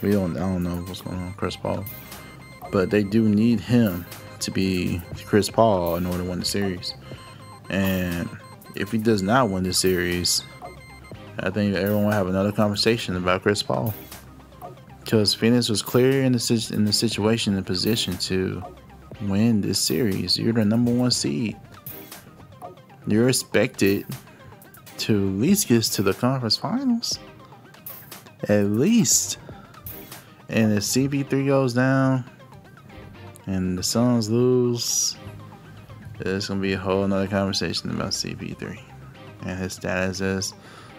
[0.00, 1.84] we don't I don't know what's going on with Chris Paul.
[2.70, 4.06] But they do need him
[4.40, 6.94] to be Chris Paul in order to win the series.
[7.68, 8.28] And
[8.74, 10.42] if he does not win the series,
[11.38, 13.94] I think everyone will have another conversation about Chris Paul.
[15.00, 18.62] Because Phoenix was clear in the in the situation and position to
[19.22, 20.38] win this series.
[20.38, 21.56] You're the number one seed.
[23.06, 24.06] You're expected
[24.98, 27.18] to at least get to the conference finals.
[28.48, 29.38] At least.
[30.48, 32.24] And if CP3 goes down
[33.46, 35.16] and the Suns lose,
[36.20, 38.78] it's gonna be a whole nother conversation about CP3
[39.44, 40.54] and his status as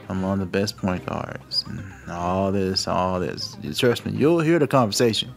[0.09, 3.55] among the best point guards and all this, all this.
[3.77, 5.33] Trust me, you'll hear the conversation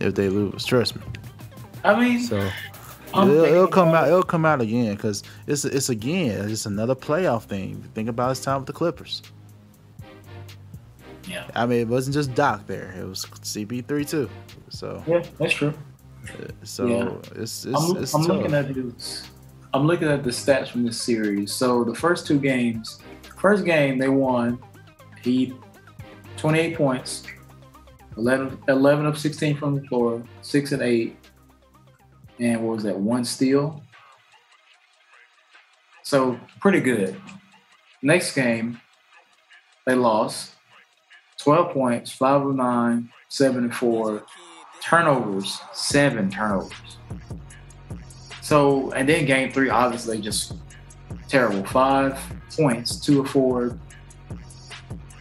[0.00, 0.64] if they lose.
[0.64, 1.02] Trust me.
[1.82, 2.50] I mean, so
[3.08, 4.08] it'll, it'll, come out.
[4.08, 7.82] It'll come out again because it's it's again it's another playoff thing.
[7.94, 9.22] Think about his time with the Clippers.
[11.28, 11.46] Yeah.
[11.54, 12.94] I mean, it wasn't just Doc there.
[12.98, 14.30] It was CP3 too.
[14.68, 15.74] So yeah, that's true.
[16.24, 17.40] Uh, so yeah.
[17.40, 19.28] it's it's, I'm, it's I'm looking at this.
[19.72, 21.52] I'm looking at the stats from this series.
[21.52, 23.00] So the first two games,
[23.44, 24.58] first game they won,
[25.22, 25.52] he
[26.38, 27.24] 28 points,
[28.16, 31.14] 11, 11 of 16 from the floor, six and eight,
[32.38, 32.98] and what was that?
[32.98, 33.82] One steal.
[36.04, 37.20] So pretty good.
[38.00, 38.80] Next game,
[39.84, 40.52] they lost.
[41.36, 44.24] 12 points, 5 of 9, 7 and 4,
[44.80, 46.96] turnovers, seven turnovers.
[48.40, 50.54] So, and then game three, obviously, just
[51.28, 51.64] terrible.
[51.64, 52.18] Five
[52.56, 53.78] points, two of four.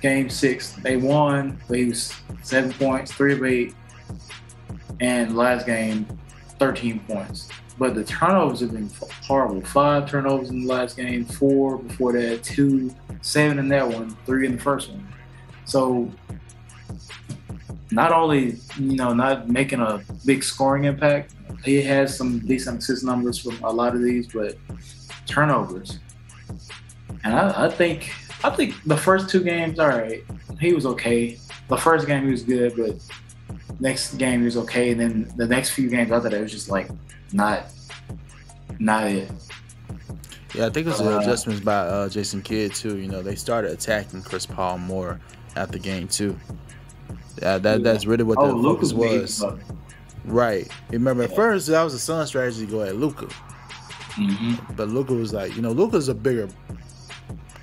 [0.01, 1.61] Game six, they won.
[1.69, 3.73] They was seven points, three of eight.
[4.99, 6.05] And last game,
[6.59, 7.49] 13 points.
[7.77, 8.89] But the turnovers have been
[9.25, 9.61] horrible.
[9.61, 14.45] Five turnovers in the last game, four before that, two, seven in that one, three
[14.45, 15.07] in the first one.
[15.65, 16.11] So
[17.91, 23.03] not only you know not making a big scoring impact, he has some decent assist
[23.03, 24.57] numbers from a lot of these, but
[25.25, 25.99] turnovers.
[27.23, 28.11] And I, I think
[28.43, 30.23] I think the first two games, all right,
[30.59, 31.39] he was okay.
[31.69, 32.95] The first game he was good, but
[33.79, 34.91] next game he was okay.
[34.91, 36.89] And then the next few games after that, it was just like
[37.31, 37.65] not
[38.79, 39.31] not it.
[40.53, 42.97] Yeah, I think it was uh, adjustments by uh, Jason Kidd too.
[42.97, 45.19] You know, they started attacking Chris Paul more
[45.55, 46.37] at the game too.
[47.41, 49.43] Yeah, that that's really what oh, the focus was.
[50.25, 50.69] Right.
[50.89, 53.27] Remember, at first that was a Sun strategy to go at Luka.
[54.15, 54.75] Mm-hmm.
[54.75, 56.47] But Luka was like, you know, Luka's a bigger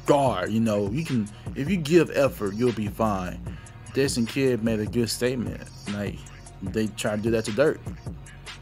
[0.06, 0.50] guard.
[0.50, 3.40] You know, you can if you give effort, you'll be fine.
[3.94, 5.62] Jason Kidd made a good statement.
[5.92, 6.16] Like
[6.62, 7.80] they tried to do that to Dirk.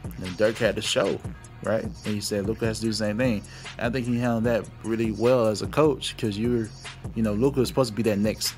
[0.04, 1.20] And Dirk had to show,
[1.62, 1.84] right?
[1.84, 3.42] And he said Luka has to do the same thing.
[3.78, 6.68] I think he handled that really well as a coach because you're,
[7.14, 8.54] you know, Luka was supposed to be that next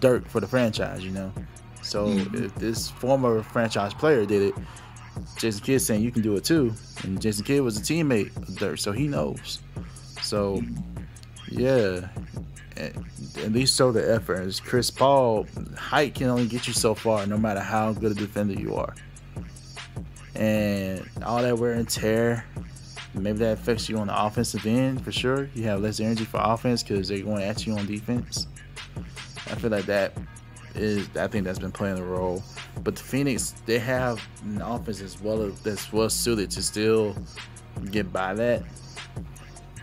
[0.00, 1.32] Dirk for the franchise, you know.
[1.82, 2.44] So mm-hmm.
[2.44, 4.54] if this former franchise player did it,
[5.36, 6.72] Jason Kidd saying you can do it too,
[7.02, 9.60] and Jason Kidd was a teammate of Dirk, so he knows.
[10.22, 10.62] So
[11.48, 12.08] yeah,
[12.76, 14.40] at least show the effort.
[14.40, 18.14] As Chris Paul, height can only get you so far, no matter how good a
[18.14, 18.94] defender you are.
[20.34, 22.44] And all that wear and tear,
[23.14, 25.50] maybe that affects you on the offensive end for sure.
[25.54, 28.46] You have less energy for offense because they're going at you on defense.
[29.46, 30.16] I feel like that
[30.74, 32.42] is, I think that's been playing a role.
[32.82, 37.16] But the Phoenix, they have an offense as well that's well suited to still
[37.90, 38.62] get by that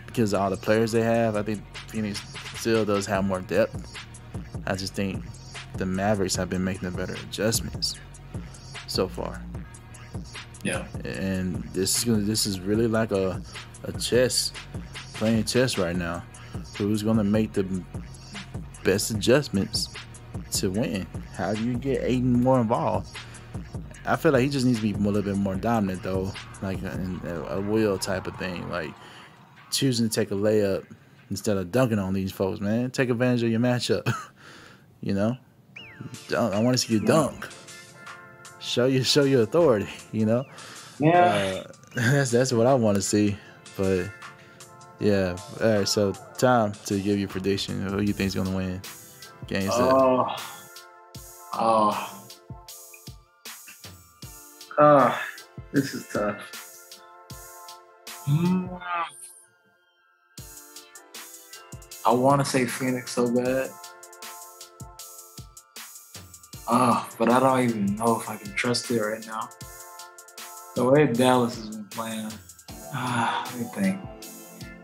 [0.06, 1.36] because all the players they have.
[1.36, 2.20] I think Phoenix
[2.56, 3.94] still does have more depth.
[4.66, 5.24] I just think
[5.76, 7.94] the Mavericks have been making the better adjustments
[8.86, 9.40] so far.
[10.62, 10.86] Yeah.
[11.04, 13.40] And this is gonna this is really like a
[13.84, 14.52] a chess
[15.14, 16.24] playing chess right now.
[16.76, 17.64] Who's gonna make the
[18.82, 19.88] best adjustments
[20.52, 21.06] to win?
[21.34, 23.16] How do you get Ayton more involved?
[24.04, 26.32] I feel like he just needs to be a little bit more dominant though,
[26.62, 28.90] like a, a will type of thing, like
[29.70, 30.84] choosing to take a layup
[31.30, 32.90] instead of dunking on these folks, man.
[32.90, 34.10] Take advantage of your matchup.
[35.00, 35.36] you know,
[36.28, 36.54] dunk.
[36.54, 37.48] I want to see you dunk.
[38.60, 39.88] Show you, show your authority.
[40.12, 40.44] You know.
[40.98, 41.64] Yeah.
[41.66, 43.36] Uh, that's that's what I want to see.
[43.76, 44.06] But
[45.00, 45.36] yeah.
[45.60, 45.88] All right.
[45.88, 47.86] So time to give you prediction.
[47.86, 48.80] Who you think's gonna win?
[49.48, 49.80] Game set.
[49.80, 50.36] Oh.
[51.54, 52.26] Oh.
[54.78, 55.20] Oh.
[55.72, 56.36] This is tough.
[62.06, 63.70] I want to say Phoenix so bad.
[66.68, 69.48] Uh, but I don't even know if I can trust it right now.
[70.74, 72.30] The way Dallas has been playing,
[72.92, 74.00] ah, let me think.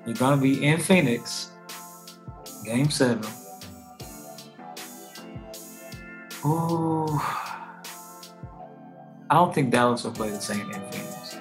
[0.06, 1.50] They're gonna be in Phoenix,
[2.64, 3.30] Game Seven.
[6.46, 7.18] Ooh,
[9.30, 11.38] I don't think Dallas will play the same in Phoenix.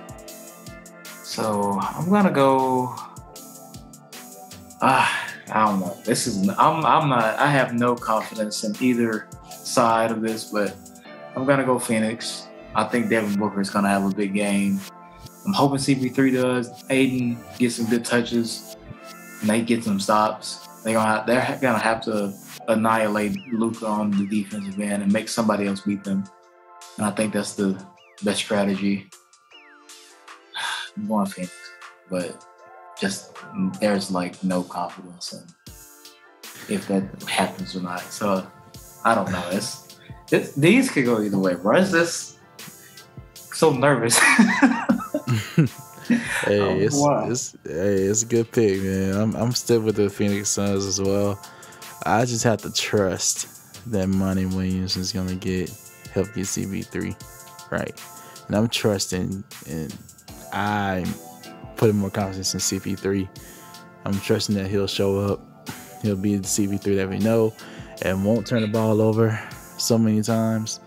[1.24, 2.96] So I'm gonna go.
[4.82, 5.24] Ah.
[5.54, 5.96] I don't know.
[6.04, 10.76] This is I'm I'm not I have no confidence in either side of this, but
[11.36, 12.48] I'm gonna go Phoenix.
[12.76, 14.80] I think Devin Booker is gonna have a big game.
[15.46, 16.84] I'm hoping CP3 does.
[16.90, 18.78] Ayton gets some good touches.
[19.44, 20.68] Nate gets some stops.
[20.84, 22.34] They gonna they're gonna have to
[22.68, 26.24] annihilate Luka on the defensive end and make somebody else beat them.
[26.98, 27.84] And I think that's the
[28.24, 29.10] best strategy.
[30.98, 31.52] I'm going Phoenix,
[32.10, 32.46] but
[33.00, 33.36] just
[33.80, 35.44] there's like no confidence in
[36.70, 38.02] if that happens or not.
[38.02, 38.48] So
[39.04, 39.50] I don't know.
[39.52, 39.98] It's,
[40.32, 41.78] it's these could go either way, bro.
[41.78, 42.40] It's just
[43.36, 44.18] so nervous.
[44.18, 45.68] hey,
[46.60, 47.30] oh, it's, wow.
[47.30, 49.16] it's hey, it's a good pick, man.
[49.16, 51.40] I'm I'm still with the Phoenix Suns as well.
[52.06, 53.48] I just have to trust
[53.92, 55.72] that Monty Williams is gonna get
[56.14, 57.16] help get CP3
[57.72, 58.02] right,
[58.48, 59.96] and I'm trusting and
[60.52, 61.08] I'm
[61.78, 63.28] putting more confidence in CP3.
[64.06, 65.70] I'm trusting that he'll show up.
[66.02, 67.54] He'll be the CP3 that we know
[68.02, 69.40] and won't turn the ball over
[69.78, 70.82] so many times.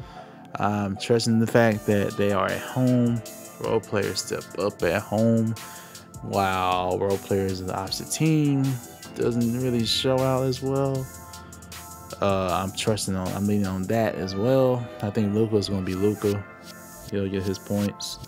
[0.57, 3.23] I'm trusting the fact that they are at home.
[3.61, 5.55] Role players step up at home
[6.21, 8.65] while role players of the opposite team
[9.17, 11.07] doesn't really show out as well.
[12.23, 14.87] Uh, I'm trusting on, I'm leaning on that as well.
[15.03, 16.43] I think Luka's going to be Luka.
[17.11, 18.19] He'll get his points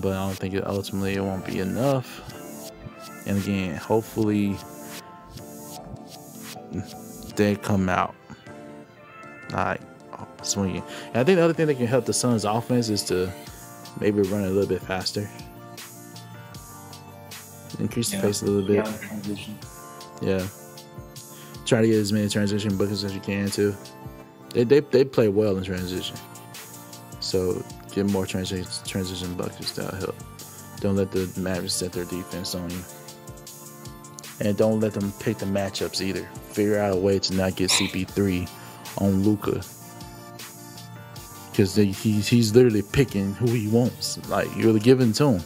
[0.00, 2.30] but I don't think it ultimately it won't be enough.
[3.26, 4.56] And again, hopefully
[7.36, 8.14] they come out
[9.52, 9.80] like
[10.42, 10.82] swinging.
[11.08, 13.32] And I think the other thing that can help the Suns' offense is to
[14.00, 15.28] maybe run a little bit faster,
[17.78, 18.22] increase the yeah.
[18.22, 18.86] pace a little bit.
[18.86, 19.73] Yeah,
[20.20, 20.46] yeah.
[21.64, 23.74] Try to get as many transition buckets as you can too.
[24.50, 26.16] They they they play well in transition,
[27.20, 27.64] so
[27.94, 30.16] Get more transition transition buckets that'll help.
[30.80, 32.80] Don't let the Mavericks set their defense on you.
[34.40, 36.28] And don't let them pick the matchups either.
[36.50, 38.50] Figure out a way to not get CP3
[38.98, 39.62] on Luka.
[41.52, 44.18] Because he's, he's literally picking who he wants.
[44.28, 45.42] Like, you're giving to him.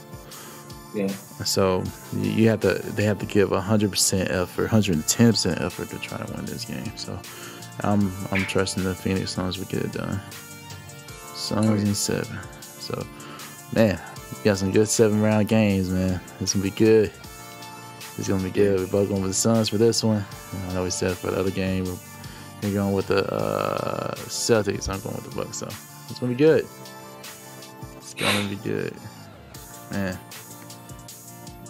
[0.95, 1.09] Yeah.
[1.45, 1.85] So
[2.15, 6.45] you have to, they have to give 100% effort, 110% effort to try to win
[6.47, 6.97] this game.
[6.97, 7.19] So
[7.81, 10.21] I'm, I'm trusting the Phoenix Suns will get it done.
[11.35, 12.39] Suns and seven.
[12.61, 13.07] So,
[13.75, 14.01] man,
[14.33, 16.21] we got some good seven round games, man.
[16.41, 17.13] It's gonna be good.
[18.17, 18.81] It's gonna be good.
[18.81, 20.25] We're both going with the Suns for this one.
[20.69, 21.85] I know we said for the other game,
[22.63, 24.89] we're going with the uh, Celtics.
[24.89, 25.59] I'm going with the Bucks.
[25.59, 25.69] So
[26.11, 26.67] it's gonna be good.
[27.99, 28.95] It's gonna be good,
[29.93, 30.19] man.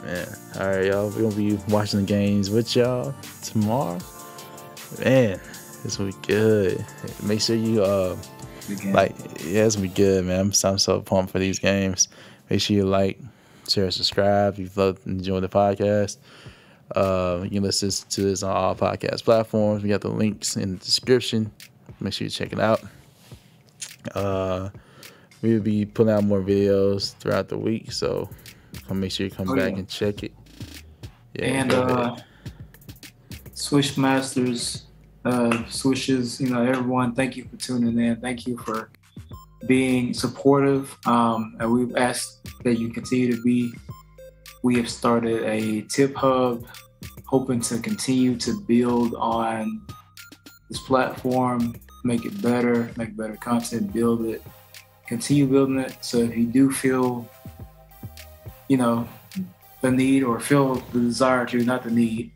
[0.04, 1.10] Man, all right, y'all.
[1.10, 3.98] We're gonna be watching the games with y'all tomorrow.
[5.02, 5.40] Man,
[5.82, 6.84] this will be good.
[7.22, 8.16] Make sure you uh
[8.86, 10.40] Like, yeah, it's gonna be good, man.
[10.40, 12.08] I'm, I'm so pumped for these games.
[12.48, 13.18] Make sure you like,
[13.68, 14.54] share, subscribe.
[14.54, 16.18] If you've enjoyed the podcast.
[16.94, 19.82] Uh, you can listen to this on all podcast platforms.
[19.82, 21.52] We got the links in the description.
[22.00, 22.82] Make sure you check it out.
[24.14, 24.70] Uh,
[25.42, 28.28] we will be putting out more videos throughout the week, so
[28.86, 29.78] come make sure you come oh, back yeah.
[29.78, 30.32] and check it.
[31.34, 32.16] Yeah, and uh,
[33.54, 34.86] Swish Masters,
[35.24, 38.20] uh, Swishes, you know, everyone, thank you for tuning in.
[38.20, 38.90] Thank you for
[39.66, 40.96] being supportive.
[41.06, 43.72] Um, and we've asked that you continue to be.
[44.62, 46.66] We have started a tip hub,
[47.26, 49.82] hoping to continue to build on
[50.68, 51.74] this platform,
[52.04, 54.42] make it better, make better content, build it,
[55.06, 55.96] continue building it.
[56.00, 57.28] So if you do feel,
[58.68, 59.08] you know,
[59.80, 62.30] the need or feel the desire to, not the need,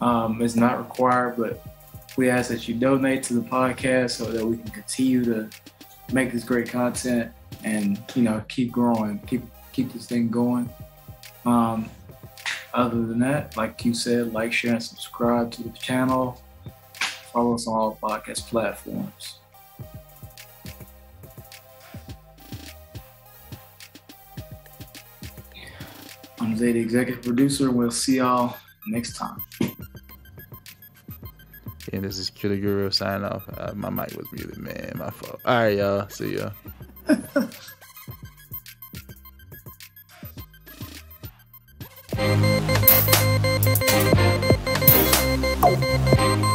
[0.00, 1.64] um, not required, but
[2.16, 5.48] we ask that you donate to the podcast so that we can continue to
[6.12, 7.32] make this great content
[7.64, 9.42] and you know keep growing, keep
[9.72, 10.68] keep this thing going.
[11.44, 11.90] Um,
[12.72, 16.42] other than that, like you said, like, share, and subscribe to the channel.
[17.32, 19.38] Follow us on all podcast platforms.
[26.44, 27.70] I'm Zay, the executive producer.
[27.70, 29.38] We'll see y'all next time.
[31.90, 33.48] And this is Q the Guru signing off.
[33.56, 34.92] Uh, my mic was muted, man.
[34.96, 35.40] My fault.
[35.46, 36.06] All right, y'all.
[36.10, 36.50] See ya.